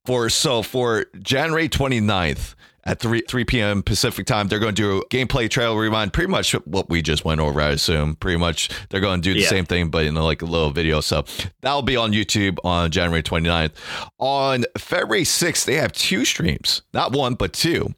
For 0.05 0.29
so 0.29 0.61
for 0.61 1.05
January 1.21 1.69
29th, 1.69 2.55
at 2.85 2.99
3 2.99 3.21
3 3.27 3.45
p.m. 3.45 3.83
Pacific 3.83 4.25
time. 4.25 4.47
They're 4.47 4.59
going 4.59 4.75
to 4.75 4.81
do 4.81 4.97
a 4.99 5.05
gameplay 5.07 5.49
trail 5.49 5.77
rewind, 5.77 6.13
pretty 6.13 6.29
much 6.31 6.53
what 6.65 6.89
we 6.89 7.01
just 7.01 7.25
went 7.25 7.41
over. 7.41 7.59
I 7.61 7.69
assume 7.69 8.15
pretty 8.15 8.37
much 8.37 8.69
they're 8.89 9.01
going 9.01 9.21
to 9.21 9.29
do 9.29 9.33
the 9.33 9.41
Yeah. 9.41 9.49
same 9.49 9.65
thing, 9.65 9.89
but 9.89 10.05
in 10.05 10.15
like 10.15 10.41
a 10.41 10.45
little 10.45 10.71
video. 10.71 11.01
So 11.01 11.23
that'll 11.61 11.81
be 11.81 11.95
on 11.97 12.11
YouTube 12.13 12.57
on 12.63 12.91
January 12.91 13.23
29th. 13.23 13.71
On 14.17 14.65
February 14.77 15.23
6th, 15.23 15.65
they 15.65 15.75
have 15.75 15.91
two 15.91 16.25
streams, 16.25 16.81
not 16.93 17.11
one 17.11 17.35
but 17.35 17.53
two. 17.53 17.93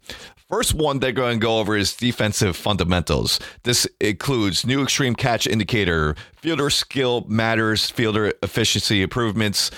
First 0.49 0.73
one 0.73 0.99
they're 0.99 1.13
going 1.13 1.39
to 1.39 1.43
go 1.45 1.59
over 1.59 1.77
is 1.77 1.95
defensive 1.95 2.57
fundamentals. 2.57 3.39
This 3.63 3.87
includes 4.01 4.65
new 4.65 4.83
extreme 4.83 5.15
catch 5.15 5.47
indicator, 5.47 6.13
fielder 6.35 6.69
skill 6.69 7.23
matters, 7.29 7.89
fielder 7.89 8.33
efficiency 8.43 9.01
improvements, 9.01 9.71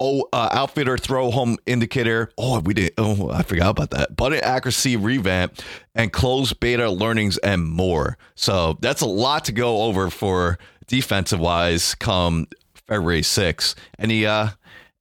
oh 0.00 0.28
uh, 0.32 0.48
outfielder 0.52 0.96
throw 0.96 1.30
home 1.30 1.56
indicator. 1.66 2.30
Oh, 2.38 2.60
we 2.60 2.74
did. 2.74 2.92
Oh, 2.98 3.30
I 3.30 3.42
forgot 3.42 3.70
about 3.70 3.90
that. 3.90 4.16
Button 4.16 4.40
accuracy 4.42 4.96
revamp 4.96 5.60
and 5.94 6.12
closed 6.12 6.60
beta 6.60 6.90
learnings 6.90 7.38
and 7.38 7.64
more. 7.64 8.16
So 8.34 8.78
that's 8.80 9.00
a 9.00 9.06
lot 9.06 9.44
to 9.46 9.52
go 9.52 9.82
over 9.82 10.10
for 10.10 10.58
defensive 10.86 11.40
wise. 11.40 11.94
Come 11.94 12.48
February 12.74 13.22
6th. 13.22 13.74
Any 13.98 14.26
uh 14.26 14.48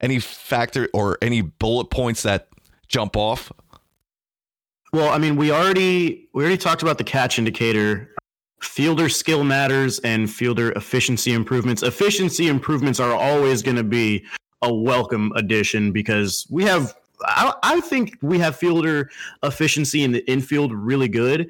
any 0.01 0.19
factor 0.19 0.89
or 0.93 1.17
any 1.21 1.41
bullet 1.41 1.89
points 1.89 2.23
that 2.23 2.47
jump 2.87 3.15
off? 3.17 3.51
Well, 4.93 5.09
I 5.09 5.17
mean, 5.17 5.35
we 5.35 5.51
already 5.51 6.29
we 6.33 6.43
already 6.43 6.57
talked 6.57 6.81
about 6.81 6.97
the 6.97 7.03
catch 7.03 7.39
indicator. 7.39 8.13
Fielder 8.61 9.07
skill 9.07 9.43
matters 9.43 9.99
and 9.99 10.31
fielder 10.31 10.71
efficiency 10.71 11.33
improvements. 11.33 11.83
Efficiency 11.83 12.47
improvements 12.47 12.99
are 12.99 13.13
always 13.13 13.61
going 13.61 13.77
to 13.77 13.83
be 13.83 14.25
a 14.61 14.73
welcome 14.73 15.31
addition 15.35 15.91
because 15.91 16.47
we 16.49 16.63
have. 16.63 16.95
I, 17.21 17.53
I 17.63 17.81
think 17.81 18.17
we 18.21 18.37
have 18.39 18.55
fielder 18.55 19.09
efficiency 19.41 20.03
in 20.03 20.11
the 20.11 20.29
infield 20.29 20.71
really 20.71 21.07
good. 21.07 21.49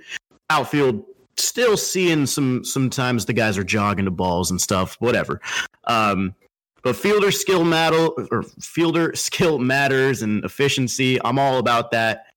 Outfield 0.49 1.03
still 1.35 1.75
seeing 1.75 2.25
some 2.25 2.63
sometimes 2.63 3.25
the 3.25 3.33
guys 3.33 3.57
are 3.57 3.63
jogging 3.63 4.05
the 4.05 4.11
balls 4.11 4.49
and 4.49 4.61
stuff. 4.61 4.95
Whatever. 4.99 5.41
Um, 5.85 6.35
but 6.83 6.95
fielder 6.95 7.31
skill 7.31 7.65
matter 7.65 8.07
or 8.31 8.43
fielder 8.61 9.13
skill 9.15 9.59
matters 9.59 10.21
and 10.21 10.43
efficiency. 10.45 11.19
I'm 11.23 11.37
all 11.37 11.57
about 11.57 11.91
that 11.91 12.27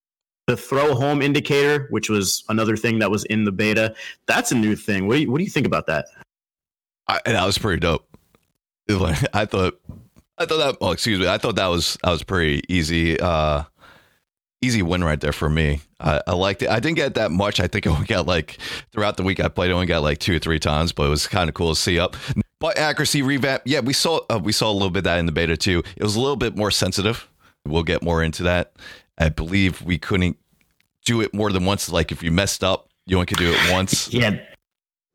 the 0.51 0.57
throw 0.57 0.97
home 0.97 1.23
indicator, 1.23 1.87
which 1.91 2.11
was 2.11 2.43
another 2.49 2.77
thing 2.77 2.99
that 2.99 3.11
was 3.11 3.25
in 3.27 3.45
the 3.45 3.53
beta. 3.53 3.95
That's 4.27 4.51
a 4.51 4.57
new 4.57 4.75
thing. 4.75 5.07
What 5.07 5.15
do 5.15 5.21
you, 5.21 5.31
what 5.31 5.39
do 5.39 5.45
you 5.45 5.51
think 5.51 5.67
about 5.67 5.87
that? 5.87 6.07
I, 7.07 7.21
that 7.25 7.47
was 7.47 7.57
pretty 7.57 7.79
dope. 7.79 8.05
I 8.89 9.45
thought, 9.45 9.81
I 10.41 10.47
thought 10.47 10.57
that. 10.59 10.77
Oh, 10.81 10.91
excuse 10.91 11.21
me. 11.21 11.29
I 11.29 11.37
thought 11.37 11.57
that 11.57 11.67
was 11.67 11.99
that 12.03 12.11
was 12.11 12.23
pretty 12.23 12.63
easy. 12.69 13.21
Uh, 13.21 13.65
easy 14.63 14.83
win 14.83 15.05
right 15.05 15.21
there 15.21 15.33
for 15.33 15.51
me. 15.51 15.83
I, 16.01 16.23
I 16.27 16.33
liked 16.33 16.63
it. 16.63 16.71
I 16.71 16.81
didn't 16.81 16.97
get 16.97 17.15
that 17.15 17.31
much. 17.31 17.61
I 17.61 17.67
think 17.67 17.87
I 17.87 17.91
only 17.91 18.07
got 18.09 18.27
like 18.27 18.59
throughout 18.93 19.19
the 19.19 19.23
week 19.23 19.39
I 19.39 19.49
played. 19.49 19.71
I 19.71 19.75
only 19.75 19.87
got 19.87 20.03
like 20.03 20.19
two 20.19 20.37
or 20.37 20.39
three 20.39 20.59
times, 20.59 20.93
but 20.93 21.07
it 21.07 21.11
was 21.11 21.27
kind 21.27 21.49
of 21.49 21.55
cool 21.55 21.75
to 21.75 21.79
see 21.81 21.99
up. 22.01 22.17
But 22.59 22.79
accuracy 22.79 23.21
revamp. 23.21 23.63
Yeah, 23.67 23.81
we 23.81 23.93
saw 23.93 24.21
uh, 24.31 24.41
we 24.43 24.53
saw 24.53 24.71
a 24.71 24.73
little 24.73 24.91
bit 24.91 25.05
that 25.05 25.19
in 25.19 25.27
the 25.27 25.33
beta 25.33 25.59
too. 25.59 25.83
It 25.97 26.03
was 26.03 26.17
a 26.17 26.21
little 26.21 26.37
bit 26.37 26.57
more 26.57 26.71
sensitive. 26.71 27.29
We'll 27.67 27.83
get 27.83 28.03
more 28.03 28.23
into 28.23 28.43
that. 28.45 28.73
I 29.19 29.29
believe 29.29 29.83
we 29.83 29.99
couldn't 29.99 30.39
do 31.05 31.21
it 31.21 31.35
more 31.35 31.53
than 31.53 31.67
once. 31.67 31.91
Like 31.91 32.13
if 32.13 32.23
you 32.23 32.31
messed 32.31 32.65
up, 32.65 32.89
you 33.07 33.17
only 33.17 33.27
could 33.27 33.39
do 33.39 33.53
it 33.53 33.73
once. 33.73 34.09
Yeah, 34.21 34.41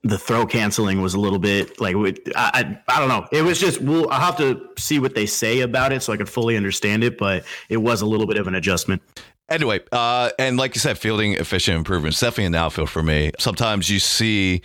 the 0.06 0.20
throw 0.20 0.46
canceling 0.46 1.02
was 1.02 1.16
a 1.16 1.20
little 1.20 1.40
bit 1.40 1.82
like 1.82 1.96
I, 2.36 2.52
I 2.54 2.80
I 2.88 3.00
don't 3.00 3.10
know. 3.10 3.28
It 3.32 3.42
was 3.42 3.60
just 3.60 3.82
we'll 3.82 4.08
I'll 4.12 4.22
have 4.22 4.38
to 4.38 4.70
see 4.78 5.00
what 5.00 5.16
they 5.16 5.26
say 5.26 5.62
about 5.62 5.92
it 5.92 6.04
so 6.04 6.14
I 6.14 6.18
could 6.18 6.30
fully 6.30 6.56
understand 6.56 7.04
it. 7.04 7.18
But 7.18 7.44
it 7.70 7.78
was 7.78 8.02
a 8.02 8.06
little 8.06 8.28
bit 8.28 8.38
of 8.38 8.48
an 8.48 8.54
adjustment. 8.56 9.02
Anyway, 9.50 9.80
uh, 9.92 10.30
and 10.40 10.58
like 10.58 10.76
you 10.76 10.80
said, 10.80 10.98
fielding 10.98 11.34
efficient 11.34 11.78
improvements 11.78 12.20
definitely 12.20 12.46
in 12.46 12.52
the 12.52 12.58
outfield 12.60 12.90
for 12.90 13.02
me. 13.04 13.32
Sometimes 13.40 13.90
you 13.90 14.00
see, 14.00 14.62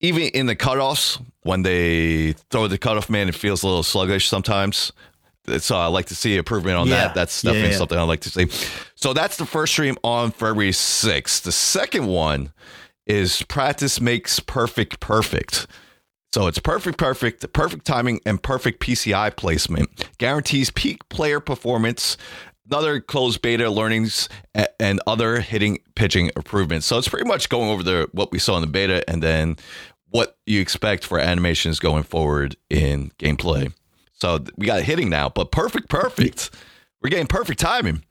even 0.00 0.22
in 0.24 0.46
the 0.46 0.56
cutoffs, 0.56 1.22
when 1.42 1.62
they 1.62 2.32
throw 2.50 2.66
the 2.66 2.78
cutoff 2.78 3.08
man, 3.10 3.28
it 3.28 3.34
feels 3.34 3.62
a 3.62 3.66
little 3.66 3.82
sluggish 3.82 4.28
sometimes. 4.28 4.92
So 5.58 5.76
I 5.76 5.86
like 5.88 6.06
to 6.06 6.14
see 6.14 6.36
improvement 6.36 6.76
on 6.78 6.88
Yeah. 6.88 6.96
that. 7.08 7.14
That's 7.14 7.44
Yeah, 7.44 7.50
definitely 7.52 7.72
yeah. 7.72 7.78
something 7.78 7.98
I 7.98 8.02
like 8.02 8.20
to 8.20 8.30
see. 8.30 8.48
So 8.94 9.12
that's 9.12 9.36
the 9.36 9.44
first 9.46 9.72
stream 9.74 9.96
on 10.02 10.30
February 10.32 10.72
6th. 10.72 11.42
The 11.42 11.52
second 11.52 12.06
one 12.06 12.52
is 13.06 13.42
practice 13.44 14.00
makes 14.00 14.40
perfect 14.40 15.00
perfect. 15.00 15.66
So 16.32 16.48
it's 16.48 16.58
perfect, 16.58 16.98
perfect, 16.98 17.52
perfect 17.52 17.84
timing, 17.84 18.20
and 18.26 18.42
perfect 18.42 18.80
PCI 18.80 19.36
placement. 19.36 20.08
Guarantees 20.18 20.70
peak 20.70 21.08
player 21.08 21.38
performance, 21.38 22.16
another 22.68 23.00
closed 23.00 23.40
beta 23.40 23.70
learnings, 23.70 24.28
and 24.80 25.00
other 25.06 25.40
hitting 25.40 25.78
pitching 25.94 26.30
improvements. 26.34 26.86
So 26.86 26.98
it's 26.98 27.08
pretty 27.08 27.28
much 27.28 27.48
going 27.48 27.70
over 27.70 27.84
the 27.84 28.08
what 28.12 28.32
we 28.32 28.40
saw 28.40 28.56
in 28.56 28.62
the 28.62 28.66
beta, 28.66 29.08
and 29.08 29.22
then 29.22 29.56
what 30.10 30.36
you 30.46 30.60
expect 30.60 31.04
for 31.04 31.20
animations 31.20 31.78
going 31.78 32.02
forward 32.02 32.56
in 32.68 33.12
gameplay. 33.18 33.72
So 34.12 34.44
we 34.56 34.66
got 34.66 34.82
hitting 34.82 35.10
now, 35.10 35.28
but 35.28 35.52
perfect, 35.52 35.88
perfect. 35.88 36.50
We're 37.02 37.10
getting 37.10 37.26
perfect 37.26 37.60
timing. 37.60 38.04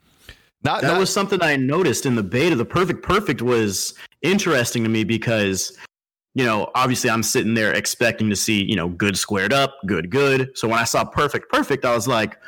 Not 0.64 0.80
That 0.82 0.92
not- 0.92 0.98
was 0.98 1.12
something 1.12 1.42
I 1.42 1.56
noticed 1.56 2.06
in 2.06 2.14
the 2.14 2.22
beta. 2.22 2.56
The 2.56 2.64
perfect 2.64 3.02
perfect 3.02 3.42
was 3.42 3.94
interesting 4.22 4.82
to 4.84 4.88
me 4.88 5.04
because, 5.04 5.76
you 6.34 6.44
know, 6.44 6.70
obviously 6.74 7.10
I'm 7.10 7.22
sitting 7.22 7.54
there 7.54 7.72
expecting 7.72 8.30
to 8.30 8.36
see, 8.36 8.64
you 8.64 8.74
know, 8.74 8.88
good 8.88 9.18
squared 9.18 9.52
up, 9.52 9.76
good, 9.86 10.10
good. 10.10 10.56
So 10.56 10.66
when 10.68 10.78
I 10.78 10.84
saw 10.84 11.04
perfect 11.04 11.50
perfect, 11.50 11.84
I 11.84 11.94
was 11.94 12.08
like, 12.08 12.38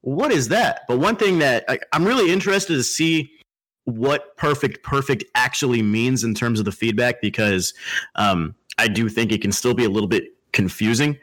what 0.00 0.32
is 0.32 0.48
that? 0.48 0.82
But 0.88 0.98
one 0.98 1.16
thing 1.16 1.38
that 1.38 1.64
I, 1.68 1.78
I'm 1.92 2.04
really 2.04 2.32
interested 2.32 2.74
to 2.74 2.82
see 2.82 3.30
what 3.84 4.36
perfect 4.36 4.82
perfect 4.82 5.24
actually 5.34 5.82
means 5.82 6.24
in 6.24 6.34
terms 6.34 6.58
of 6.58 6.64
the 6.64 6.72
feedback 6.72 7.20
because 7.20 7.72
um, 8.16 8.54
I 8.78 8.88
do 8.88 9.08
think 9.08 9.30
it 9.32 9.42
can 9.42 9.52
still 9.52 9.74
be 9.74 9.84
a 9.84 9.88
little 9.88 10.08
bit 10.08 10.24
confusing. 10.52 11.18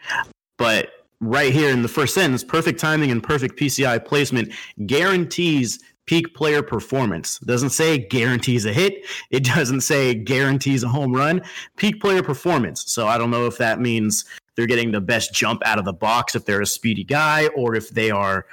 But 0.58 0.90
right 1.20 1.52
here 1.52 1.72
in 1.72 1.82
the 1.82 1.88
first 1.88 2.14
sentence, 2.14 2.44
perfect 2.44 2.80
timing 2.80 3.12
and 3.12 3.22
perfect 3.22 3.60
PCI 3.60 4.04
placement 4.06 4.52
guarantees 4.86 5.80
peak 6.08 6.34
player 6.34 6.64
performance. 6.64 7.40
It 7.42 7.48
doesn't 7.48 7.70
say 7.70 7.98
guarantees 7.98 8.66
a 8.66 8.74
hit. 8.74 9.06
It 9.30 9.44
doesn't 9.44 9.82
say 9.82 10.16
guarantees 10.16 10.84
a 10.84 10.88
home 10.88 11.14
run. 11.14 11.42
Peak 11.76 12.02
player 12.02 12.24
performance. 12.24 12.92
So 12.92 13.08
I 13.08 13.18
don't 13.18 13.30
know 13.30 13.46
if 13.46 13.58
that 13.58 13.80
means 13.80 14.26
they're 14.56 14.66
getting 14.66 14.92
the 14.92 15.02
best 15.02 15.34
jump 15.34 15.62
out 15.66 15.78
of 15.78 15.86
the 15.86 15.94
box 15.94 16.36
if 16.36 16.46
they're 16.46 16.62
a 16.62 16.66
speedy 16.66 17.04
guy 17.04 17.48
or 17.56 17.76
if 17.76 17.92
they 17.92 18.10
are 18.10 18.48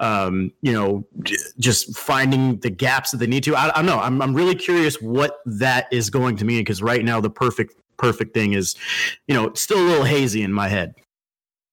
um, 0.00 0.50
you 0.62 0.72
know, 0.72 1.06
just 1.58 1.94
finding 1.94 2.56
the 2.60 2.70
gaps 2.70 3.10
that 3.10 3.18
they 3.18 3.26
need 3.26 3.44
to. 3.44 3.54
I, 3.54 3.68
I 3.68 3.72
don't 3.76 3.86
know. 3.86 4.00
I'm, 4.00 4.22
I'm 4.22 4.34
really 4.34 4.54
curious 4.54 5.00
what 5.00 5.40
that 5.44 5.92
is 5.92 6.08
going 6.08 6.36
to 6.38 6.46
mean 6.46 6.60
because 6.60 6.80
right 6.80 7.04
now 7.04 7.20
the 7.20 7.28
perfect 7.28 7.74
perfect 7.98 8.32
thing 8.32 8.54
is, 8.54 8.76
you 9.28 9.34
know, 9.34 9.52
still 9.52 9.78
a 9.78 9.86
little 9.86 10.04
hazy 10.04 10.42
in 10.42 10.54
my 10.54 10.68
head. 10.68 10.94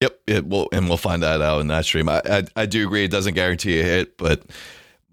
Yep, 0.01 0.19
it 0.27 0.47
will, 0.47 0.67
and 0.73 0.89
we'll 0.89 0.97
find 0.97 1.23
that 1.23 1.41
out 1.41 1.61
in 1.61 1.67
that 1.67 1.85
stream. 1.85 2.09
I, 2.09 2.21
I, 2.25 2.43
I 2.55 2.65
do 2.65 2.85
agree 2.85 3.05
it 3.05 3.11
doesn't 3.11 3.33
guarantee 3.33 3.79
a 3.79 3.83
hit, 3.83 4.17
but 4.17 4.43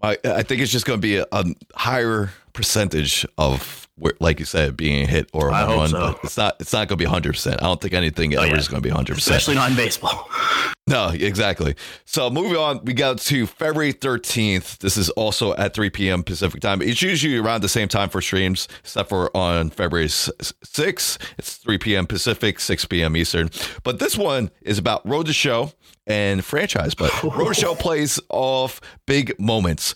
I, 0.04 0.16
I 0.24 0.42
think 0.42 0.60
it's 0.60 0.72
just 0.72 0.86
going 0.86 0.98
to 0.98 1.02
be 1.02 1.16
a, 1.16 1.26
a 1.32 1.44
higher 1.74 2.30
percentage 2.52 3.26
of, 3.38 3.83
like 4.20 4.38
you 4.40 4.44
said, 4.44 4.76
being 4.76 5.04
a 5.04 5.06
hit 5.06 5.30
or 5.32 5.50
a 5.50 5.54
home 5.54 5.78
run. 5.78 5.88
so. 5.88 6.00
But 6.00 6.24
it's 6.24 6.36
not. 6.36 6.56
It's 6.60 6.72
not 6.72 6.88
going 6.88 6.96
to 6.98 7.04
be 7.04 7.04
hundred 7.04 7.32
percent. 7.34 7.62
I 7.62 7.66
don't 7.66 7.80
think 7.80 7.94
anything 7.94 8.34
oh, 8.36 8.40
ever 8.40 8.52
yeah. 8.52 8.58
is 8.58 8.68
going 8.68 8.82
to 8.82 8.86
be 8.86 8.92
hundred 8.92 9.14
percent. 9.14 9.36
Especially 9.36 9.54
not 9.54 9.70
in 9.70 9.76
baseball. 9.76 10.28
No, 10.86 11.08
exactly. 11.08 11.76
So 12.04 12.28
moving 12.28 12.58
on, 12.58 12.84
we 12.84 12.92
got 12.92 13.16
to 13.18 13.46
February 13.46 13.94
13th. 13.94 14.78
This 14.78 14.98
is 14.98 15.08
also 15.10 15.54
at 15.54 15.72
3 15.72 15.88
p.m. 15.88 16.22
Pacific 16.22 16.60
time. 16.60 16.82
It's 16.82 17.00
usually 17.00 17.38
around 17.38 17.62
the 17.62 17.70
same 17.70 17.88
time 17.88 18.10
for 18.10 18.20
streams, 18.20 18.68
except 18.80 19.08
for 19.08 19.34
on 19.34 19.70
February 19.70 20.04
s- 20.06 20.30
6th. 20.40 21.18
It's 21.38 21.56
3 21.56 21.78
p.m. 21.78 22.06
Pacific, 22.06 22.60
6 22.60 22.84
p.m. 22.84 23.16
Eastern. 23.16 23.48
But 23.82 23.98
this 23.98 24.18
one 24.18 24.50
is 24.60 24.76
about 24.76 25.08
Road 25.08 25.24
to 25.24 25.32
Show 25.32 25.72
and 26.06 26.44
franchise. 26.44 26.94
But 26.94 27.22
Road 27.22 27.48
to 27.48 27.54
Show 27.54 27.74
plays 27.74 28.20
off 28.28 28.82
big 29.06 29.40
moments. 29.40 29.94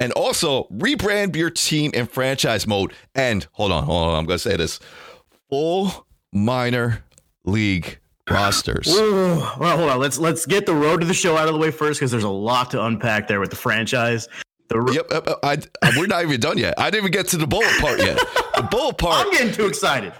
And 0.00 0.12
also 0.14 0.64
rebrand 0.72 1.36
your 1.36 1.50
team 1.50 1.90
in 1.94 2.06
franchise 2.06 2.66
mode. 2.66 2.92
And 3.14 3.46
hold 3.52 3.70
on, 3.70 3.84
hold 3.84 4.08
on. 4.08 4.18
I'm 4.18 4.24
going 4.26 4.38
to 4.38 4.42
say 4.42 4.56
this 4.56 4.80
full 5.50 6.06
minor 6.32 7.04
league 7.44 7.98
rosters. 8.28 8.86
Well, 8.88 9.40
hold 9.40 9.90
on. 9.90 9.98
Let's 10.00 10.18
let's 10.18 10.46
get 10.46 10.64
the 10.66 10.74
road 10.74 11.00
to 11.00 11.06
the 11.06 11.14
show 11.14 11.36
out 11.36 11.48
of 11.48 11.54
the 11.54 11.60
way 11.60 11.70
first 11.70 12.00
because 12.00 12.10
there's 12.10 12.24
a 12.24 12.28
lot 12.28 12.70
to 12.72 12.82
unpack 12.84 13.28
there 13.28 13.40
with 13.40 13.50
the 13.50 13.56
franchise. 13.56 14.26
The 14.68 14.80
ro- 14.80 14.92
Yep, 14.92 15.06
yep, 15.10 15.24
yep. 15.26 15.38
I, 15.42 15.58
I- 15.82 15.92
we're 15.98 16.06
not 16.06 16.22
even 16.22 16.40
done 16.40 16.56
yet. 16.56 16.74
I 16.78 16.90
didn't 16.90 17.04
even 17.06 17.10
get 17.12 17.28
to 17.28 17.36
the 17.36 17.46
bullet 17.46 17.76
part 17.80 17.98
yet. 17.98 18.16
The 18.56 18.62
bullet 18.70 18.96
part. 18.98 19.26
I'm 19.26 19.32
getting 19.32 19.52
too 19.52 19.66
excited. 19.66 20.12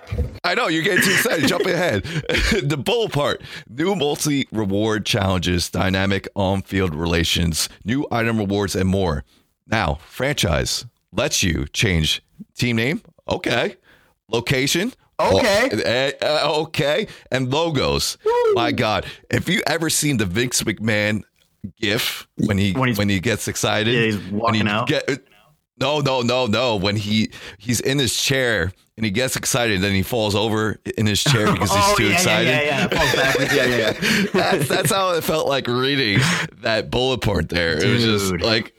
I 0.43 0.55
know 0.55 0.67
you're 0.69 0.83
getting 0.83 1.05
too 1.05 1.13
excited. 1.13 1.47
Jumping 1.49 1.73
ahead. 1.75 2.03
the 2.65 2.77
bullet 2.77 3.13
part. 3.13 3.43
New 3.69 3.95
multi 3.95 4.49
reward 4.51 5.07
challenges, 5.07 5.71
dynamic 5.71 6.27
on 6.35 6.63
field 6.63 6.95
relations, 6.97 7.69
new 7.85 8.07
item 8.11 8.39
rewards, 8.39 8.75
and 8.75 8.89
more. 8.89 9.25
Now, 9.71 9.99
franchise 10.07 10.87
lets 11.13 11.43
you 11.43 11.67
change 11.73 12.23
team 12.57 12.77
name. 12.77 13.03
Okay. 13.29 13.77
Location. 14.29 14.93
Okay. 15.21 15.69
Oh, 15.73 15.79
eh, 15.79 16.13
eh, 16.21 16.41
okay. 16.45 17.07
And 17.31 17.51
logos. 17.51 18.19
My 18.55 18.73
God. 18.73 19.07
If 19.31 19.49
you 19.49 19.63
ever 19.67 19.91
seen 19.91 20.17
the 20.17 20.27
Vince 20.27 20.63
McMahon 20.63 21.23
gif 21.77 22.27
when 22.37 22.59
he 22.59 22.73
When 22.73 22.95
when, 22.95 23.09
he 23.09 23.21
gets 23.21 23.47
excited? 23.49 23.95
Yeah, 23.95 24.01
he's 24.03 24.19
when 24.19 24.41
walking 24.41 24.67
he 24.67 24.69
out. 24.69 24.89
Get, 24.89 25.25
No, 25.79 26.01
no, 26.01 26.23
no, 26.23 26.47
no. 26.47 26.77
When 26.77 26.97
he 26.97 27.31
he's 27.59 27.81
in 27.81 27.99
his 27.99 28.17
chair 28.21 28.73
and 28.97 29.05
he 29.05 29.11
gets 29.11 29.37
excited, 29.37 29.77
and 29.77 29.85
then 29.85 29.95
he 29.95 30.03
falls 30.03 30.35
over 30.35 30.79
in 30.99 31.07
his 31.07 31.23
chair 31.23 31.47
because 31.53 31.71
he's 31.71 31.85
oh, 31.85 31.95
too 31.97 32.09
yeah, 32.09 32.13
excited. 32.13 32.49
Yeah, 32.49 32.63
yeah, 32.63 32.89
yeah. 32.93 32.99
Falls. 32.99 33.53
Yeah, 33.53 33.65
yeah, 33.65 33.77
yeah. 33.77 34.27
that's, 34.33 34.69
that's 34.69 34.91
how 34.91 35.13
it 35.15 35.25
felt 35.25 35.47
like 35.49 35.67
reading 35.69 36.19
that 36.59 36.91
bullet 36.91 37.21
point 37.21 37.51
there. 37.51 37.83
It 37.83 37.89
was 37.89 38.05
just 38.05 38.41
like, 38.41 38.75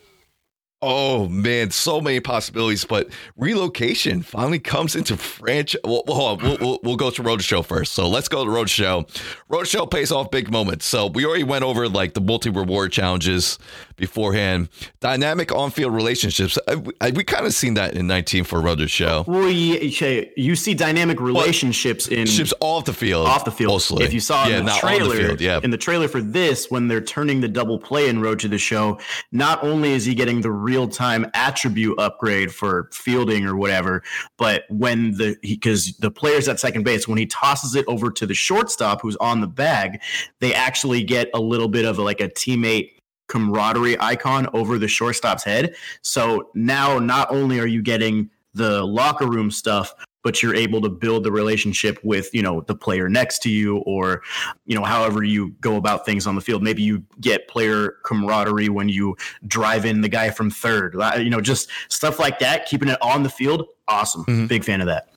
oh 0.81 1.27
man, 1.27 1.71
so 1.71 2.01
many 2.01 2.19
possibilities. 2.19 2.85
But 2.85 3.09
relocation 3.37 4.21
finally 4.21 4.59
comes 4.59 4.95
into 4.95 5.17
franchise. 5.17 5.81
Well, 5.83 6.03
well. 6.07 6.37
We'll, 6.37 6.79
we'll, 6.83 6.95
go 6.95 7.09
to 7.09 7.23
Road 7.23 7.41
Show 7.41 7.61
first. 7.61 7.93
So 7.93 8.07
let's 8.07 8.27
go 8.27 8.43
to 8.43 8.49
Road 8.49 8.69
Show. 8.69 9.05
Road 9.49 9.67
Show 9.67 9.85
pays 9.85 10.11
off 10.11 10.31
big 10.31 10.51
moments. 10.51 10.85
So 10.85 11.07
we 11.07 11.25
already 11.25 11.43
went 11.43 11.63
over 11.63 11.87
like 11.89 12.13
the 12.13 12.21
multi 12.21 12.49
reward 12.49 12.91
challenges 12.91 13.57
beforehand. 14.01 14.67
Dynamic 14.99 15.53
on 15.53 15.71
field 15.71 15.93
relationships. 15.93 16.57
I, 16.67 16.83
I, 16.99 17.11
we 17.11 17.23
kind 17.23 17.45
of 17.45 17.53
seen 17.53 17.75
that 17.75 17.93
in 17.93 18.07
19 18.07 18.43
for 18.43 18.59
Road 18.59 18.81
Show. 18.89 19.23
Well, 19.27 19.47
you, 19.47 20.55
see 20.55 20.73
dynamic 20.73 21.21
relationships 21.21 22.07
in 22.07 22.25
Ships 22.25 22.53
off 22.59 22.85
the 22.85 22.93
field. 22.93 23.27
off 23.27 23.45
the 23.45 23.51
field. 23.51 23.73
Mostly. 23.73 24.03
If 24.03 24.11
you 24.11 24.19
saw 24.19 24.47
yeah, 24.47 24.57
in 24.57 24.65
the 24.65 24.71
trailer, 24.71 25.15
the 25.15 25.23
field. 25.27 25.41
Yeah. 25.41 25.59
in 25.63 25.69
the 25.69 25.77
trailer 25.77 26.07
for 26.07 26.19
this, 26.19 26.71
when 26.71 26.87
they're 26.87 26.99
turning 26.99 27.41
the 27.41 27.47
double 27.47 27.77
play 27.77 28.09
in 28.09 28.19
Road 28.21 28.39
to 28.39 28.47
the 28.47 28.57
Show, 28.57 28.99
not 29.31 29.63
only 29.63 29.91
is 29.91 30.03
he 30.03 30.15
getting 30.15 30.41
the 30.41 30.51
real 30.51 30.87
time 30.87 31.29
attribute 31.35 31.99
upgrade 31.99 32.51
for 32.51 32.89
fielding 32.91 33.45
or 33.45 33.55
whatever, 33.55 34.01
but 34.37 34.63
when 34.69 35.11
the 35.11 35.37
because 35.43 35.95
the 35.97 36.09
players 36.09 36.47
at 36.47 36.59
second 36.59 36.83
base, 36.83 37.07
when 37.07 37.19
he 37.19 37.27
tosses 37.27 37.75
it 37.75 37.85
over 37.87 38.09
to 38.09 38.25
the 38.25 38.33
shortstop 38.33 39.01
who's 39.01 39.15
on 39.17 39.41
the 39.41 39.47
bag, 39.47 40.01
they 40.39 40.55
actually 40.55 41.03
get 41.03 41.29
a 41.35 41.39
little 41.39 41.67
bit 41.67 41.85
of 41.85 41.99
like 41.99 42.19
a 42.19 42.29
teammate 42.29 42.93
camaraderie 43.31 43.99
icon 44.01 44.47
over 44.53 44.77
the 44.77 44.89
shortstop's 44.89 45.43
head. 45.43 45.75
So 46.01 46.49
now 46.53 46.99
not 46.99 47.31
only 47.31 47.59
are 47.59 47.65
you 47.65 47.81
getting 47.81 48.29
the 48.53 48.83
locker 48.83 49.25
room 49.25 49.49
stuff, 49.49 49.95
but 50.23 50.43
you're 50.43 50.53
able 50.53 50.81
to 50.81 50.89
build 50.89 51.23
the 51.23 51.31
relationship 51.31 51.97
with, 52.03 52.29
you 52.33 52.43
know, 52.43 52.61
the 52.61 52.75
player 52.75 53.09
next 53.09 53.39
to 53.39 53.49
you 53.49 53.77
or, 53.77 54.21
you 54.65 54.75
know, 54.75 54.83
however 54.83 55.23
you 55.23 55.51
go 55.61 55.77
about 55.77 56.05
things 56.05 56.27
on 56.27 56.35
the 56.35 56.41
field. 56.41 56.61
Maybe 56.61 56.83
you 56.83 57.03
get 57.21 57.47
player 57.47 57.95
camaraderie 58.03 58.69
when 58.69 58.89
you 58.89 59.15
drive 59.47 59.85
in 59.85 60.01
the 60.01 60.09
guy 60.09 60.29
from 60.29 60.51
third, 60.51 60.95
you 61.17 61.29
know, 61.29 61.41
just 61.41 61.69
stuff 61.87 62.19
like 62.19 62.37
that, 62.39 62.65
keeping 62.65 62.89
it 62.89 63.01
on 63.01 63.23
the 63.23 63.29
field. 63.29 63.65
Awesome. 63.87 64.25
Mhm. 64.25 64.47
Big 64.49 64.63
fan 64.63 64.81
of 64.81 64.87
that. 64.87 65.07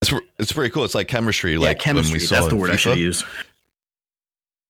It's, 0.00 0.12
it's 0.38 0.52
pretty 0.52 0.70
cool. 0.72 0.84
It's 0.84 0.94
like 0.94 1.08
chemistry. 1.08 1.52
Yeah, 1.52 1.58
like 1.58 1.78
chemistry. 1.78 2.14
when 2.14 2.20
we 2.20 2.26
saw 2.26 2.36
That's 2.36 2.48
the 2.48 2.56
word 2.56 2.70
I 2.70 2.76
should 2.76 2.98
use. 2.98 3.24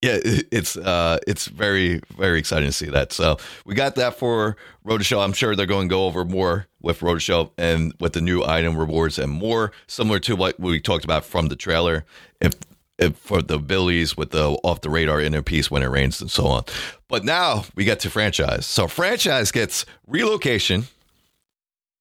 Yeah, 0.02 0.18
it's 0.22 0.76
uh, 0.76 1.18
it's 1.26 1.46
very 1.46 2.00
very 2.16 2.38
exciting 2.38 2.68
to 2.68 2.72
see 2.72 2.86
that. 2.86 3.12
So 3.12 3.38
we 3.66 3.74
got 3.74 3.94
that 3.96 4.18
for 4.18 4.56
Road 4.84 4.98
to 4.98 5.04
Show. 5.04 5.20
I'm 5.20 5.32
sure 5.32 5.56
they're 5.56 5.66
going 5.66 5.88
to 5.88 5.92
go 5.92 6.06
over 6.06 6.24
more 6.24 6.66
with 6.80 7.02
Road 7.02 7.14
to 7.14 7.20
Show 7.20 7.52
and 7.58 7.92
with 8.00 8.12
the 8.12 8.20
new 8.20 8.44
item 8.44 8.76
rewards 8.76 9.18
and 9.18 9.32
more 9.32 9.72
similar 9.86 10.18
to 10.20 10.36
what 10.36 10.58
we 10.60 10.80
talked 10.80 11.04
about 11.04 11.24
from 11.24 11.48
the 11.48 11.56
trailer. 11.56 12.04
If 12.40 12.54
if 12.98 13.16
for 13.16 13.42
the 13.42 13.58
Billies 13.58 14.16
with 14.16 14.30
the 14.30 14.50
off 14.64 14.80
the 14.80 14.90
radar 14.90 15.20
inner 15.20 15.42
piece 15.42 15.70
when 15.70 15.82
it 15.82 15.86
rains 15.86 16.20
and 16.20 16.30
so 16.30 16.46
on. 16.46 16.64
But 17.08 17.24
now 17.24 17.64
we 17.74 17.84
get 17.84 18.00
to 18.00 18.10
franchise. 18.10 18.66
So 18.66 18.88
franchise 18.88 19.52
gets 19.52 19.86
relocation 20.06 20.84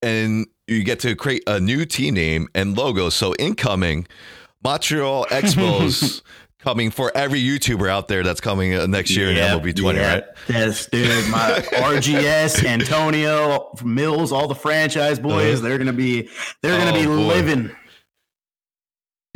and 0.01 0.47
you 0.67 0.83
get 0.83 0.99
to 1.01 1.15
create 1.15 1.43
a 1.47 1.59
new 1.59 1.85
team 1.85 2.15
name 2.15 2.47
and 2.53 2.75
logo. 2.77 3.09
So 3.09 3.33
incoming 3.35 4.07
Montreal 4.63 5.25
Expos 5.29 6.21
coming 6.67 6.91
for 6.91 7.15
every 7.15 7.41
YouTuber 7.41 7.89
out 7.89 8.09
there 8.09 8.23
that's 8.23 8.41
coming 8.41 8.73
uh, 8.75 8.85
next 8.87 9.11
year 9.15 9.29
in 9.29 9.37
Yep, 9.37 9.61
MLB 9.61 9.73
20, 9.73 9.99
yep. 9.99 10.25
right? 10.25 10.37
Yes, 10.49 10.85
dude. 10.87 11.07
My 11.31 11.63
RGS, 11.71 12.65
Antonio, 12.65 13.71
Mills, 13.85 14.33
all 14.33 14.49
the 14.49 14.55
franchise 14.55 15.17
boys, 15.17 15.59
Uh-huh. 15.59 15.67
they're 15.69 15.77
gonna 15.77 15.93
be 15.93 16.29
they're 16.61 16.77
gonna 16.77 16.91
Oh, 16.91 17.01
be 17.01 17.05
boy. 17.05 17.13
living. 17.13 17.71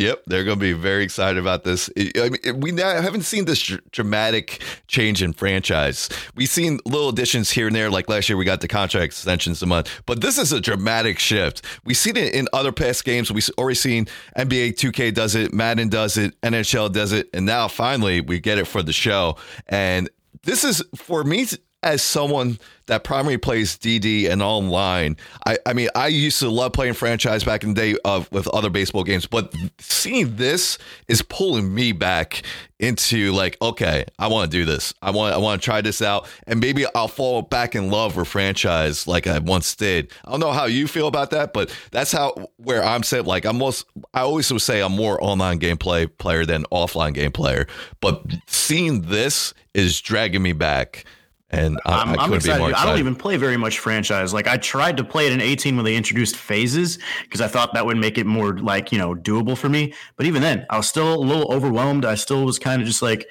Yep, 0.01 0.23
they're 0.25 0.43
going 0.43 0.57
to 0.57 0.59
be 0.59 0.73
very 0.73 1.03
excited 1.03 1.37
about 1.37 1.63
this. 1.63 1.87
I 1.95 2.29
mean, 2.29 2.59
we 2.59 2.71
now 2.71 2.99
haven't 2.99 3.21
seen 3.21 3.45
this 3.45 3.61
dramatic 3.91 4.63
change 4.87 5.21
in 5.21 5.31
franchise. 5.31 6.09
We've 6.35 6.49
seen 6.49 6.79
little 6.85 7.09
additions 7.09 7.51
here 7.51 7.67
and 7.67 7.75
there, 7.75 7.91
like 7.91 8.09
last 8.09 8.27
year 8.27 8.35
we 8.35 8.43
got 8.43 8.61
the 8.61 8.67
contract 8.67 9.05
extensions 9.05 9.61
a 9.61 9.67
month, 9.67 9.91
but 10.07 10.21
this 10.21 10.39
is 10.39 10.51
a 10.53 10.59
dramatic 10.59 11.19
shift. 11.19 11.63
We've 11.85 11.95
seen 11.95 12.17
it 12.17 12.33
in 12.33 12.47
other 12.51 12.71
past 12.71 13.05
games. 13.05 13.31
We've 13.31 13.47
already 13.59 13.75
seen 13.75 14.07
NBA 14.35 14.73
2K 14.73 15.13
does 15.13 15.35
it, 15.35 15.53
Madden 15.53 15.89
does 15.89 16.17
it, 16.17 16.39
NHL 16.41 16.91
does 16.91 17.11
it, 17.11 17.29
and 17.31 17.45
now 17.45 17.67
finally 17.67 18.21
we 18.21 18.39
get 18.39 18.57
it 18.57 18.65
for 18.65 18.81
the 18.81 18.93
show. 18.93 19.37
And 19.67 20.09
this 20.41 20.63
is 20.63 20.83
for 20.95 21.23
me 21.23 21.45
as 21.83 22.01
someone 22.01 22.59
that 22.87 23.03
primarily 23.03 23.37
plays 23.37 23.77
DD 23.77 24.29
and 24.29 24.41
online. 24.41 25.15
I, 25.45 25.57
I 25.65 25.73
mean, 25.73 25.89
I 25.95 26.07
used 26.07 26.39
to 26.39 26.49
love 26.49 26.73
playing 26.73 26.93
franchise 26.93 27.43
back 27.43 27.63
in 27.63 27.73
the 27.73 27.81
day 27.81 27.95
of 28.03 28.31
with 28.31 28.47
other 28.49 28.69
baseball 28.69 29.03
games, 29.03 29.25
but 29.25 29.53
seeing 29.79 30.35
this 30.35 30.77
is 31.07 31.21
pulling 31.21 31.73
me 31.73 31.91
back 31.91 32.43
into 32.79 33.31
like, 33.31 33.57
okay, 33.61 34.05
I 34.19 34.27
want 34.27 34.51
to 34.51 34.57
do 34.57 34.65
this. 34.65 34.93
I 35.01 35.11
want 35.11 35.33
I 35.33 35.37
want 35.37 35.61
to 35.61 35.65
try 35.65 35.81
this 35.81 36.01
out, 36.01 36.27
and 36.47 36.59
maybe 36.59 36.85
I'll 36.93 37.07
fall 37.07 37.43
back 37.43 37.75
in 37.75 37.89
love 37.89 38.17
with 38.17 38.27
franchise 38.27 39.07
like 39.07 39.25
I 39.25 39.39
once 39.39 39.75
did. 39.75 40.11
I 40.25 40.31
don't 40.31 40.39
know 40.39 40.51
how 40.51 40.65
you 40.65 40.87
feel 40.87 41.07
about 41.07 41.29
that, 41.31 41.53
but 41.53 41.73
that's 41.91 42.11
how 42.11 42.49
where 42.57 42.83
I'm 42.83 43.03
set. 43.03 43.25
Like 43.25 43.45
I'm 43.45 43.57
most, 43.57 43.85
I 44.13 44.21
always 44.21 44.51
would 44.51 44.61
say 44.61 44.81
I'm 44.81 44.93
more 44.93 45.23
online 45.23 45.59
gameplay 45.59 46.09
player 46.17 46.45
than 46.45 46.63
offline 46.71 47.13
game 47.13 47.31
player, 47.31 47.67
but 48.01 48.23
seeing 48.47 49.03
this 49.03 49.53
is 49.73 50.01
dragging 50.01 50.41
me 50.41 50.53
back. 50.53 51.05
And 51.51 51.79
I, 51.85 52.01
I'm, 52.01 52.09
I 52.11 52.15
couldn't 52.15 52.33
excited. 52.35 52.57
be 52.59 52.71
more 52.71 52.75
I 52.75 52.85
don't 52.85 52.97
even 52.97 53.15
play 53.15 53.35
very 53.35 53.57
much 53.57 53.79
franchise. 53.79 54.33
Like 54.33 54.47
I 54.47 54.55
tried 54.57 54.95
to 54.97 55.03
play 55.03 55.27
it 55.27 55.33
in 55.33 55.41
18 55.41 55.75
when 55.75 55.83
they 55.83 55.95
introduced 55.95 56.37
phases 56.37 56.97
because 57.23 57.41
I 57.41 57.47
thought 57.47 57.73
that 57.73 57.85
would 57.85 57.97
make 57.97 58.17
it 58.17 58.25
more 58.25 58.57
like 58.57 58.91
you 58.91 58.97
know 58.97 59.13
doable 59.13 59.57
for 59.57 59.67
me. 59.67 59.93
But 60.15 60.25
even 60.25 60.41
then, 60.41 60.65
I 60.69 60.77
was 60.77 60.87
still 60.87 61.13
a 61.13 61.19
little 61.19 61.51
overwhelmed. 61.53 62.05
I 62.05 62.15
still 62.15 62.45
was 62.45 62.57
kind 62.57 62.81
of 62.81 62.87
just 62.87 63.01
like, 63.01 63.29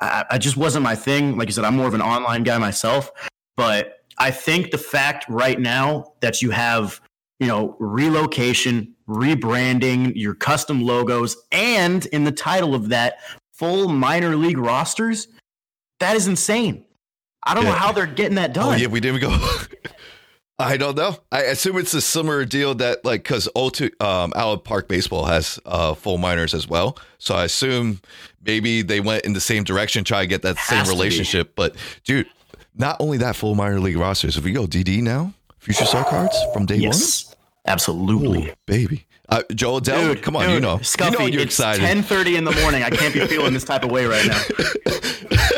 I, 0.00 0.24
I 0.30 0.38
just 0.38 0.56
wasn't 0.56 0.82
my 0.82 0.94
thing. 0.94 1.36
Like 1.36 1.48
you 1.48 1.52
said, 1.52 1.64
I'm 1.64 1.76
more 1.76 1.86
of 1.86 1.94
an 1.94 2.02
online 2.02 2.42
guy 2.42 2.56
myself. 2.56 3.10
But 3.56 3.98
I 4.16 4.30
think 4.30 4.70
the 4.70 4.78
fact 4.78 5.26
right 5.28 5.60
now 5.60 6.14
that 6.20 6.40
you 6.40 6.50
have 6.50 7.02
you 7.38 7.46
know 7.46 7.76
relocation, 7.78 8.94
rebranding, 9.06 10.12
your 10.16 10.34
custom 10.34 10.82
logos, 10.82 11.36
and 11.52 12.06
in 12.06 12.24
the 12.24 12.32
title 12.32 12.74
of 12.74 12.88
that, 12.88 13.18
full 13.52 13.88
minor 13.88 14.36
league 14.36 14.58
rosters, 14.58 15.28
that 16.00 16.16
is 16.16 16.26
insane. 16.26 16.86
I 17.42 17.54
don't 17.54 17.64
know 17.64 17.72
how 17.72 17.92
they're 17.92 18.06
getting 18.06 18.36
that 18.36 18.52
done. 18.52 18.74
Oh 18.74 18.76
yeah, 18.76 18.88
we 18.88 19.00
didn't 19.00 19.20
go. 19.20 19.30
I 20.60 20.76
don't 20.76 20.96
know. 20.96 21.16
I 21.30 21.42
assume 21.42 21.78
it's 21.78 21.94
a 21.94 22.00
similar 22.00 22.44
deal 22.44 22.74
that 22.76 23.04
like 23.04 23.22
because 23.22 23.48
O2 23.54 24.02
um 24.02 24.32
Out 24.34 24.52
of 24.52 24.58
the 24.58 24.62
Park 24.64 24.88
Baseball 24.88 25.24
has 25.26 25.60
uh 25.64 25.94
full 25.94 26.18
minors 26.18 26.52
as 26.52 26.66
well. 26.66 26.98
So 27.18 27.34
I 27.36 27.44
assume 27.44 28.00
maybe 28.44 28.82
they 28.82 29.00
went 29.00 29.24
in 29.24 29.34
the 29.34 29.40
same 29.40 29.62
direction, 29.62 30.02
try 30.02 30.20
to 30.22 30.26
get 30.26 30.42
that 30.42 30.58
same 30.58 30.82
be. 30.84 30.90
relationship. 30.90 31.52
But 31.54 31.76
dude, 32.04 32.26
not 32.74 32.96
only 33.00 33.18
that 33.18 33.36
full 33.36 33.54
minor 33.54 33.78
league 33.78 33.96
rosters. 33.96 34.36
If 34.36 34.44
we 34.44 34.50
go 34.52 34.66
DD 34.66 35.00
now, 35.00 35.32
future 35.58 35.84
star 35.84 36.04
cards 36.04 36.36
from 36.52 36.66
day 36.66 36.76
yes, 36.76 37.34
absolutely. 37.66 38.48
Ooh, 38.50 38.54
baby. 38.66 39.04
Uh, 39.28 39.42
Jo 39.54 39.78
Adell, 39.78 40.14
Dude, 40.14 40.22
come 40.22 40.36
on, 40.36 40.46
dude, 40.46 40.54
you 40.54 40.60
know, 40.60 40.78
Scuffy, 40.78 41.12
you 41.12 41.18
know 41.18 41.26
you're 41.26 41.42
it's 41.42 41.58
excited. 41.60 41.84
10:30 41.84 42.38
in 42.38 42.44
the 42.44 42.52
morning. 42.52 42.82
I 42.82 42.88
can't 42.88 43.12
be 43.12 43.20
feeling 43.26 43.52
this 43.52 43.64
type 43.64 43.84
of 43.84 43.90
way 43.90 44.06
right 44.06 44.26
now. 44.26 44.40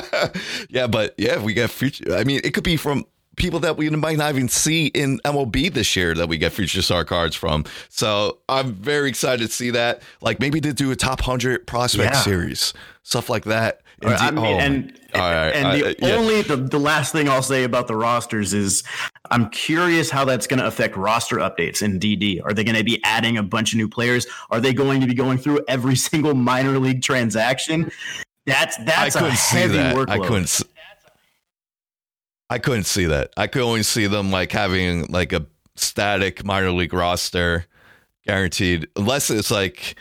yeah, 0.68 0.86
but 0.86 1.14
yeah, 1.18 1.42
we 1.42 1.54
get 1.54 1.70
future. 1.70 2.14
I 2.14 2.24
mean, 2.24 2.40
it 2.44 2.54
could 2.54 2.64
be 2.64 2.76
from 2.76 3.04
people 3.36 3.60
that 3.60 3.76
we 3.76 3.88
might 3.90 4.18
not 4.18 4.34
even 4.34 4.48
see 4.48 4.86
in 4.88 5.18
MLB 5.20 5.72
this 5.72 5.96
year 5.96 6.14
that 6.14 6.28
we 6.28 6.38
get 6.38 6.52
future 6.52 6.82
star 6.82 7.04
cards 7.04 7.34
from. 7.34 7.64
So 7.88 8.38
I'm 8.48 8.74
very 8.74 9.08
excited 9.08 9.46
to 9.46 9.52
see 9.52 9.70
that. 9.70 10.02
Like 10.20 10.40
maybe 10.40 10.60
to 10.60 10.72
do 10.72 10.90
a 10.90 10.96
top 10.96 11.20
hundred 11.20 11.66
prospect 11.66 12.14
Yeah. 12.14 12.20
series, 12.20 12.74
stuff 13.02 13.30
like 13.30 13.44
that. 13.44 13.82
Or, 14.04 14.12
I 14.14 14.32
mean, 14.32 14.44
oh, 14.44 14.58
and 14.58 15.00
right, 15.14 15.50
and 15.50 15.80
the 15.80 15.96
yeah. 16.00 16.14
only 16.16 16.42
the, 16.42 16.56
the 16.56 16.78
last 16.80 17.12
thing 17.12 17.28
I'll 17.28 17.40
say 17.40 17.62
about 17.62 17.86
the 17.86 17.94
rosters 17.94 18.52
is 18.52 18.82
I'm 19.30 19.48
curious 19.50 20.10
how 20.10 20.24
that's 20.24 20.48
going 20.48 20.58
to 20.58 20.66
affect 20.66 20.96
roster 20.96 21.36
updates 21.36 21.82
in 21.82 22.00
DD. 22.00 22.40
Are 22.44 22.52
they 22.52 22.64
going 22.64 22.76
to 22.76 22.82
be 22.82 23.00
adding 23.04 23.38
a 23.38 23.44
bunch 23.44 23.72
of 23.72 23.76
new 23.76 23.88
players? 23.88 24.26
Are 24.50 24.60
they 24.60 24.72
going 24.72 25.00
to 25.02 25.06
be 25.06 25.14
going 25.14 25.38
through 25.38 25.60
every 25.68 25.94
single 26.10 26.34
minor 26.34 26.80
league 26.80 27.02
transaction? 27.02 27.92
That's 28.46 28.76
that's 28.78 29.16
I 29.16 29.18
a 29.18 29.22
couldn't 29.22 29.38
see 29.38 29.66
that. 29.68 29.96
workload. 29.96 30.08
I 30.08 30.18
couldn't. 30.18 30.62
I 32.50 32.58
couldn't 32.58 32.84
see 32.84 33.06
that. 33.06 33.32
I 33.36 33.46
could 33.46 33.62
only 33.62 33.82
see 33.82 34.06
them 34.06 34.30
like 34.30 34.52
having 34.52 35.06
like 35.06 35.32
a 35.32 35.46
static 35.76 36.44
minor 36.44 36.70
league 36.70 36.92
roster, 36.92 37.66
guaranteed. 38.26 38.88
Unless 38.96 39.30
it's 39.30 39.50
like 39.50 39.94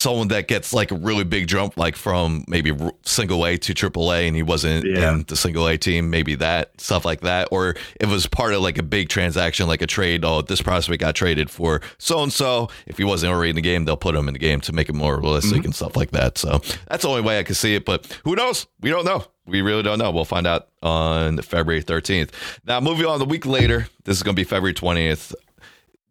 someone 0.00 0.28
that 0.28 0.48
gets 0.48 0.72
like 0.72 0.90
a 0.90 0.94
really 0.94 1.24
big 1.24 1.46
jump, 1.46 1.76
like 1.76 1.94
from 1.94 2.42
maybe 2.48 2.74
single 3.02 3.46
A 3.46 3.58
to 3.58 3.74
triple 3.74 4.12
A, 4.12 4.26
and 4.26 4.34
he 4.34 4.42
wasn't 4.42 4.86
Yeah. 4.86 5.12
in 5.12 5.24
the 5.28 5.36
single 5.36 5.68
A 5.68 5.76
team. 5.76 6.08
Maybe 6.08 6.34
that 6.36 6.80
stuff 6.80 7.04
like 7.04 7.20
that, 7.20 7.48
or 7.50 7.76
it 8.00 8.06
was 8.06 8.26
part 8.26 8.54
of 8.54 8.62
like 8.62 8.78
a 8.78 8.82
big 8.82 9.10
transaction, 9.10 9.68
like 9.68 9.82
a 9.82 9.86
trade. 9.86 10.24
Oh, 10.24 10.40
this 10.40 10.62
prospect 10.62 11.00
got 11.00 11.14
traded 11.14 11.50
for 11.50 11.82
so 11.98 12.22
and 12.22 12.32
so. 12.32 12.68
If 12.86 12.96
he 12.96 13.04
wasn't 13.04 13.32
already 13.32 13.50
in 13.50 13.56
the 13.56 13.62
game, 13.62 13.84
they'll 13.84 13.96
put 13.96 14.14
him 14.14 14.26
in 14.26 14.32
the 14.32 14.40
game 14.40 14.60
to 14.62 14.72
make 14.72 14.88
it 14.88 14.94
more 14.94 15.18
realistic 15.20 15.58
mm-hmm. 15.58 15.66
and 15.66 15.74
stuff 15.74 15.96
like 15.96 16.12
that. 16.12 16.38
So 16.38 16.60
that's 16.88 17.02
the 17.02 17.08
only 17.08 17.22
way 17.22 17.38
I 17.38 17.42
could 17.42 17.56
see 17.56 17.74
it. 17.74 17.84
But 17.84 18.06
who 18.24 18.34
knows? 18.34 18.66
We 18.80 18.88
don't 18.88 19.04
know. 19.04 19.24
we 19.46 19.60
really 19.60 19.82
don't 19.82 19.98
know. 19.98 20.10
We'll 20.10 20.24
find 20.24 20.46
out 20.46 20.68
on 20.82 21.38
February 21.42 21.82
13th. 21.82 22.30
Now, 22.64 22.80
moving 22.80 23.04
on 23.04 23.18
the 23.18 23.24
week 23.24 23.44
later, 23.44 23.88
this 24.04 24.16
is 24.16 24.22
going 24.22 24.34
to 24.34 24.40
be 24.40 24.44
February 24.44 24.74
20th. 24.74 25.34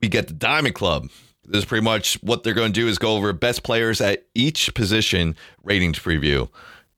We 0.01 0.09
get 0.09 0.27
the 0.27 0.33
Diamond 0.33 0.75
Club. 0.75 1.09
This 1.50 1.60
is 1.60 1.66
pretty 1.66 1.84
much 1.84 2.22
what 2.22 2.43
they're 2.43 2.54
going 2.54 2.72
to 2.72 2.80
do 2.80 2.88
is 2.88 2.97
go 2.97 3.16
over 3.16 3.34
best 3.34 3.64
players 3.64 4.02
at 4.02 4.26
each 4.36 4.74
position 4.74 5.36
ratings 5.64 6.00
preview. 6.00 6.50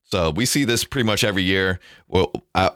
So 0.04 0.32
we 0.32 0.45
see 0.45 0.66
this 0.66 0.84
pretty 0.84 1.06
much 1.06 1.24
every 1.24 1.43
year. 1.43 1.80
Well, 2.10 2.34
I, 2.54 2.72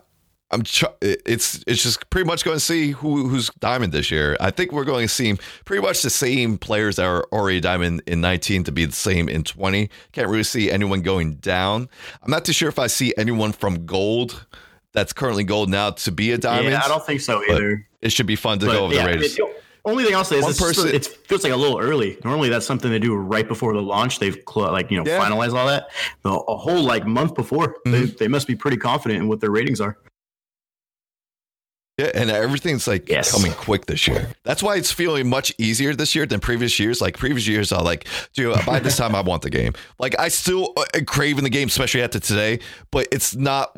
I'm 0.51 0.63
tr- 0.63 0.85
it's 1.01 1.63
it's 1.67 1.83
just 1.83 2.09
pretty 2.09 2.25
much 2.25 2.45
going 2.45 2.55
to 2.55 2.61
see 2.61 2.91
who 2.91 3.27
who's 3.27 3.49
diamond 3.59 3.91
this 3.91 4.09
year. 4.09 4.37
I 4.39 4.51
think 4.51 4.71
we're 4.71 4.85
going 4.85 5.07
to 5.07 5.13
see 5.13 5.35
pretty 5.65 5.81
much 5.81 6.01
the 6.01 6.09
same 6.09 6.57
players 6.57 6.95
that 6.95 7.05
are 7.05 7.25
already 7.33 7.59
diamond 7.59 8.03
in 8.07 8.21
19 8.21 8.63
to 8.65 8.71
be 8.71 8.85
the 8.85 8.93
same 8.93 9.27
in 9.27 9.43
20. 9.43 9.89
Can't 10.13 10.29
really 10.29 10.43
see 10.43 10.71
anyone 10.71 11.01
going 11.01 11.35
down. 11.35 11.89
I'm 12.23 12.31
not 12.31 12.45
too 12.45 12.53
sure 12.53 12.69
if 12.69 12.79
I 12.79 12.87
see 12.87 13.13
anyone 13.17 13.51
from 13.51 13.85
gold 13.85 14.45
that's 14.93 15.11
currently 15.11 15.43
gold 15.43 15.69
now 15.69 15.91
to 15.91 16.11
be 16.11 16.31
a 16.31 16.37
diamond. 16.37 16.71
Yeah, 16.71 16.81
I 16.83 16.87
don't 16.87 17.05
think 17.05 17.19
so 17.19 17.43
either. 17.49 17.85
It 18.01 18.11
should 18.13 18.27
be 18.27 18.37
fun 18.37 18.59
to 18.59 18.67
but, 18.67 18.71
go 18.71 18.85
over 18.85 18.93
yeah, 18.93 19.01
the 19.01 19.07
Raiders. 19.07 19.37
It, 19.37 19.64
only 19.85 20.03
thing 20.03 20.15
I'll 20.15 20.23
say 20.23 20.39
is 20.39 20.59
person, 20.59 20.93
it 20.93 21.05
feels 21.05 21.43
like 21.43 21.53
a 21.53 21.55
little 21.55 21.79
early. 21.79 22.17
Normally, 22.23 22.49
that's 22.49 22.65
something 22.65 22.91
they 22.91 22.99
do 22.99 23.15
right 23.15 23.47
before 23.47 23.73
the 23.73 23.81
launch. 23.81 24.19
They've 24.19 24.37
like 24.55 24.91
you 24.91 24.97
know 24.97 25.09
yeah. 25.09 25.19
finalized 25.19 25.53
all 25.53 25.67
that. 25.67 25.89
a 26.23 26.57
whole 26.57 26.83
like 26.83 27.05
month 27.05 27.35
before, 27.35 27.75
mm-hmm. 27.85 27.91
they, 27.91 28.05
they 28.05 28.27
must 28.27 28.47
be 28.47 28.55
pretty 28.55 28.77
confident 28.77 29.21
in 29.21 29.27
what 29.27 29.41
their 29.41 29.51
ratings 29.51 29.79
are. 29.81 29.97
Yeah, 31.97 32.11
and 32.13 32.29
everything's 32.29 32.89
like 32.89 33.07
yes. 33.07 33.31
coming 33.31 33.53
quick 33.53 33.85
this 33.85 34.05
year. 34.05 34.29
That's 34.43 34.61
why 34.61 34.75
it's 34.75 34.91
feeling 34.91 35.29
much 35.29 35.53
easier 35.57 35.95
this 35.95 36.13
year 36.13 36.25
than 36.25 36.41
previous 36.41 36.77
years. 36.77 36.99
Like 36.99 37.17
previous 37.17 37.47
years, 37.47 37.71
I 37.71 37.81
like, 37.81 38.05
dude, 38.33 38.53
by 38.65 38.79
this 38.79 38.97
time 38.97 39.15
I 39.15 39.21
want 39.21 39.43
the 39.43 39.49
game. 39.49 39.73
Like 39.97 40.19
I 40.19 40.27
still 40.27 40.73
uh, 40.75 40.83
crave 41.07 41.37
in 41.37 41.45
the 41.45 41.49
game, 41.49 41.69
especially 41.69 42.01
after 42.01 42.19
today, 42.19 42.59
but 42.91 43.07
it's 43.13 43.33
not 43.33 43.77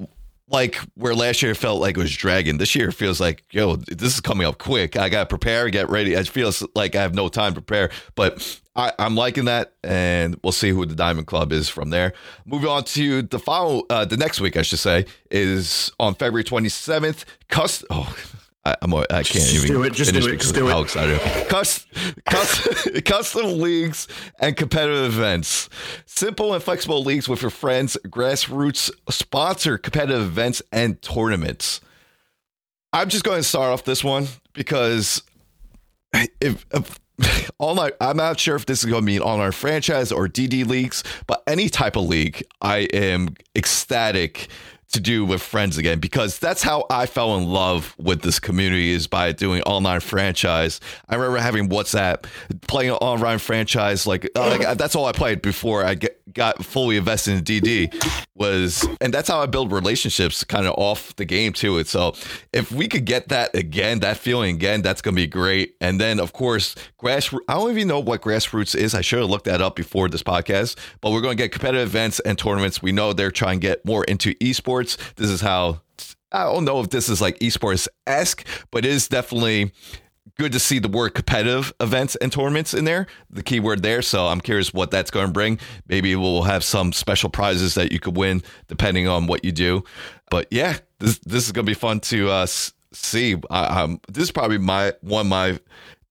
like 0.49 0.75
where 0.95 1.13
last 1.13 1.41
year 1.41 1.53
felt 1.55 1.81
like 1.81 1.97
it 1.97 1.99
was 1.99 2.15
dragging. 2.15 2.57
This 2.57 2.75
year 2.75 2.91
feels 2.91 3.19
like, 3.19 3.43
yo, 3.51 3.75
this 3.75 4.13
is 4.13 4.21
coming 4.21 4.47
up 4.47 4.57
quick. 4.57 4.97
I 4.97 5.09
got 5.09 5.21
to 5.21 5.25
prepare, 5.25 5.69
get 5.69 5.89
ready. 5.89 6.13
It 6.13 6.27
feels 6.27 6.65
like 6.73 6.95
I 6.95 7.01
have 7.01 7.13
no 7.13 7.27
time 7.27 7.53
to 7.53 7.61
prepare, 7.61 7.89
but 8.15 8.59
I, 8.75 8.93
am 8.99 9.15
liking 9.15 9.45
that, 9.45 9.73
and 9.83 10.39
we'll 10.43 10.53
see 10.53 10.69
who 10.69 10.85
the 10.85 10.95
Diamond 10.95 11.27
Club 11.27 11.51
is 11.51 11.67
from 11.67 11.89
there. 11.89 12.13
Moving 12.45 12.69
on 12.69 12.83
to 12.85 13.23
the 13.23 13.39
final, 13.39 13.85
uh, 13.89 14.05
the 14.05 14.17
next 14.17 14.39
week, 14.39 14.55
I 14.55 14.61
should 14.61 14.79
say, 14.79 15.05
is 15.31 15.91
on 15.99 16.13
February 16.13 16.43
27th. 16.43 17.25
Cust- 17.49 17.85
oh, 17.89 18.15
I, 18.67 18.75
I'm, 18.81 18.93
I 18.93 19.05
can't 19.07 19.25
just 19.25 19.55
even 19.55 19.67
do 19.67 19.83
it. 19.83 19.93
Just 19.93 20.13
do 20.13 20.27
it. 20.27 20.39
Just 20.39 20.55
do 20.55 20.67
how 20.67 20.79
it. 20.79 20.83
excited! 20.83 21.19
Cust, 21.47 21.87
custom, 22.25 23.01
custom 23.01 23.59
leagues 23.59 24.07
and 24.39 24.57
competitive 24.57 25.17
events, 25.17 25.69
simple 26.05 26.53
and 26.53 26.61
flexible 26.61 27.03
leagues 27.03 27.29
with 27.29 27.41
your 27.41 27.51
friends. 27.51 27.97
Grassroots 28.07 28.91
sponsor 29.09 29.77
competitive 29.77 30.21
events 30.21 30.61
and 30.71 31.01
tournaments. 31.01 31.79
I'm 32.91 33.09
just 33.09 33.23
going 33.23 33.39
to 33.39 33.47
start 33.47 33.71
off 33.71 33.85
this 33.85 34.03
one 34.03 34.27
because 34.53 35.23
if, 36.41 36.65
if 36.73 36.99
online 37.59 37.91
i'm 37.99 38.17
not 38.17 38.39
sure 38.39 38.55
if 38.55 38.65
this 38.67 38.83
is 38.83 38.89
going 38.89 39.01
to 39.01 39.05
be 39.05 39.15
an 39.15 39.23
online 39.23 39.51
franchise 39.51 40.11
or 40.11 40.27
dd 40.27 40.65
leagues 40.67 41.03
but 41.25 41.41
any 41.47 41.67
type 41.67 41.95
of 41.95 42.07
league 42.07 42.43
i 42.61 42.79
am 42.93 43.35
ecstatic 43.55 44.49
to 44.93 44.99
do 45.01 45.25
with 45.25 45.41
friends 45.41 45.77
again 45.77 45.99
because 45.99 46.39
that's 46.39 46.63
how 46.63 46.85
I 46.89 47.05
fell 47.05 47.35
in 47.37 47.45
love 47.45 47.93
with 47.97 48.21
this 48.21 48.39
community 48.39 48.91
is 48.91 49.07
by 49.07 49.31
doing 49.33 49.61
online 49.63 49.99
franchise. 49.99 50.79
I 51.09 51.15
remember 51.15 51.39
having 51.39 51.69
WhatsApp, 51.69 52.25
playing 52.67 52.91
online 52.91 53.39
franchise 53.39 54.07
like, 54.07 54.29
uh, 54.35 54.49
like 54.49 54.77
that's 54.77 54.95
all 54.95 55.05
I 55.05 55.11
played 55.11 55.41
before 55.41 55.83
I 55.83 55.95
get, 55.95 56.16
got 56.37 56.63
fully 56.63 56.95
invested 56.95 57.33
in 57.33 57.43
DD 57.43 58.25
was, 58.35 58.87
and 59.01 59.13
that's 59.13 59.27
how 59.27 59.41
I 59.41 59.47
build 59.47 59.71
relationships 59.71 60.43
kind 60.43 60.65
of 60.65 60.75
off 60.77 61.15
the 61.17 61.25
game 61.25 61.51
too. 61.51 61.77
And 61.77 61.87
so 61.87 62.13
if 62.53 62.71
we 62.71 62.87
could 62.87 63.05
get 63.05 63.29
that 63.29 63.53
again, 63.55 63.99
that 63.99 64.17
feeling 64.17 64.55
again, 64.55 64.81
that's 64.81 65.01
going 65.01 65.15
to 65.15 65.21
be 65.21 65.27
great. 65.27 65.75
And 65.81 65.99
then 65.99 66.19
of 66.19 66.31
course, 66.33 66.75
grassroots, 67.01 67.41
I 67.49 67.55
don't 67.55 67.71
even 67.71 67.87
know 67.87 67.99
what 67.99 68.21
grassroots 68.21 68.75
is. 68.75 68.95
I 68.95 69.01
should 69.01 69.19
have 69.19 69.29
looked 69.29 69.45
that 69.45 69.61
up 69.61 69.75
before 69.75 70.07
this 70.07 70.23
podcast, 70.23 70.77
but 71.01 71.11
we're 71.11 71.21
going 71.21 71.35
to 71.35 71.43
get 71.43 71.51
competitive 71.51 71.87
events 71.87 72.19
and 72.21 72.37
tournaments. 72.37 72.81
We 72.81 72.91
know 72.91 73.11
they're 73.11 73.31
trying 73.31 73.59
to 73.59 73.67
get 73.67 73.85
more 73.85 74.03
into 74.05 74.33
esports. 74.35 74.97
This 75.15 75.29
is 75.29 75.41
how 75.41 75.81
I 76.31 76.43
don't 76.43 76.65
know 76.65 76.79
if 76.81 76.89
this 76.89 77.09
is 77.09 77.21
like 77.21 77.39
esports 77.39 77.87
esque, 78.05 78.45
but 78.71 78.85
it 78.85 78.91
is 78.91 79.07
definitely 79.07 79.71
good 80.37 80.51
to 80.51 80.59
see 80.59 80.79
the 80.79 80.87
word 80.87 81.11
competitive 81.11 81.73
events 81.79 82.15
and 82.17 82.31
tournaments 82.31 82.73
in 82.73 82.85
there, 82.85 83.07
the 83.29 83.43
keyword 83.43 83.81
there. 83.81 84.01
So 84.01 84.27
I'm 84.27 84.41
curious 84.41 84.73
what 84.73 84.91
that's 84.91 85.11
going 85.11 85.27
to 85.27 85.31
bring. 85.31 85.59
Maybe 85.87 86.15
we'll 86.15 86.43
have 86.43 86.63
some 86.63 86.93
special 86.93 87.29
prizes 87.29 87.73
that 87.75 87.91
you 87.91 87.99
could 87.99 88.15
win 88.15 88.43
depending 88.67 89.07
on 89.07 89.27
what 89.27 89.43
you 89.43 89.51
do. 89.51 89.83
But 90.29 90.47
yeah, 90.51 90.77
this 90.99 91.19
this 91.19 91.45
is 91.45 91.51
going 91.51 91.65
to 91.65 91.69
be 91.69 91.75
fun 91.75 91.99
to 92.01 92.29
uh, 92.29 92.47
see. 92.93 93.35
I, 93.49 93.81
um, 93.81 94.01
this 94.07 94.23
is 94.23 94.31
probably 94.31 94.57
my 94.57 94.93
one 95.01 95.21
of 95.21 95.27
my 95.27 95.59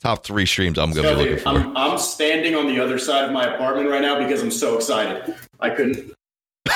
top 0.03 0.25
three 0.25 0.47
streams 0.47 0.79
I'm 0.79 0.93
going 0.93 1.07
to 1.07 1.15
be 1.15 1.31
looking 1.31 1.39
for. 1.39 1.49
I'm, 1.49 1.77
I'm 1.77 1.99
standing 1.99 2.55
on 2.55 2.67
the 2.67 2.81
other 2.81 2.99
side 2.99 3.25
of 3.25 3.33
my 3.33 3.55
apartment 3.55 3.89
right 3.89 4.03
now 4.03 4.19
because 4.19 4.43
I'm 4.43 4.51
so 4.51 4.77
excited. 4.77 5.35
I 5.61 5.71
couldn't 5.71 6.13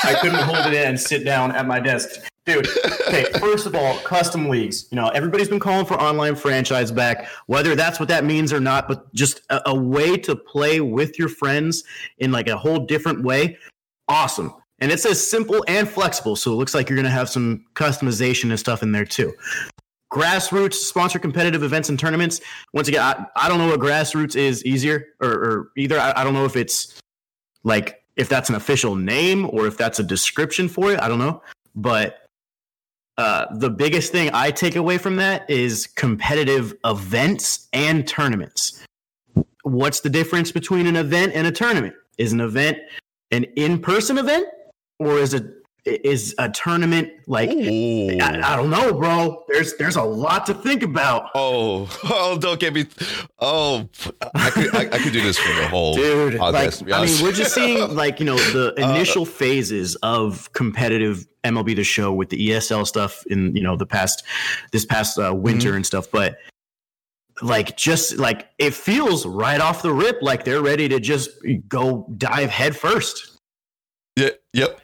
I 0.03 0.15
couldn't 0.15 0.39
hold 0.39 0.65
it 0.67 0.73
in 0.73 0.89
and 0.89 0.99
sit 0.99 1.25
down 1.25 1.51
at 1.51 1.67
my 1.67 1.79
desk. 1.79 2.09
Dude, 2.45 2.67
okay, 3.07 3.25
first 3.39 3.67
of 3.67 3.75
all, 3.75 3.97
custom 3.99 4.49
leagues. 4.49 4.87
You 4.91 4.95
know, 4.95 5.09
everybody's 5.09 5.49
been 5.49 5.59
calling 5.59 5.85
for 5.85 5.93
online 5.95 6.35
franchise 6.35 6.91
back, 6.91 7.27
whether 7.45 7.75
that's 7.75 7.99
what 7.99 8.09
that 8.09 8.25
means 8.25 8.51
or 8.51 8.59
not, 8.59 8.87
but 8.87 9.13
just 9.13 9.41
a, 9.49 9.69
a 9.69 9.75
way 9.75 10.17
to 10.17 10.35
play 10.35 10.81
with 10.81 11.19
your 11.19 11.29
friends 11.29 11.83
in 12.17 12.31
like 12.31 12.47
a 12.47 12.57
whole 12.57 12.79
different 12.79 13.23
way. 13.23 13.57
Awesome. 14.07 14.53
And 14.79 14.91
it 14.91 14.99
says 14.99 15.25
simple 15.25 15.63
and 15.67 15.87
flexible. 15.87 16.35
So 16.35 16.51
it 16.51 16.55
looks 16.55 16.73
like 16.73 16.89
you're 16.89 16.97
going 16.97 17.05
to 17.05 17.11
have 17.11 17.29
some 17.29 17.65
customization 17.75 18.49
and 18.49 18.59
stuff 18.59 18.81
in 18.81 18.91
there 18.91 19.05
too. 19.05 19.31
Grassroots 20.11 20.73
sponsor 20.73 21.19
competitive 21.19 21.63
events 21.63 21.89
and 21.89 21.97
tournaments. 21.97 22.41
Once 22.73 22.87
again, 22.87 23.01
I, 23.01 23.25
I 23.35 23.47
don't 23.47 23.59
know 23.59 23.67
what 23.67 23.79
grassroots 23.79 24.35
is 24.35 24.65
easier 24.65 25.05
or, 25.21 25.29
or 25.29 25.71
either. 25.77 25.99
I, 25.99 26.13
I 26.17 26.23
don't 26.23 26.33
know 26.33 26.45
if 26.45 26.55
it's 26.55 26.99
like 27.63 28.03
if 28.17 28.27
that's 28.27 28.49
an 28.49 28.55
official 28.55 28.95
name 28.95 29.47
or 29.51 29.67
if 29.67 29.77
that's 29.77 29.99
a 29.99 30.03
description 30.03 30.67
for 30.67 30.91
it, 30.91 30.99
I 30.99 31.07
don't 31.07 31.19
know. 31.19 31.41
But 31.75 32.20
uh, 33.17 33.45
the 33.55 33.69
biggest 33.69 34.11
thing 34.11 34.29
I 34.33 34.51
take 34.51 34.75
away 34.75 34.97
from 34.97 35.17
that 35.17 35.49
is 35.49 35.87
competitive 35.87 36.73
events 36.85 37.67
and 37.73 38.07
tournaments. 38.07 38.83
What's 39.63 39.99
the 39.99 40.09
difference 40.09 40.51
between 40.51 40.87
an 40.87 40.95
event 40.95 41.33
and 41.35 41.45
a 41.45 41.51
tournament? 41.51 41.95
Is 42.17 42.33
an 42.33 42.41
event 42.41 42.77
an 43.31 43.45
in 43.55 43.79
person 43.79 44.17
event 44.17 44.47
or 44.99 45.17
is 45.17 45.33
it 45.33 45.45
is 45.85 46.35
a 46.37 46.49
tournament 46.49 47.11
like 47.27 47.49
I, 47.49 48.41
I, 48.43 48.55
don't 48.55 48.69
know, 48.69 48.93
bro. 48.93 49.43
There's 49.47 49.75
there's 49.77 49.95
a 49.95 50.03
lot 50.03 50.45
to 50.45 50.53
think 50.53 50.83
about. 50.83 51.29
Oh, 51.33 51.89
oh, 52.03 52.37
don't 52.37 52.59
get 52.59 52.73
me. 52.73 52.85
Oh, 53.39 53.89
I 54.35 54.49
could 54.51 54.75
I, 54.75 54.81
I 54.81 54.97
could 54.99 55.13
do 55.13 55.21
this 55.21 55.37
for 55.37 55.53
the 55.55 55.67
whole 55.67 55.95
dude. 55.95 56.33
Podcast, 56.33 56.87
like, 56.87 56.93
I 56.93 57.05
mean, 57.05 57.23
we're 57.23 57.31
just 57.31 57.53
seeing 57.53 57.95
like 57.95 58.19
you 58.19 58.25
know 58.25 58.37
the 58.37 58.73
uh, 58.77 58.89
initial 58.91 59.23
uh, 59.23 59.25
phases 59.25 59.95
of 59.97 60.51
competitive 60.53 61.25
MLB 61.43 61.75
the 61.75 61.83
Show 61.83 62.13
with 62.13 62.29
the 62.29 62.49
ESL 62.49 62.85
stuff 62.85 63.25
in 63.27 63.55
you 63.55 63.63
know 63.63 63.75
the 63.75 63.87
past 63.87 64.23
this 64.71 64.85
past 64.85 65.17
uh, 65.17 65.33
winter 65.33 65.69
mm-hmm. 65.69 65.77
and 65.77 65.85
stuff, 65.85 66.11
but 66.11 66.37
like 67.41 67.75
just 67.75 68.17
like 68.17 68.49
it 68.59 68.73
feels 68.73 69.25
right 69.25 69.59
off 69.59 69.81
the 69.81 69.91
rip 69.91 70.21
like 70.21 70.43
they're 70.43 70.61
ready 70.61 70.87
to 70.89 70.99
just 70.99 71.31
go 71.67 72.07
dive 72.17 72.51
head 72.51 72.75
first. 72.75 73.39
Yeah. 74.15 74.29
Yep. 74.53 74.80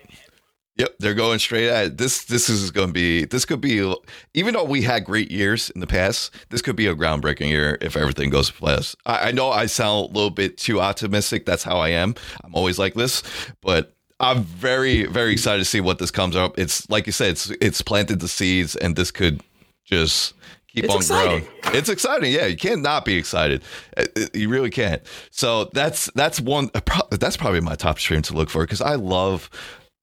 Yep, 0.78 0.96
they're 1.00 1.16
going 1.16 1.40
straight 1.40 1.70
at 1.70 1.86
it. 1.86 1.98
This 1.98 2.26
this 2.26 2.50
is 2.50 2.70
going 2.70 2.90
to 2.90 2.94
be 2.94 3.26
this 3.26 3.46
could 3.46 3.62
be 3.62 3.94
even 4.36 4.54
though 4.54 4.64
we 4.64 4.84
had 4.84 5.06
great 5.06 5.32
years 5.32 5.72
in 5.72 5.82
the 5.82 5.88
past, 5.88 6.32
this 6.50 6.62
could 6.62 6.76
be 6.76 6.86
a 6.86 6.96
groundbreaking 6.96 7.50
year 7.50 7.78
if 7.82 7.98
everything 7.98 8.30
goes 8.30 8.48
to 8.48 8.54
plan. 8.54 8.80
I, 9.06 9.30
I 9.30 9.32
know 9.32 9.50
I 9.50 9.66
sound 9.66 10.10
a 10.12 10.14
little 10.14 10.30
bit 10.30 10.58
too 10.58 10.80
optimistic. 10.80 11.46
That's 11.46 11.64
how 11.64 11.78
I 11.80 11.90
am. 11.90 12.14
I'm 12.44 12.54
always 12.54 12.78
like 12.78 12.94
this, 12.94 13.24
but 13.62 13.96
I'm 14.20 14.44
very 14.44 15.06
very 15.06 15.32
excited 15.32 15.60
to 15.60 15.66
see 15.66 15.82
what 15.82 15.98
this 15.98 16.12
comes 16.12 16.36
up. 16.36 16.60
It's 16.60 16.88
like 16.90 17.08
you 17.08 17.12
said, 17.12 17.32
it's 17.32 17.50
it's 17.62 17.82
planted 17.82 18.20
the 18.20 18.28
seeds, 18.28 18.76
and 18.76 18.96
this 18.96 19.10
could 19.10 19.42
just 19.84 20.36
keep 20.68 20.86
it's 20.86 20.94
on 20.94 21.00
exciting. 21.00 21.48
growing. 21.62 21.76
It's 21.76 21.90
exciting. 21.90 22.32
Yeah, 22.32 22.46
you 22.46 22.58
can't 22.58 22.84
not 22.84 23.04
be 23.04 23.16
excited. 23.16 23.64
Uh, 23.96 24.06
uh, 24.16 24.26
you 24.34 24.50
really 24.50 24.70
can't. 24.70 25.02
So 25.32 25.66
that's 25.74 26.12
that's 26.14 26.40
one. 26.40 26.70
That's 27.12 27.38
probably 27.38 27.62
my 27.62 27.76
top 27.76 27.98
stream 27.98 28.22
to 28.24 28.34
look 28.34 28.52
for 28.52 28.64
because 28.64 28.82
I 28.82 28.96
love 28.96 29.50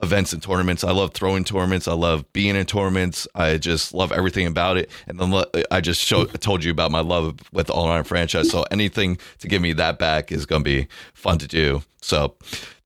events 0.05 0.31
and 0.33 0.41
tournaments. 0.41 0.83
I 0.83 0.91
love 0.91 1.13
throwing 1.13 1.43
tournaments. 1.43 1.87
I 1.87 1.93
love 1.93 2.31
being 2.31 2.55
in 2.55 2.65
tournaments. 2.65 3.27
I 3.35 3.57
just 3.57 3.93
love 3.93 4.11
everything 4.11 4.45
about 4.45 4.77
it. 4.77 4.89
And 5.07 5.19
then 5.19 5.43
I 5.71 5.81
just 5.81 6.01
showed, 6.01 6.39
told 6.41 6.63
you 6.63 6.71
about 6.71 6.91
my 6.91 7.01
love 7.01 7.39
with 7.51 7.67
the 7.67 7.73
online 7.73 8.03
franchise. 8.03 8.49
So 8.49 8.63
anything 8.71 9.17
to 9.39 9.47
give 9.47 9.61
me 9.61 9.73
that 9.73 9.99
back 9.99 10.31
is 10.31 10.45
going 10.45 10.63
to 10.63 10.69
be 10.69 10.87
fun 11.13 11.39
to 11.39 11.47
do. 11.47 11.83
So 12.01 12.35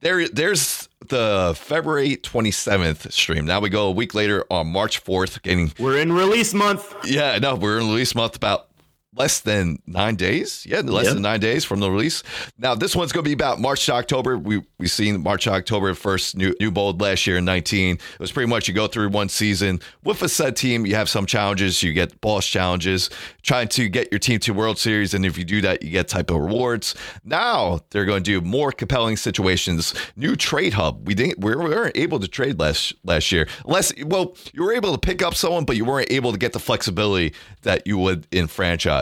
there, 0.02 0.28
there's 0.30 0.88
the 1.08 1.54
February 1.58 2.16
27th 2.18 3.12
stream. 3.12 3.46
Now 3.46 3.60
we 3.60 3.70
go 3.70 3.88
a 3.88 3.92
week 3.92 4.14
later 4.16 4.46
on 4.50 4.68
March 4.68 5.04
4th. 5.04 5.42
Getting 5.42 5.74
we're 5.78 5.98
in 5.98 6.14
release 6.14 6.54
month. 6.54 6.96
Yeah, 7.06 7.38
no, 7.40 7.56
we're 7.56 7.80
in 7.80 7.88
release 7.88 8.16
month 8.16 8.36
about 8.36 8.69
less 9.16 9.40
than 9.40 9.80
nine 9.88 10.16
days. 10.16 10.66
Yeah, 10.70 10.82
less 10.82 11.06
Yep. 11.06 11.14
than 11.16 11.24
nine 11.24 11.40
days 11.40 11.66
from 11.66 11.80
the 11.80 11.90
release. 11.90 12.22
Now 12.58 12.76
this 12.76 12.96
one's 12.96 13.12
going 13.12 13.24
to 13.24 13.28
be 13.30 13.34
about 13.34 13.60
March 13.60 13.86
to 13.88 13.94
October. 13.94 14.38
We 14.38 14.62
we 14.78 14.88
seen 14.88 15.22
March 15.24 15.46
to 15.46 15.52
October 15.52 15.94
first 15.96 16.38
new 16.38 16.54
new 16.60 16.72
bold 16.72 17.02
last 17.02 17.26
year 17.28 17.38
in 17.38 17.46
19. 17.46 17.96
It 17.96 18.02
was 18.20 18.32
pretty 18.32 18.50
much 18.50 18.68
you 18.68 18.74
go 18.74 18.88
through 18.88 19.10
one 19.10 19.28
season 19.30 19.80
with 20.04 20.22
a 20.22 20.30
set 20.30 20.56
team. 20.56 20.86
You 20.86 20.96
have 20.96 21.10
some 21.10 21.26
challenges. 21.26 21.82
You 21.84 21.92
get 21.92 22.22
boss 22.22 22.46
challenges, 22.46 23.10
trying 23.42 23.68
to 23.70 23.90
get 23.90 24.12
your 24.12 24.20
team 24.20 24.40
to 24.42 24.54
World 24.54 24.78
Series, 24.78 25.14
and 25.14 25.26
if 25.26 25.38
you 25.38 25.44
do 25.44 25.60
that, 25.62 25.82
you 25.82 25.90
get 25.90 26.08
type 26.08 26.30
of 26.30 26.38
rewards. 26.38 26.94
Now 27.24 27.80
they're 27.90 28.06
going 28.06 28.24
to 28.24 28.40
do 28.40 28.46
more 28.46 28.72
compelling 28.72 29.18
situations. 29.18 29.94
New 30.16 30.36
trade 30.36 30.74
hub. 30.74 31.08
We 31.08 31.16
didn't 31.16 31.40
we 31.40 31.56
weren't 31.56 31.98
able 31.98 32.20
to 32.20 32.28
trade 32.28 32.60
last 32.60 32.94
last 33.04 33.32
year. 33.32 33.48
Less 33.66 33.92
well, 34.06 34.36
you 34.54 34.64
were 34.64 34.74
able 34.74 34.92
to 34.92 35.00
pick 35.00 35.22
up 35.24 35.34
someone, 35.34 35.66
but 35.66 35.76
you 35.76 35.84
weren't 35.86 36.12
able 36.12 36.32
to 36.32 36.38
get 36.38 36.54
the 36.54 36.60
flexibility 36.60 37.34
that 37.64 37.88
you 37.88 37.98
would 37.98 38.28
in 38.32 38.46
franchise. 38.48 38.99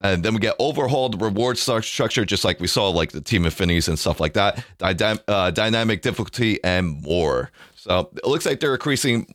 And 0.00 0.24
then 0.24 0.34
we 0.34 0.40
get 0.40 0.56
overhauled 0.58 1.20
reward 1.20 1.58
structure, 1.58 2.24
just 2.24 2.44
like 2.44 2.60
we 2.60 2.66
saw, 2.66 2.88
like 2.90 3.12
the 3.12 3.20
team 3.20 3.46
affinities 3.46 3.88
and 3.88 3.98
stuff 3.98 4.20
like 4.20 4.34
that, 4.34 4.64
Dynam- 4.78 5.22
uh, 5.28 5.50
dynamic 5.50 6.02
difficulty, 6.02 6.62
and 6.64 7.02
more. 7.02 7.50
So 7.74 8.10
it 8.16 8.26
looks 8.26 8.46
like 8.46 8.60
they're 8.60 8.74
increasing. 8.74 9.34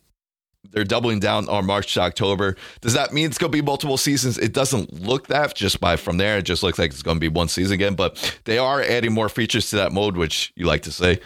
They're 0.69 0.83
doubling 0.83 1.21
down 1.21 1.47
on 1.47 1.65
March 1.65 1.93
to 1.93 2.01
October. 2.01 2.57
Does 2.81 2.93
that 2.93 3.13
mean 3.13 3.27
it's 3.27 3.37
going 3.37 3.51
to 3.51 3.57
be 3.57 3.61
multiple 3.61 3.97
seasons? 3.97 4.37
It 4.37 4.53
doesn't 4.53 5.01
look 5.01 5.27
that 5.27 5.55
just 5.55 5.79
by 5.79 5.95
from 5.95 6.17
there. 6.17 6.37
It 6.39 6.43
just 6.43 6.61
looks 6.61 6.77
like 6.77 6.91
it's 6.91 7.01
going 7.01 7.15
to 7.15 7.21
be 7.21 7.29
one 7.29 7.47
season 7.47 7.73
again. 7.73 7.95
But 7.95 8.39
they 8.43 8.57
are 8.57 8.81
adding 8.81 9.13
more 9.13 9.29
features 9.29 9.69
to 9.69 9.77
that 9.77 9.93
mode, 9.93 10.17
which 10.17 10.51
you 10.55 10.65
like 10.65 10.81
to 10.83 10.91
say. 10.91 11.19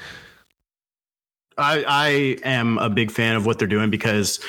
I, 1.57 1.83
I 1.87 2.09
am 2.43 2.77
a 2.77 2.89
big 2.89 3.11
fan 3.11 3.35
of 3.35 3.45
what 3.45 3.59
they're 3.59 3.67
doing 3.67 3.89
because 3.89 4.39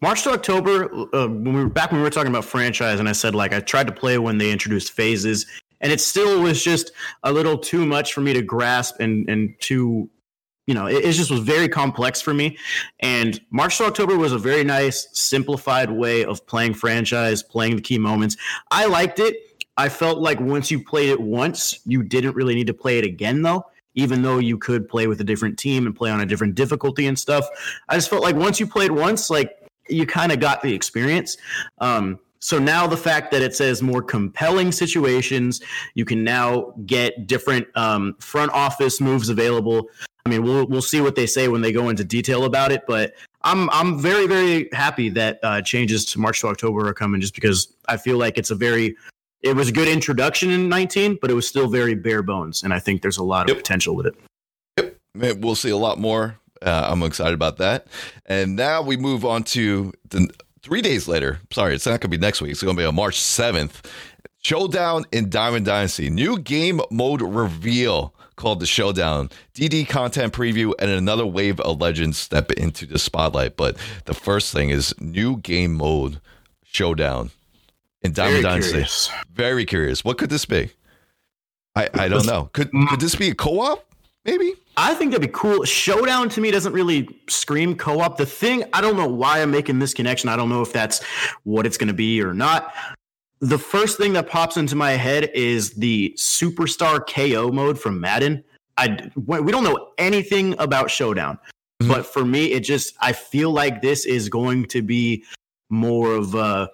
March 0.00 0.22
to 0.22 0.30
October, 0.30 0.84
uh, 1.14 1.26
when 1.26 1.54
we 1.54 1.62
were 1.64 1.68
back 1.68 1.90
when 1.90 2.00
we 2.00 2.04
were 2.04 2.10
talking 2.10 2.30
about 2.30 2.44
franchise, 2.44 3.00
and 3.00 3.08
I 3.08 3.12
said 3.12 3.34
like 3.34 3.52
I 3.52 3.60
tried 3.60 3.88
to 3.88 3.92
play 3.92 4.18
when 4.18 4.38
they 4.38 4.50
introduced 4.50 4.92
phases, 4.92 5.46
and 5.80 5.90
it 5.90 6.00
still 6.00 6.40
was 6.40 6.62
just 6.62 6.92
a 7.24 7.32
little 7.32 7.58
too 7.58 7.84
much 7.84 8.12
for 8.12 8.20
me 8.20 8.32
to 8.32 8.42
grasp 8.42 9.00
and 9.00 9.28
and 9.28 9.54
too, 9.60 10.08
you 10.66 10.74
know, 10.74 10.86
it, 10.86 11.04
it 11.04 11.12
just 11.12 11.30
was 11.30 11.40
very 11.40 11.68
complex 11.68 12.20
for 12.20 12.32
me. 12.32 12.56
And 13.00 13.40
March 13.50 13.78
to 13.78 13.84
October 13.84 14.16
was 14.16 14.32
a 14.32 14.38
very 14.38 14.62
nice, 14.62 15.08
simplified 15.12 15.90
way 15.90 16.24
of 16.24 16.46
playing 16.46 16.74
franchise, 16.74 17.42
playing 17.42 17.74
the 17.76 17.82
key 17.82 17.98
moments. 17.98 18.36
I 18.70 18.86
liked 18.86 19.18
it. 19.18 19.36
I 19.76 19.88
felt 19.88 20.18
like 20.18 20.40
once 20.40 20.70
you 20.70 20.82
played 20.82 21.08
it 21.10 21.20
once, 21.20 21.80
you 21.86 22.02
didn't 22.02 22.34
really 22.34 22.54
need 22.54 22.66
to 22.68 22.74
play 22.74 22.98
it 22.98 23.04
again 23.04 23.42
though 23.42 23.66
even 23.98 24.22
though 24.22 24.38
you 24.38 24.56
could 24.56 24.88
play 24.88 25.08
with 25.08 25.20
a 25.20 25.24
different 25.24 25.58
team 25.58 25.84
and 25.84 25.96
play 25.96 26.08
on 26.08 26.20
a 26.20 26.26
different 26.26 26.54
difficulty 26.54 27.08
and 27.08 27.18
stuff. 27.18 27.44
I 27.88 27.96
just 27.96 28.08
felt 28.08 28.22
like 28.22 28.36
once 28.36 28.60
you 28.60 28.66
played 28.66 28.92
once, 28.92 29.28
like 29.28 29.57
you 29.88 30.06
kind 30.06 30.32
of 30.32 30.40
got 30.40 30.62
the 30.62 30.72
experience. 30.72 31.36
Um, 31.78 32.18
so 32.40 32.58
now 32.58 32.86
the 32.86 32.96
fact 32.96 33.32
that 33.32 33.42
it 33.42 33.54
says 33.54 33.82
more 33.82 34.02
compelling 34.02 34.70
situations, 34.70 35.60
you 35.94 36.04
can 36.04 36.22
now 36.22 36.72
get 36.86 37.26
different 37.26 37.66
um, 37.76 38.14
front 38.20 38.52
office 38.52 39.00
moves 39.00 39.28
available. 39.28 39.88
I 40.24 40.28
mean, 40.28 40.42
we'll 40.42 40.66
we'll 40.66 40.82
see 40.82 41.00
what 41.00 41.14
they 41.16 41.26
say 41.26 41.48
when 41.48 41.62
they 41.62 41.72
go 41.72 41.88
into 41.88 42.04
detail 42.04 42.44
about 42.44 42.70
it, 42.70 42.84
but 42.86 43.14
I'm 43.42 43.68
I'm 43.70 43.98
very 43.98 44.26
very 44.26 44.68
happy 44.72 45.08
that 45.10 45.40
uh, 45.42 45.62
changes 45.62 46.04
to 46.06 46.20
March 46.20 46.40
to 46.42 46.48
October 46.48 46.86
are 46.86 46.94
coming, 46.94 47.20
just 47.20 47.34
because 47.34 47.74
I 47.88 47.96
feel 47.96 48.18
like 48.18 48.38
it's 48.38 48.50
a 48.50 48.54
very 48.54 48.96
it 49.42 49.54
was 49.56 49.68
a 49.68 49.72
good 49.72 49.88
introduction 49.88 50.50
in 50.50 50.68
19, 50.68 51.18
but 51.20 51.30
it 51.30 51.34
was 51.34 51.46
still 51.48 51.68
very 51.68 51.94
bare 51.94 52.22
bones, 52.22 52.62
and 52.62 52.74
I 52.74 52.78
think 52.78 53.02
there's 53.02 53.18
a 53.18 53.22
lot 53.22 53.48
of 53.48 53.56
Yep. 53.56 53.64
potential 53.64 53.96
with 53.96 54.06
it. 54.06 54.14
Yep, 55.16 55.38
We'll 55.38 55.54
see 55.54 55.70
a 55.70 55.76
lot 55.76 55.98
more. 55.98 56.38
Uh, 56.62 56.88
I'm 56.90 57.02
excited 57.02 57.34
about 57.34 57.58
that. 57.58 57.86
And 58.26 58.56
now 58.56 58.82
we 58.82 58.96
move 58.96 59.24
on 59.24 59.44
to 59.44 59.92
the 60.10 60.28
three 60.62 60.82
days 60.82 61.08
later. 61.08 61.40
Sorry, 61.52 61.74
it's 61.74 61.86
not 61.86 61.92
going 62.00 62.00
to 62.00 62.08
be 62.08 62.18
next 62.18 62.40
week. 62.40 62.52
It's 62.52 62.62
going 62.62 62.76
to 62.76 62.80
be 62.80 62.86
on 62.86 62.94
March 62.94 63.18
7th. 63.18 63.84
Showdown 64.40 65.04
in 65.12 65.30
Diamond 65.30 65.66
Dynasty. 65.66 66.10
New 66.10 66.38
game 66.38 66.80
mode 66.90 67.22
reveal 67.22 68.14
called 68.36 68.60
the 68.60 68.66
Showdown. 68.66 69.30
DD 69.54 69.88
content 69.88 70.32
preview 70.32 70.72
and 70.78 70.90
another 70.90 71.26
wave 71.26 71.58
of 71.60 71.80
legends 71.80 72.18
step 72.18 72.52
into 72.52 72.86
the 72.86 72.98
spotlight. 72.98 73.56
But 73.56 73.76
the 74.04 74.14
first 74.14 74.52
thing 74.52 74.70
is 74.70 74.94
new 75.00 75.38
game 75.38 75.74
mode 75.74 76.20
Showdown 76.62 77.30
in 78.02 78.12
Diamond 78.12 78.34
Very 78.34 78.42
Dynasty. 78.42 78.70
curious. 78.72 79.10
Very 79.32 79.64
curious. 79.66 80.04
What 80.04 80.18
could 80.18 80.30
this 80.30 80.44
be? 80.44 80.70
I, 81.74 81.88
I 81.94 82.08
don't 82.08 82.26
know. 82.26 82.50
Could 82.52 82.70
could 82.88 83.00
this 83.00 83.14
be 83.14 83.30
a 83.30 83.34
co-op? 83.34 83.84
Maybe. 84.24 84.52
I 84.80 84.94
think 84.94 85.10
that'd 85.10 85.26
be 85.28 85.32
cool. 85.36 85.64
Showdown 85.64 86.28
to 86.30 86.40
me 86.40 86.52
doesn't 86.52 86.72
really 86.72 87.08
scream 87.28 87.74
co-op. 87.74 88.16
The 88.16 88.24
thing 88.24 88.62
I 88.72 88.80
don't 88.80 88.96
know 88.96 89.08
why 89.08 89.42
I'm 89.42 89.50
making 89.50 89.80
this 89.80 89.92
connection. 89.92 90.28
I 90.28 90.36
don't 90.36 90.48
know 90.48 90.62
if 90.62 90.72
that's 90.72 91.02
what 91.42 91.66
it's 91.66 91.76
going 91.76 91.88
to 91.88 91.94
be 91.94 92.22
or 92.22 92.32
not. 92.32 92.72
The 93.40 93.58
first 93.58 93.98
thing 93.98 94.12
that 94.12 94.28
pops 94.28 94.56
into 94.56 94.76
my 94.76 94.92
head 94.92 95.30
is 95.34 95.72
the 95.74 96.14
superstar 96.16 97.04
KO 97.04 97.50
mode 97.50 97.78
from 97.78 98.00
Madden. 98.00 98.44
I 98.76 99.10
we 99.16 99.50
don't 99.50 99.64
know 99.64 99.90
anything 99.98 100.54
about 100.60 100.92
Showdown, 100.92 101.38
Mhm. 101.82 101.88
but 101.88 102.06
for 102.06 102.24
me, 102.24 102.52
it 102.52 102.60
just 102.60 102.94
I 103.00 103.12
feel 103.12 103.50
like 103.50 103.82
this 103.82 104.06
is 104.06 104.28
going 104.28 104.66
to 104.66 104.80
be 104.82 105.24
more 105.70 106.12
of 106.12 106.36
a 106.36 106.70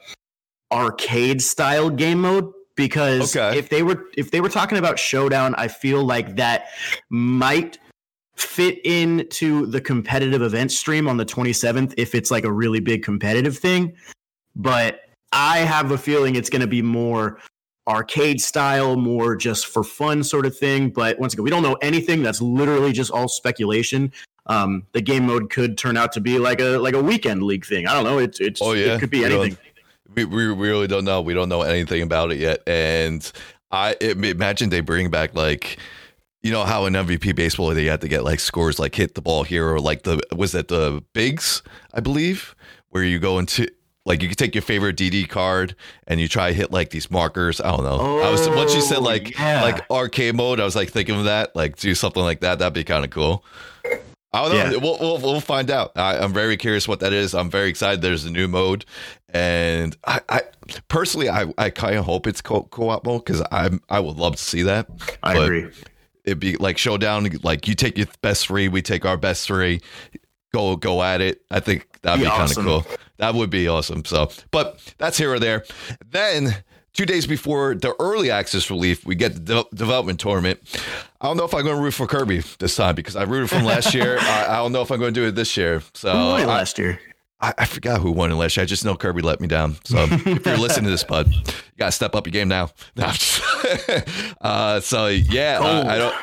arcade 0.72 1.40
style 1.40 1.88
game 1.88 2.20
mode 2.20 2.52
because 2.76 3.34
Okay. 3.34 3.58
if 3.58 3.70
they 3.70 3.82
were 3.82 4.04
if 4.16 4.30
they 4.30 4.40
were 4.42 4.48
talking 4.48 4.78
about 4.78 4.98
showdown 4.98 5.54
i 5.56 5.68
feel 5.68 6.02
like 6.04 6.34
that 6.36 6.66
might 7.10 7.78
fit 8.36 8.84
into 8.84 9.66
the 9.66 9.80
competitive 9.80 10.42
event 10.42 10.72
stream 10.72 11.08
on 11.08 11.16
the 11.16 11.24
27th 11.24 11.94
if 11.96 12.14
it's 12.14 12.30
like 12.30 12.44
a 12.44 12.52
really 12.52 12.80
big 12.80 13.02
competitive 13.02 13.58
thing. 13.58 13.92
But 14.56 15.00
i 15.32 15.58
have 15.58 15.90
a 15.90 15.98
feeling 15.98 16.36
it's 16.36 16.48
going 16.48 16.60
to 16.60 16.66
be 16.68 16.80
more 16.80 17.40
arcade 17.88 18.40
style 18.40 18.96
more 18.96 19.34
just 19.34 19.66
for 19.66 19.84
fun 19.84 20.22
sort 20.22 20.46
of 20.46 20.56
thing. 20.56 20.90
But 20.90 21.18
once 21.18 21.34
again 21.34 21.44
we 21.44 21.50
don't 21.50 21.62
know 21.62 21.76
anything. 21.82 22.22
That's 22.22 22.40
literally 22.40 22.92
just 22.92 23.10
all 23.10 23.28
speculation. 23.28 24.12
Um, 24.46 24.86
the 24.92 25.00
game 25.00 25.26
mode 25.26 25.50
could 25.50 25.78
turn 25.78 25.96
out 25.96 26.12
to 26.12 26.20
be 26.20 26.38
like 26.38 26.60
a 26.60 26.78
like 26.78 26.94
a 26.94 27.02
weekend 27.02 27.42
league 27.42 27.64
thing. 27.64 27.86
I 27.86 27.94
don't 27.94 28.04
know. 28.04 28.18
It's 28.18 28.40
it's 28.40 28.60
Oh, 28.62 28.72
yeah? 28.72 28.94
it 28.94 29.00
could 29.00 29.10
be 29.10 29.24
anything. 29.24 29.56
We, 30.14 30.24
we 30.24 30.52
we 30.52 30.68
really 30.68 30.86
don't 30.86 31.04
know. 31.04 31.20
We 31.20 31.34
don't 31.34 31.48
know 31.48 31.62
anything 31.62 32.02
about 32.02 32.30
it 32.30 32.38
yet. 32.38 32.62
And 32.66 33.30
I 33.70 33.96
it, 34.00 34.22
imagine 34.22 34.70
they 34.70 34.80
bring 34.80 35.10
back 35.10 35.34
like 35.34 35.78
you 36.44 36.52
know 36.52 36.64
how 36.64 36.84
in 36.84 36.92
MVP 36.92 37.34
baseball 37.34 37.70
they 37.74 37.86
had 37.86 38.02
to 38.02 38.08
get 38.08 38.22
like 38.22 38.38
scores 38.38 38.78
like 38.78 38.94
hit 38.94 39.14
the 39.14 39.22
ball 39.22 39.42
here 39.42 39.66
or 39.68 39.80
like 39.80 40.02
the 40.02 40.20
was 40.36 40.52
that 40.52 40.68
the 40.68 41.02
bigs 41.14 41.62
I 41.92 42.00
believe 42.00 42.54
where 42.90 43.02
you 43.02 43.18
go 43.18 43.38
into 43.40 43.66
like 44.04 44.22
you 44.22 44.28
could 44.28 44.36
take 44.36 44.54
your 44.54 44.60
favorite 44.62 44.96
DD 44.96 45.26
card 45.28 45.74
and 46.06 46.20
you 46.20 46.28
try 46.28 46.50
to 46.50 46.54
hit 46.54 46.70
like 46.70 46.90
these 46.90 47.10
markers. 47.10 47.60
I 47.62 47.70
don't 47.70 47.84
know. 47.84 48.20
I 48.20 48.30
was 48.30 48.46
once 48.50 48.74
you 48.74 48.82
said 48.82 48.98
Oh, 48.98 49.00
like 49.00 49.36
yeah. 49.38 49.62
like 49.62 49.90
arcade 49.90 50.34
mode, 50.36 50.60
I 50.60 50.64
was 50.64 50.76
like 50.76 50.90
thinking 50.90 51.16
of 51.16 51.24
that. 51.24 51.56
Like 51.56 51.76
do 51.76 51.94
something 51.94 52.22
like 52.22 52.40
that. 52.40 52.58
That'd 52.58 52.74
be 52.74 52.84
kind 52.84 53.04
of 53.04 53.10
cool. 53.10 53.42
I 54.34 54.42
don't 54.42 54.50
know. 54.50 54.56
Yeah. 54.72 54.76
We'll, 54.82 54.98
we'll 55.00 55.18
we'll 55.18 55.40
find 55.40 55.70
out. 55.70 55.92
I, 55.96 56.18
I'm 56.18 56.34
very 56.34 56.58
curious 56.58 56.86
what 56.86 57.00
that 57.00 57.14
is. 57.14 57.34
I'm 57.34 57.48
very 57.50 57.70
excited. 57.70 58.02
There's 58.02 58.26
a 58.26 58.30
new 58.30 58.48
mode, 58.48 58.84
and 59.30 59.96
I, 60.06 60.20
I 60.28 60.42
personally 60.88 61.30
I, 61.30 61.46
I 61.56 61.70
kind 61.70 61.96
of 61.96 62.04
hope 62.04 62.26
it's 62.26 62.42
co- 62.42 62.64
co-op 62.64 63.06
mode 63.06 63.24
because 63.24 63.40
I 63.52 63.70
I 63.88 64.00
would 64.00 64.16
love 64.16 64.36
to 64.36 64.42
see 64.42 64.62
that. 64.64 64.88
i 65.22 65.34
But 65.34 65.44
agree 65.44 65.70
It'd 66.24 66.40
be 66.40 66.56
like 66.56 66.78
showdown. 66.78 67.28
Like 67.42 67.68
you 67.68 67.74
take 67.74 67.98
your 67.98 68.06
best 68.22 68.46
three, 68.46 68.68
we 68.68 68.82
take 68.82 69.04
our 69.04 69.16
best 69.16 69.46
three. 69.46 69.80
Go 70.52 70.76
go 70.76 71.02
at 71.02 71.20
it. 71.20 71.42
I 71.50 71.60
think 71.60 71.86
that'd 72.02 72.20
be, 72.20 72.24
Be 72.26 72.30
kind 72.30 72.42
of 72.42 72.50
awesome. 72.50 72.64
cool. 72.64 72.86
That 73.18 73.34
would 73.34 73.50
be 73.50 73.68
awesome. 73.68 74.04
So, 74.04 74.30
but 74.50 74.80
that's 74.98 75.18
here 75.18 75.32
or 75.32 75.38
there. 75.38 75.64
Then 76.10 76.56
two 76.92 77.06
days 77.06 77.26
before 77.26 77.74
the 77.74 77.94
early 78.00 78.30
access 78.30 78.70
relief, 78.70 79.04
we 79.04 79.16
get 79.16 79.34
the 79.34 79.40
de- 79.64 79.76
development 79.76 80.20
tournament. 80.20 80.60
I 81.20 81.26
don't 81.26 81.36
know 81.36 81.44
if 81.44 81.54
I'm 81.54 81.64
going 81.64 81.76
to 81.76 81.82
root 81.82 81.92
for 81.94 82.06
Kirby 82.06 82.42
this 82.58 82.76
time 82.76 82.94
because 82.94 83.16
I 83.16 83.24
rooted 83.24 83.50
from 83.50 83.64
last 83.64 83.94
year. 83.94 84.18
I, 84.20 84.46
I 84.50 84.56
don't 84.56 84.72
know 84.72 84.82
if 84.82 84.90
I'm 84.92 85.00
going 85.00 85.12
to 85.12 85.20
do 85.20 85.26
it 85.26 85.32
this 85.34 85.56
year. 85.56 85.82
So 85.94 86.12
Who 86.12 86.18
won 86.18 86.42
I- 86.42 86.44
last 86.46 86.78
year 86.78 87.00
I, 87.44 87.52
I 87.58 87.64
forgot 87.66 88.00
who 88.00 88.10
won 88.10 88.30
last 88.30 88.56
year. 88.56 88.62
I 88.62 88.66
just 88.66 88.84
know 88.84 88.96
Kirby 88.96 89.20
let 89.20 89.40
me 89.40 89.46
down. 89.46 89.76
So 89.84 89.98
if 90.10 90.46
you're 90.46 90.56
listening 90.56 90.86
to 90.86 90.90
this, 90.90 91.04
bud, 91.04 91.30
you 91.30 91.42
gotta 91.76 91.92
step 91.92 92.14
up 92.14 92.26
your 92.26 92.32
game 92.32 92.48
now. 92.48 92.70
No, 92.96 93.06
just- 93.08 93.42
uh, 94.40 94.80
so 94.80 95.08
yeah, 95.08 95.58
uh, 95.60 95.84
I 95.86 95.98
don't. 95.98 96.14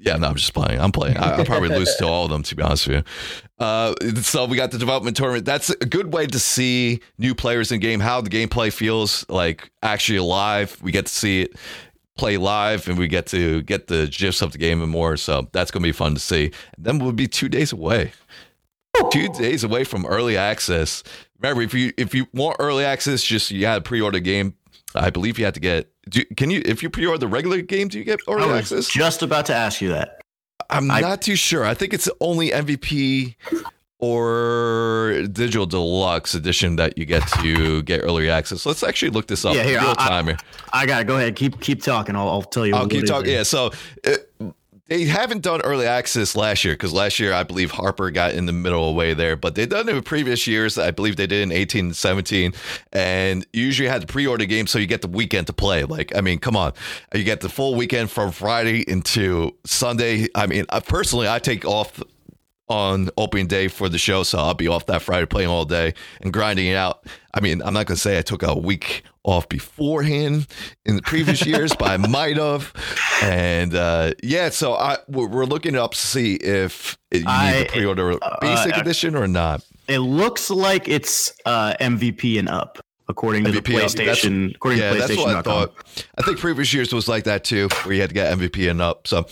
Yeah, 0.00 0.16
no, 0.16 0.28
I'm 0.28 0.36
just 0.36 0.54
playing. 0.54 0.80
I'm 0.80 0.92
playing. 0.92 1.16
I, 1.16 1.32
I'll 1.38 1.44
probably 1.44 1.70
lose 1.70 1.96
to 1.96 2.06
all 2.06 2.24
of 2.26 2.30
them, 2.30 2.44
to 2.44 2.54
be 2.54 2.62
honest 2.62 2.86
with 2.86 2.96
you. 2.98 3.64
Uh, 3.64 3.94
so 4.22 4.44
we 4.44 4.56
got 4.56 4.70
the 4.70 4.78
development 4.78 5.16
tournament. 5.16 5.44
That's 5.44 5.70
a 5.70 5.86
good 5.86 6.12
way 6.12 6.26
to 6.28 6.38
see 6.38 7.00
new 7.18 7.34
players 7.34 7.72
in 7.72 7.80
game, 7.80 7.98
how 7.98 8.20
the 8.20 8.30
gameplay 8.30 8.72
feels 8.72 9.26
like 9.28 9.70
actually 9.82 10.18
alive. 10.18 10.78
We 10.82 10.92
get 10.92 11.06
to 11.06 11.12
see 11.12 11.42
it 11.42 11.56
play 12.16 12.36
live, 12.36 12.86
and 12.88 12.96
we 12.98 13.08
get 13.08 13.26
to 13.28 13.62
get 13.62 13.88
the 13.88 14.06
gifs 14.06 14.40
of 14.42 14.52
the 14.52 14.58
game 14.58 14.82
and 14.82 14.90
more. 14.90 15.16
So 15.16 15.48
that's 15.52 15.72
gonna 15.72 15.82
be 15.82 15.92
fun 15.92 16.14
to 16.14 16.20
see. 16.20 16.52
And 16.76 16.86
then 16.86 16.98
we'll 17.00 17.10
be 17.12 17.26
two 17.26 17.48
days 17.48 17.72
away 17.72 18.12
two 19.10 19.28
days 19.30 19.64
away 19.64 19.84
from 19.84 20.04
early 20.06 20.36
access. 20.36 21.02
Remember, 21.40 21.62
if 21.62 21.72
you 21.74 21.92
if 21.96 22.14
you 22.14 22.26
want 22.34 22.56
early 22.58 22.84
access, 22.84 23.22
just 23.22 23.50
you 23.50 23.66
had 23.66 23.76
to 23.76 23.80
pre-order 23.82 24.20
game. 24.20 24.54
I 24.94 25.10
believe 25.10 25.38
you 25.38 25.44
had 25.44 25.54
to 25.54 25.60
get. 25.60 25.90
Do, 26.08 26.24
can 26.36 26.50
you 26.50 26.62
if 26.64 26.82
you 26.82 26.90
pre-order 26.90 27.18
the 27.18 27.28
regular 27.28 27.60
game, 27.60 27.88
do 27.88 27.98
you 27.98 28.04
get 28.04 28.20
I 28.28 28.32
early 28.32 28.46
was 28.48 28.72
access? 28.72 28.88
just 28.88 29.22
about 29.22 29.46
to 29.46 29.54
ask 29.54 29.80
you 29.80 29.90
that. 29.90 30.20
I'm 30.70 30.90
I- 30.90 31.00
not 31.00 31.22
too 31.22 31.36
sure. 31.36 31.64
I 31.64 31.74
think 31.74 31.92
it's 31.94 32.08
only 32.20 32.50
MVP 32.50 33.34
or 34.00 35.24
digital 35.32 35.66
deluxe 35.66 36.34
edition 36.34 36.76
that 36.76 36.96
you 36.96 37.04
get 37.04 37.26
to 37.42 37.82
get 37.82 37.98
early 38.02 38.30
access. 38.30 38.64
Let's 38.64 38.82
actually 38.82 39.10
look 39.10 39.26
this 39.26 39.44
up. 39.44 39.54
Yeah, 39.54 39.64
here, 39.64 39.80
real 39.80 39.94
I- 39.98 40.08
time 40.08 40.26
here. 40.26 40.38
I 40.72 40.86
got 40.86 40.98
to 40.98 41.04
go 41.04 41.16
ahead. 41.16 41.36
Keep 41.36 41.60
keep 41.60 41.82
talking. 41.82 42.16
I'll, 42.16 42.28
I'll 42.28 42.42
tell 42.42 42.66
you. 42.66 42.74
I'll 42.74 42.86
keep 42.88 43.06
talking. 43.06 43.30
Yeah, 43.32 43.42
so 43.42 43.70
uh, 44.06 44.16
they 44.88 45.04
haven't 45.04 45.42
done 45.42 45.60
early 45.62 45.86
access 45.86 46.34
last 46.34 46.64
year 46.64 46.74
because 46.74 46.92
last 46.92 47.20
year 47.20 47.32
I 47.32 47.42
believe 47.42 47.70
Harper 47.70 48.10
got 48.10 48.32
in 48.32 48.46
the 48.46 48.52
middle 48.52 48.88
away 48.88 49.14
there, 49.14 49.36
but 49.36 49.54
they've 49.54 49.68
done 49.68 49.88
it 49.88 49.94
in 49.94 50.02
previous 50.02 50.46
years. 50.46 50.78
I 50.78 50.90
believe 50.90 51.16
they 51.16 51.26
did 51.26 51.42
in 51.42 51.52
18 51.52 51.86
and 51.86 51.96
17, 51.96 52.54
and 52.92 53.46
usually 53.52 53.88
had 53.88 54.00
to 54.00 54.06
pre-order 54.06 54.46
games 54.46 54.70
so 54.70 54.78
you 54.78 54.86
get 54.86 55.02
the 55.02 55.08
weekend 55.08 55.46
to 55.48 55.52
play. 55.52 55.84
Like, 55.84 56.16
I 56.16 56.22
mean, 56.22 56.38
come 56.38 56.56
on, 56.56 56.72
you 57.14 57.22
get 57.22 57.40
the 57.40 57.50
full 57.50 57.74
weekend 57.74 58.10
from 58.10 58.32
Friday 58.32 58.80
into 58.88 59.54
Sunday. 59.64 60.28
I 60.34 60.46
mean, 60.46 60.64
I, 60.70 60.80
personally, 60.80 61.28
I 61.28 61.38
take 61.38 61.66
off 61.66 62.02
on 62.68 63.08
opening 63.16 63.46
day 63.46 63.68
for 63.68 63.88
the 63.88 63.98
show, 63.98 64.22
so 64.22 64.38
I'll 64.38 64.54
be 64.54 64.68
off 64.68 64.86
that 64.86 65.02
Friday 65.02 65.26
playing 65.26 65.48
all 65.48 65.64
day 65.64 65.94
and 66.20 66.32
grinding 66.32 66.66
it 66.66 66.74
out. 66.76 67.04
I 67.34 67.40
mean, 67.40 67.62
I'm 67.62 67.72
not 67.74 67.86
gonna 67.86 67.96
say 67.96 68.18
I 68.18 68.22
took 68.22 68.42
a 68.42 68.54
week 68.58 69.02
off 69.24 69.48
beforehand 69.48 70.46
in 70.86 70.96
the 70.96 71.02
previous 71.02 71.44
years, 71.46 71.74
but 71.74 71.88
I 71.88 71.96
might 71.96 72.36
have. 72.36 72.72
And 73.22 73.74
uh, 73.74 74.12
yeah, 74.22 74.48
so 74.50 74.74
I 74.74 74.98
we're 75.08 75.28
we're 75.28 75.44
looking 75.44 75.76
up 75.76 75.92
to 75.92 75.98
see 75.98 76.34
if 76.36 76.96
you 77.12 77.20
need 77.20 77.26
I- 77.26 77.64
to 77.64 77.72
pre-order 77.72 78.18
basic 78.40 78.76
uh, 78.76 78.80
edition 78.80 79.14
or 79.16 79.28
not. 79.28 79.62
It 79.88 80.00
looks 80.00 80.50
like 80.50 80.86
it's 80.88 81.32
uh, 81.46 81.72
MVP 81.80 82.38
and 82.38 82.48
up, 82.48 82.78
according 83.08 83.44
to 83.44 83.52
the 83.52 83.62
PlayStation. 83.62 84.54
according 84.54 84.80
Yeah, 84.80 84.92
to 84.92 84.98
that's 84.98 85.16
what 85.16 85.34
I 85.34 85.40
thought. 85.40 85.74
I 86.18 86.22
think 86.22 86.38
previous 86.38 86.74
years 86.74 86.92
was 86.92 87.08
like 87.08 87.24
that 87.24 87.44
too, 87.44 87.68
where 87.84 87.94
you 87.94 88.00
had 88.02 88.10
to 88.10 88.14
get 88.14 88.36
MVP 88.36 88.70
and 88.70 88.82
up. 88.82 89.06
So 89.06 89.26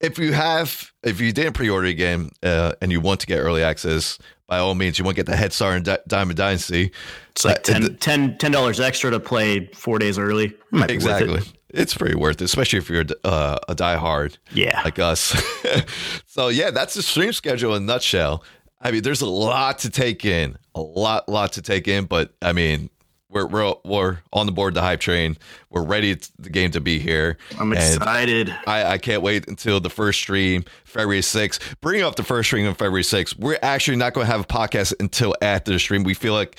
if 0.00 0.18
you 0.18 0.32
have, 0.32 0.92
if 1.02 1.20
you 1.20 1.32
didn't 1.32 1.54
pre-order 1.54 1.86
a 1.88 1.94
game 1.94 2.30
uh, 2.42 2.72
and 2.80 2.92
you 2.92 3.00
want 3.00 3.20
to 3.20 3.26
get 3.26 3.38
early 3.38 3.62
access, 3.62 4.18
by 4.46 4.58
all 4.58 4.74
means, 4.74 4.98
you 4.98 5.04
want 5.04 5.16
to 5.16 5.22
get 5.22 5.30
the 5.30 5.36
head 5.36 5.52
start 5.52 5.76
in 5.76 5.82
Di- 5.82 5.98
Diamond 6.06 6.36
Dynasty. 6.36 6.90
It's 7.32 7.44
like 7.44 7.58
Uh, 7.68 7.80
10 7.96 7.96
10 7.98 8.36
$10 8.38 8.80
extra 8.84 9.10
to 9.10 9.20
play 9.20 9.66
four 9.74 9.98
days 9.98 10.18
early. 10.18 10.48
Be 10.72 10.80
it. 10.82 10.90
Exactly. 10.90 11.40
It's 11.70 11.94
pretty 11.94 12.14
worth 12.14 12.40
it, 12.40 12.44
especially 12.44 12.78
if 12.78 12.88
you're 12.88 13.04
uh, 13.24 13.58
a 13.68 13.74
diehard 13.74 14.38
Yeah. 14.52 14.80
like 14.84 14.98
us. 14.98 15.34
so 16.26 16.48
yeah, 16.48 16.70
that's 16.70 16.94
the 16.94 17.02
stream 17.02 17.32
schedule 17.32 17.74
in 17.74 17.82
a 17.82 17.86
nutshell. 17.86 18.42
I 18.80 18.90
mean, 18.90 19.02
there's 19.02 19.20
a 19.20 19.26
lot 19.28 19.80
to 19.80 19.90
take 19.90 20.24
in, 20.24 20.56
a 20.74 20.80
lot, 20.80 21.28
lot 21.28 21.52
to 21.52 21.62
take 21.62 21.86
in. 21.88 22.06
But 22.06 22.32
I 22.40 22.52
mean, 22.52 22.88
we're 23.30 23.46
we're 23.46 23.74
we're 23.84 24.18
on 24.32 24.46
the 24.46 24.52
board, 24.52 24.74
the 24.74 24.80
hype 24.82 25.00
train. 25.00 25.36
We're 25.70 25.84
ready, 25.84 26.16
t- 26.16 26.28
the 26.38 26.50
game 26.50 26.70
to 26.72 26.80
be 26.80 26.98
here. 26.98 27.36
I'm 27.58 27.72
And 27.72 27.78
excited. 27.78 28.54
I, 28.66 28.84
I 28.92 28.98
can't 28.98 29.22
wait 29.22 29.48
until 29.48 29.80
the 29.80 29.90
first 29.90 30.18
stream, 30.20 30.64
February 30.84 31.20
6th. 31.20 31.80
Bring 31.80 32.02
up 32.02 32.16
the 32.16 32.22
first 32.22 32.48
stream 32.48 32.66
on 32.66 32.74
February 32.74 33.02
6th. 33.02 33.38
We're 33.38 33.58
actually 33.62 33.96
not 33.98 34.14
going 34.14 34.26
to 34.26 34.32
have 34.32 34.40
a 34.40 34.44
podcast 34.44 34.94
until 35.00 35.34
after 35.42 35.72
the 35.72 35.78
stream. 35.78 36.04
We 36.04 36.14
feel 36.14 36.32
like 36.32 36.58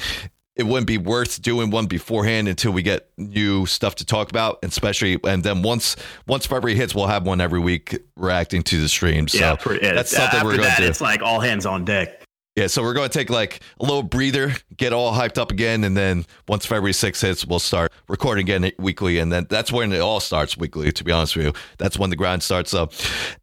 it 0.56 0.64
wouldn't 0.68 0.88
be 0.88 0.98
worth 0.98 1.42
doing 1.42 1.72
one 1.72 1.86
beforehand 1.88 2.50
until 2.50 2.72
we 2.74 2.82
get 2.84 3.10
new 3.18 3.66
stuff 3.66 3.96
to 3.96 4.06
talk 4.06 4.30
about, 4.30 4.60
especially 4.62 5.18
and 5.24 5.42
then 5.42 5.62
once 5.62 5.96
once 6.28 6.46
February 6.46 6.76
hits, 6.78 6.94
we'll 6.94 7.08
have 7.08 7.26
one 7.26 7.40
every 7.40 7.60
week 7.62 7.98
reacting 8.18 8.62
to 8.64 8.82
the 8.82 8.90
stream. 8.90 9.28
So 9.30 9.40
yeah, 9.40 9.56
pretty, 9.56 9.88
that's 9.88 10.12
something 10.12 10.44
we're 10.44 10.58
going 10.58 10.64
that, 10.64 10.76
to 10.78 10.84
do. 10.84 10.90
it's 10.90 11.02
like 11.02 11.22
all 11.22 11.40
hands 11.40 11.66
on 11.66 11.86
deck. 11.86 12.19
Yeah, 12.56 12.68
so 12.68 12.82
we're 12.82 12.94
going 12.94 13.08
to 13.10 13.18
take 13.18 13.30
like 13.30 13.62
a 13.80 13.84
little 13.84 14.04
breather, 14.04 14.54
get 14.76 14.92
all 14.92 15.14
hyped 15.14 15.38
up 15.38 15.52
again, 15.52 15.84
and 15.84 15.96
then 15.96 16.26
once 16.48 16.66
February 16.66 16.92
6th 16.92 17.22
hits, 17.22 17.46
we'll 17.46 17.60
start 17.60 17.94
recording 18.10 18.44
again 18.44 18.70
weekly, 18.78 19.20
and 19.20 19.32
then 19.32 19.48
that's 19.50 19.72
when 19.72 19.94
it 19.94 20.00
all 20.00 20.20
starts 20.20 20.58
weekly. 20.58 20.92
To 20.92 21.04
be 21.04 21.12
honest 21.12 21.38
with 21.38 21.46
you, 21.46 21.54
that's 21.78 21.98
when 21.98 22.10
the 22.10 22.18
grind 22.18 22.44
starts. 22.44 22.72
So 22.72 22.90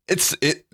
it's 0.09 0.37
it. 0.43 0.67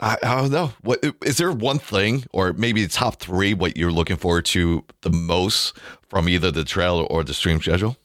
I, 0.00 0.16
I 0.22 0.36
don't 0.36 0.52
know. 0.52 0.72
What 0.82 1.04
is 1.24 1.38
there 1.38 1.50
one 1.50 1.78
thing, 1.80 2.24
or 2.32 2.52
maybe 2.52 2.82
the 2.84 2.88
top 2.88 3.20
three, 3.20 3.52
what 3.52 3.76
you're 3.76 3.90
looking 3.90 4.16
forward 4.16 4.44
to 4.46 4.84
the 5.00 5.10
most 5.10 5.76
from 6.08 6.28
either 6.28 6.52
the 6.52 6.64
trailer 6.64 7.04
or 7.04 7.24
the 7.24 7.34
stream 7.34 7.60
schedule? 7.60 7.96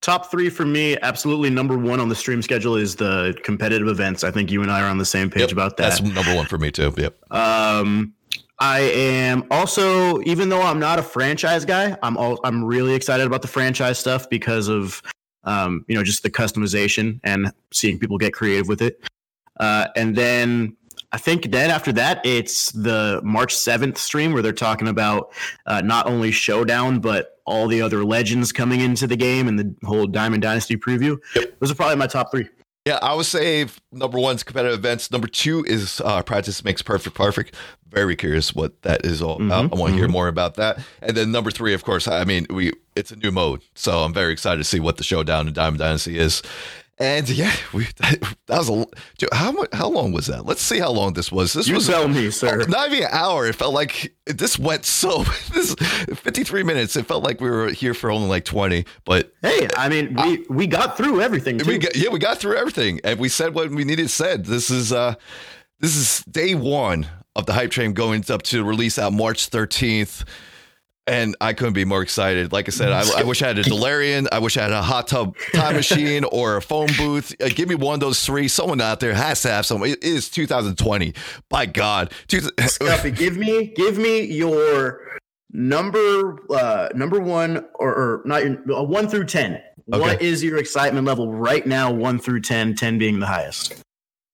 Top 0.00 0.30
three 0.30 0.48
for 0.48 0.64
me, 0.64 0.96
absolutely 1.02 1.50
number 1.50 1.76
one 1.76 1.98
on 1.98 2.08
the 2.08 2.14
stream 2.14 2.40
schedule 2.40 2.76
is 2.76 2.94
the 2.94 3.36
competitive 3.42 3.88
events. 3.88 4.22
I 4.22 4.30
think 4.30 4.48
you 4.52 4.62
and 4.62 4.70
I 4.70 4.80
are 4.82 4.88
on 4.88 4.98
the 4.98 5.04
same 5.04 5.28
page 5.28 5.40
Yep, 5.40 5.52
about 5.52 5.76
that. 5.78 5.98
That's 5.98 6.00
number 6.00 6.36
one 6.36 6.46
for 6.46 6.56
me 6.56 6.70
too. 6.70 6.94
Yep. 6.96 7.32
Um, 7.32 8.14
I 8.60 8.80
am 8.80 9.44
also, 9.50 10.20
even 10.22 10.48
though 10.48 10.62
I'm 10.62 10.80
not 10.80 10.98
a 10.98 11.02
franchise 11.02 11.64
guy, 11.64 11.96
I'm 12.02 12.16
all, 12.16 12.40
I'm 12.42 12.64
really 12.64 12.94
excited 12.94 13.26
about 13.26 13.42
the 13.42 13.48
franchise 13.48 13.98
stuff 13.98 14.28
because 14.28 14.68
of, 14.68 15.00
um, 15.44 15.84
you 15.86 15.94
know, 15.94 16.02
just 16.02 16.24
the 16.24 16.30
customization 16.30 17.20
and 17.22 17.52
seeing 17.72 17.98
people 17.98 18.18
get 18.18 18.32
creative 18.32 18.66
with 18.66 18.82
it. 18.82 19.00
Uh, 19.60 19.86
and 19.94 20.16
then 20.16 20.76
I 21.12 21.18
think 21.18 21.50
then 21.50 21.70
after 21.70 21.92
that, 21.92 22.20
it's 22.24 22.72
the 22.72 23.20
March 23.22 23.54
7th 23.54 23.96
stream 23.96 24.32
where 24.32 24.42
they're 24.42 24.52
talking 24.52 24.88
about 24.88 25.32
uh, 25.66 25.80
not 25.80 26.06
only 26.06 26.32
Showdown, 26.32 26.98
but 27.00 27.38
all 27.46 27.66
the 27.68 27.80
other 27.80 28.04
legends 28.04 28.52
coming 28.52 28.80
into 28.80 29.06
the 29.06 29.16
game 29.16 29.48
and 29.48 29.58
the 29.58 29.74
whole 29.86 30.06
Diamond 30.06 30.42
Dynasty 30.42 30.76
preview. 30.76 31.18
Those 31.60 31.70
are 31.70 31.74
probably 31.74 31.96
my 31.96 32.06
top 32.06 32.30
three. 32.30 32.48
Yeah, 32.88 32.98
I 33.02 33.14
would 33.14 33.26
say 33.26 33.66
number 33.92 34.18
one 34.18 34.36
is 34.36 34.42
competitive 34.42 34.78
events. 34.78 35.10
Number 35.10 35.28
two 35.28 35.62
is 35.66 36.00
uh, 36.02 36.22
practice 36.22 36.64
makes 36.64 36.80
perfect 36.80 37.14
perfect. 37.14 37.54
Very 37.90 38.16
curious 38.16 38.54
what 38.54 38.80
that 38.80 39.04
is 39.04 39.20
all 39.20 39.36
about. 39.36 39.70
Mhm, 39.70 39.76
I 39.76 39.78
want 39.78 39.92
to 39.92 39.98
hear 39.98 40.08
more 40.08 40.26
about 40.26 40.54
that. 40.54 40.78
And 41.02 41.14
then 41.14 41.30
number 41.30 41.50
three, 41.50 41.74
of 41.74 41.84
course, 41.84 42.08
I 42.08 42.24
mean, 42.24 42.46
we 42.48 42.72
it's 42.96 43.10
a 43.10 43.16
new 43.16 43.30
mode, 43.30 43.60
so 43.74 44.04
I'm 44.04 44.14
very 44.14 44.32
excited 44.32 44.56
to 44.58 44.64
see 44.64 44.80
what 44.80 44.96
the 44.96 45.04
showdown 45.04 45.46
in 45.48 45.52
Diamond 45.52 45.80
Dynasty 45.80 46.18
is. 46.18 46.42
And 47.00 47.28
yeah, 47.28 47.54
we 47.72 47.84
that, 47.96 48.38
was 48.48 48.68
a 48.68 48.86
how 49.32 49.52
much 49.52 49.68
how 49.72 49.88
long 49.88 50.10
was 50.10 50.26
that? 50.26 50.44
Let's 50.44 50.62
see 50.62 50.78
how 50.78 50.90
long 50.90 51.12
this 51.12 51.30
was. 51.30 51.52
This 51.52 51.68
You 51.68 51.76
was 51.76 51.86
tell 51.86 52.08
me, 52.08 52.30
sir. 52.30 52.64
not 52.68 52.90
even 52.90 53.04
an 53.04 53.10
hour. 53.12 53.46
It 53.46 53.54
felt 53.54 53.72
like 53.72 54.12
this 54.26 54.58
went 54.58 54.84
so 54.84 55.22
this 55.54 55.74
53 55.74 56.64
minutes. 56.64 56.96
It 56.96 57.06
felt 57.06 57.22
like 57.22 57.40
we 57.40 57.50
were 57.50 57.68
here 57.68 57.94
for 57.94 58.10
only 58.10 58.28
like 58.28 58.44
20, 58.44 58.84
but 59.04 59.32
Hey, 59.42 59.68
I 59.76 59.88
mean, 59.88 60.14
we, 60.14 60.44
we 60.48 60.66
got 60.66 60.96
through 60.96 61.20
everything. 61.20 61.58
Too. 61.58 61.68
we 61.68 61.78
got, 61.78 61.94
yeah, 61.94 62.08
we 62.08 62.18
got 62.18 62.38
through 62.38 62.56
everything, 62.56 63.00
and 63.04 63.20
we 63.20 63.28
said 63.28 63.54
what 63.54 63.70
we 63.70 63.84
needed 63.84 64.10
said. 64.10 64.46
This 64.46 64.68
is 64.68 64.92
uh, 64.92 65.14
this 65.78 65.94
is 65.94 66.24
day 66.24 66.56
one 66.56 67.06
of 67.36 67.46
the 67.46 67.52
hype 67.52 67.70
train 67.70 67.92
going 67.92 68.24
up 68.28 68.42
to 68.44 68.64
release 68.64 68.98
out 68.98 69.12
March 69.12 69.46
thirteenth, 69.46 70.24
and 71.08 71.34
I 71.40 71.52
couldn't 71.54 71.72
be 71.74 71.84
more 71.84 72.02
excited. 72.02 72.52
Like 72.52 72.68
I 72.68 72.70
said, 72.72 72.90
I, 72.92 73.20
I 73.20 73.22
wish 73.24 73.42
I 73.42 73.48
had 73.48 73.58
a 73.58 73.62
DeLorean, 73.64 74.28
I 74.30 74.38
wish 74.38 74.56
I 74.56 74.62
had 74.62 74.72
a 74.72 74.82
hot 74.82 75.08
tub 75.08 75.36
time 75.54 75.74
machine 75.76 76.24
or 76.32 76.56
a 76.56 76.62
phone 76.62 76.88
booth. 76.96 77.34
Uh, 77.40 77.48
give 77.48 77.68
me 77.68 77.74
one 77.74 77.94
of 77.94 78.00
those 78.00 78.24
three. 78.24 78.48
Someone 78.48 78.80
out 78.80 79.00
there 79.00 79.14
has 79.14 79.42
to 79.42 79.48
have 79.50 79.66
some. 79.66 79.82
It 79.84 80.02
is 80.04 80.28
2020. 80.28 81.14
By 81.48 81.66
God, 81.66 82.12
Two- 82.28 82.40
Scuffy, 82.40 83.10
give 83.16 83.36
me 83.36 83.72
give 83.74 83.98
me 83.98 84.20
your 84.22 85.00
number 85.50 86.38
uh 86.52 86.88
number 86.94 87.18
one 87.20 87.64
or, 87.74 87.90
or 87.94 88.22
not 88.26 88.44
your, 88.44 88.58
uh, 88.76 88.82
one 88.82 89.08
through 89.08 89.24
ten. 89.24 89.60
What 89.86 90.16
Okay. 90.16 90.26
is 90.26 90.44
your 90.44 90.58
excitement 90.58 91.06
level 91.06 91.32
right 91.32 91.66
now? 91.66 91.90
One 91.90 92.18
through 92.18 92.42
10, 92.42 92.74
10 92.74 92.98
being 92.98 93.20
the 93.20 93.26
highest. 93.26 93.74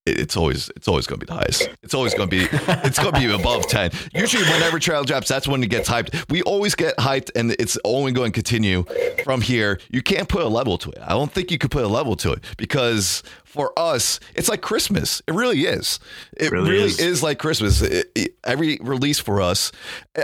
It- 0.07 0.19
it's 0.21 0.37
always 0.37 0.71
it's 0.77 0.89
always 0.89 1.07
going 1.07 1.21
to 1.21 1.27
be 1.27 1.31
the 1.33 1.39
highest. 1.39 1.69
It's 1.83 1.95
always 1.95 2.15
going 2.15 2.29
to 2.29 2.37
be 2.37 2.47
it's 2.85 2.99
going 2.99 3.13
to 3.15 3.21
be 3.21 3.33
above 3.33 3.67
10. 3.69 3.91
Usually 4.15 4.45
whenever 4.45 4.79
trail 4.79 5.05
drops 5.05 5.29
that's 5.29 5.49
when 5.49 5.63
it 5.63 5.71
gets 5.71 5.89
hyped. 5.89 6.31
We 6.31 6.43
always 6.43 6.75
get 6.75 6.97
hyped 6.99 7.31
and 7.35 7.53
it's 7.53 7.79
only 7.85 8.13
going 8.13 8.33
to 8.33 8.35
continue 8.43 8.85
from 9.25 9.41
here. 9.41 9.81
You 9.91 10.03
can't 10.03 10.29
put 10.29 10.43
a 10.43 10.49
level 10.49 10.79
to 10.79 10.91
it. 10.91 10.99
I 11.03 11.11
don't 11.11 11.33
think 11.33 11.51
you 11.51 11.59
could 11.59 11.71
put 11.71 11.85
a 11.85 11.89
level 11.89 12.17
to 12.17 12.33
it 12.33 12.45
because 12.57 13.23
for 13.45 13.73
us 13.79 14.21
it's 14.35 14.49
like 14.49 14.61
Christmas. 14.61 15.23
It 15.27 15.35
really 15.35 15.63
is. 15.63 15.99
It 16.37 16.51
Really 16.51 16.71
really, 16.71 16.85
is. 16.87 16.99
is. 17.01 17.23
like 17.23 17.39
Christmas. 17.39 17.81
It- 17.83 18.11
it- 18.15 18.35
every 18.45 18.79
release 18.83 19.19
for 19.19 19.41
us. 19.41 19.73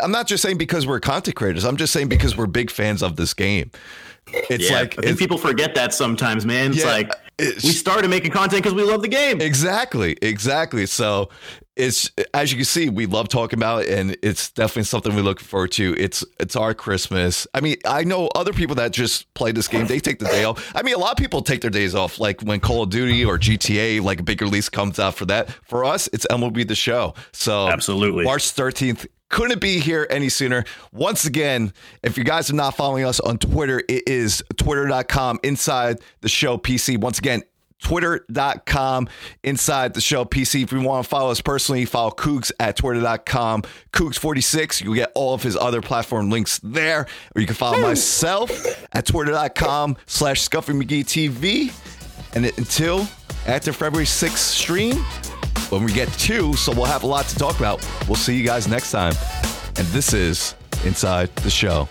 I'm 0.02 0.10
not 0.12 0.26
just 0.26 0.42
saying 0.42 0.58
because 0.58 0.86
we're 0.86 1.00
content 1.00 1.36
creators. 1.36 1.64
I'm 1.64 1.76
just 1.78 1.92
saying 1.92 2.08
because 2.08 2.36
we're 2.36 2.46
big 2.46 2.70
fans 2.70 3.02
of 3.02 3.16
this 3.16 3.32
game. 3.32 3.70
It's 4.32 4.70
like 4.70 4.96
I 4.98 5.02
think 5.02 5.18
people 5.18 5.38
forget 5.38 5.74
that 5.74 5.92
sometimes, 5.94 6.44
man. 6.46 6.70
It's 6.72 6.80
Yeah, 6.84 6.90
like 6.92 7.10
it's- 7.40 7.64
we 7.64 7.70
started 7.70 8.08
making 8.08 8.30
content 8.32 8.62
because 8.62 8.74
we 8.74 8.82
love 8.82 9.02
the 9.02 9.08
game. 9.08 9.40
Exactly, 9.40 10.16
exactly. 10.22 10.86
So 10.86 11.28
it's 11.76 12.10
as 12.34 12.50
you 12.52 12.58
can 12.58 12.64
see, 12.66 12.88
we 12.90 13.06
love 13.06 13.28
talking 13.28 13.58
about 13.58 13.82
it, 13.84 13.88
and 13.98 14.16
it's 14.22 14.50
definitely 14.50 14.84
something 14.84 15.14
we 15.14 15.22
look 15.22 15.40
forward 15.40 15.72
to. 15.72 15.94
It's 15.98 16.24
it's 16.38 16.54
our 16.56 16.74
Christmas. 16.74 17.46
I 17.54 17.60
mean, 17.60 17.76
I 17.86 18.04
know 18.04 18.28
other 18.34 18.52
people 18.52 18.74
that 18.76 18.92
just 18.92 19.32
play 19.34 19.52
this 19.52 19.66
game. 19.68 19.86
They 19.86 19.98
take 20.00 20.18
the 20.18 20.26
day 20.26 20.44
off. 20.44 20.72
I 20.74 20.82
mean, 20.82 20.94
a 20.94 20.98
lot 20.98 21.12
of 21.12 21.16
people 21.16 21.40
take 21.42 21.60
their 21.62 21.70
days 21.70 21.94
off, 21.94 22.18
like 22.18 22.42
when 22.42 22.60
Call 22.60 22.82
of 22.82 22.90
Duty 22.90 23.24
or 23.24 23.38
GTA, 23.38 24.00
like 24.02 24.20
a 24.20 24.22
big 24.22 24.42
release 24.42 24.68
comes 24.68 24.98
out 24.98 25.14
for 25.14 25.24
that. 25.26 25.50
For 25.64 25.84
us, 25.84 26.08
it's 26.12 26.26
MLB 26.30 26.66
the 26.68 26.74
Show. 26.74 27.14
So 27.32 27.68
Absolutely. 27.68 28.24
March 28.24 28.50
thirteenth. 28.50 29.06
Couldn't 29.30 29.60
be 29.60 29.78
here 29.78 30.06
any 30.10 30.28
sooner. 30.28 30.64
Once 30.92 31.24
again, 31.24 31.72
if 32.02 32.18
you 32.18 32.24
guys 32.24 32.50
are 32.50 32.54
not 32.54 32.76
following 32.76 33.04
us 33.04 33.20
on 33.20 33.38
Twitter, 33.38 33.82
it 33.88 34.08
is 34.08 34.42
twitter.com 34.56 35.40
inside 35.42 36.00
the 36.20 36.28
show 36.28 36.58
PC. 36.58 36.98
Once 36.98 37.18
again, 37.18 37.42
twitter.com 37.80 39.08
inside 39.42 39.94
the 39.94 40.00
show 40.00 40.24
PC. 40.24 40.64
If 40.64 40.72
you 40.72 40.80
want 40.80 41.04
to 41.04 41.08
follow 41.08 41.30
us 41.30 41.40
personally, 41.40 41.84
follow 41.84 42.10
Kooks 42.10 42.52
at 42.60 42.76
twitter.com. 42.76 43.62
Kooks46. 43.92 44.82
You'll 44.82 44.94
get 44.94 45.12
all 45.14 45.32
of 45.32 45.42
his 45.42 45.56
other 45.56 45.80
platform 45.80 46.28
links 46.28 46.60
there. 46.62 47.06
Or 47.34 47.40
you 47.40 47.46
can 47.46 47.56
follow 47.56 47.80
myself 47.80 48.50
at 48.92 49.06
twitter.com 49.06 49.96
slash 50.06 50.46
Scuffy 50.46 50.74
McGee 50.74 51.04
TV. 51.04 51.72
And 52.34 52.46
until 52.46 53.08
after 53.46 53.72
February 53.72 54.06
6th 54.06 54.36
stream, 54.36 55.04
when 55.70 55.84
we 55.84 55.92
get 55.92 56.12
two, 56.14 56.54
so 56.54 56.72
we'll 56.72 56.84
have 56.84 57.02
a 57.02 57.06
lot 57.06 57.26
to 57.26 57.36
talk 57.36 57.58
about. 57.58 57.86
We'll 58.06 58.16
see 58.16 58.36
you 58.36 58.44
guys 58.44 58.68
next 58.68 58.90
time. 58.90 59.14
And 59.76 59.86
this 59.88 60.12
is 60.12 60.54
Inside 60.84 61.34
the 61.36 61.50
Show. 61.50 61.88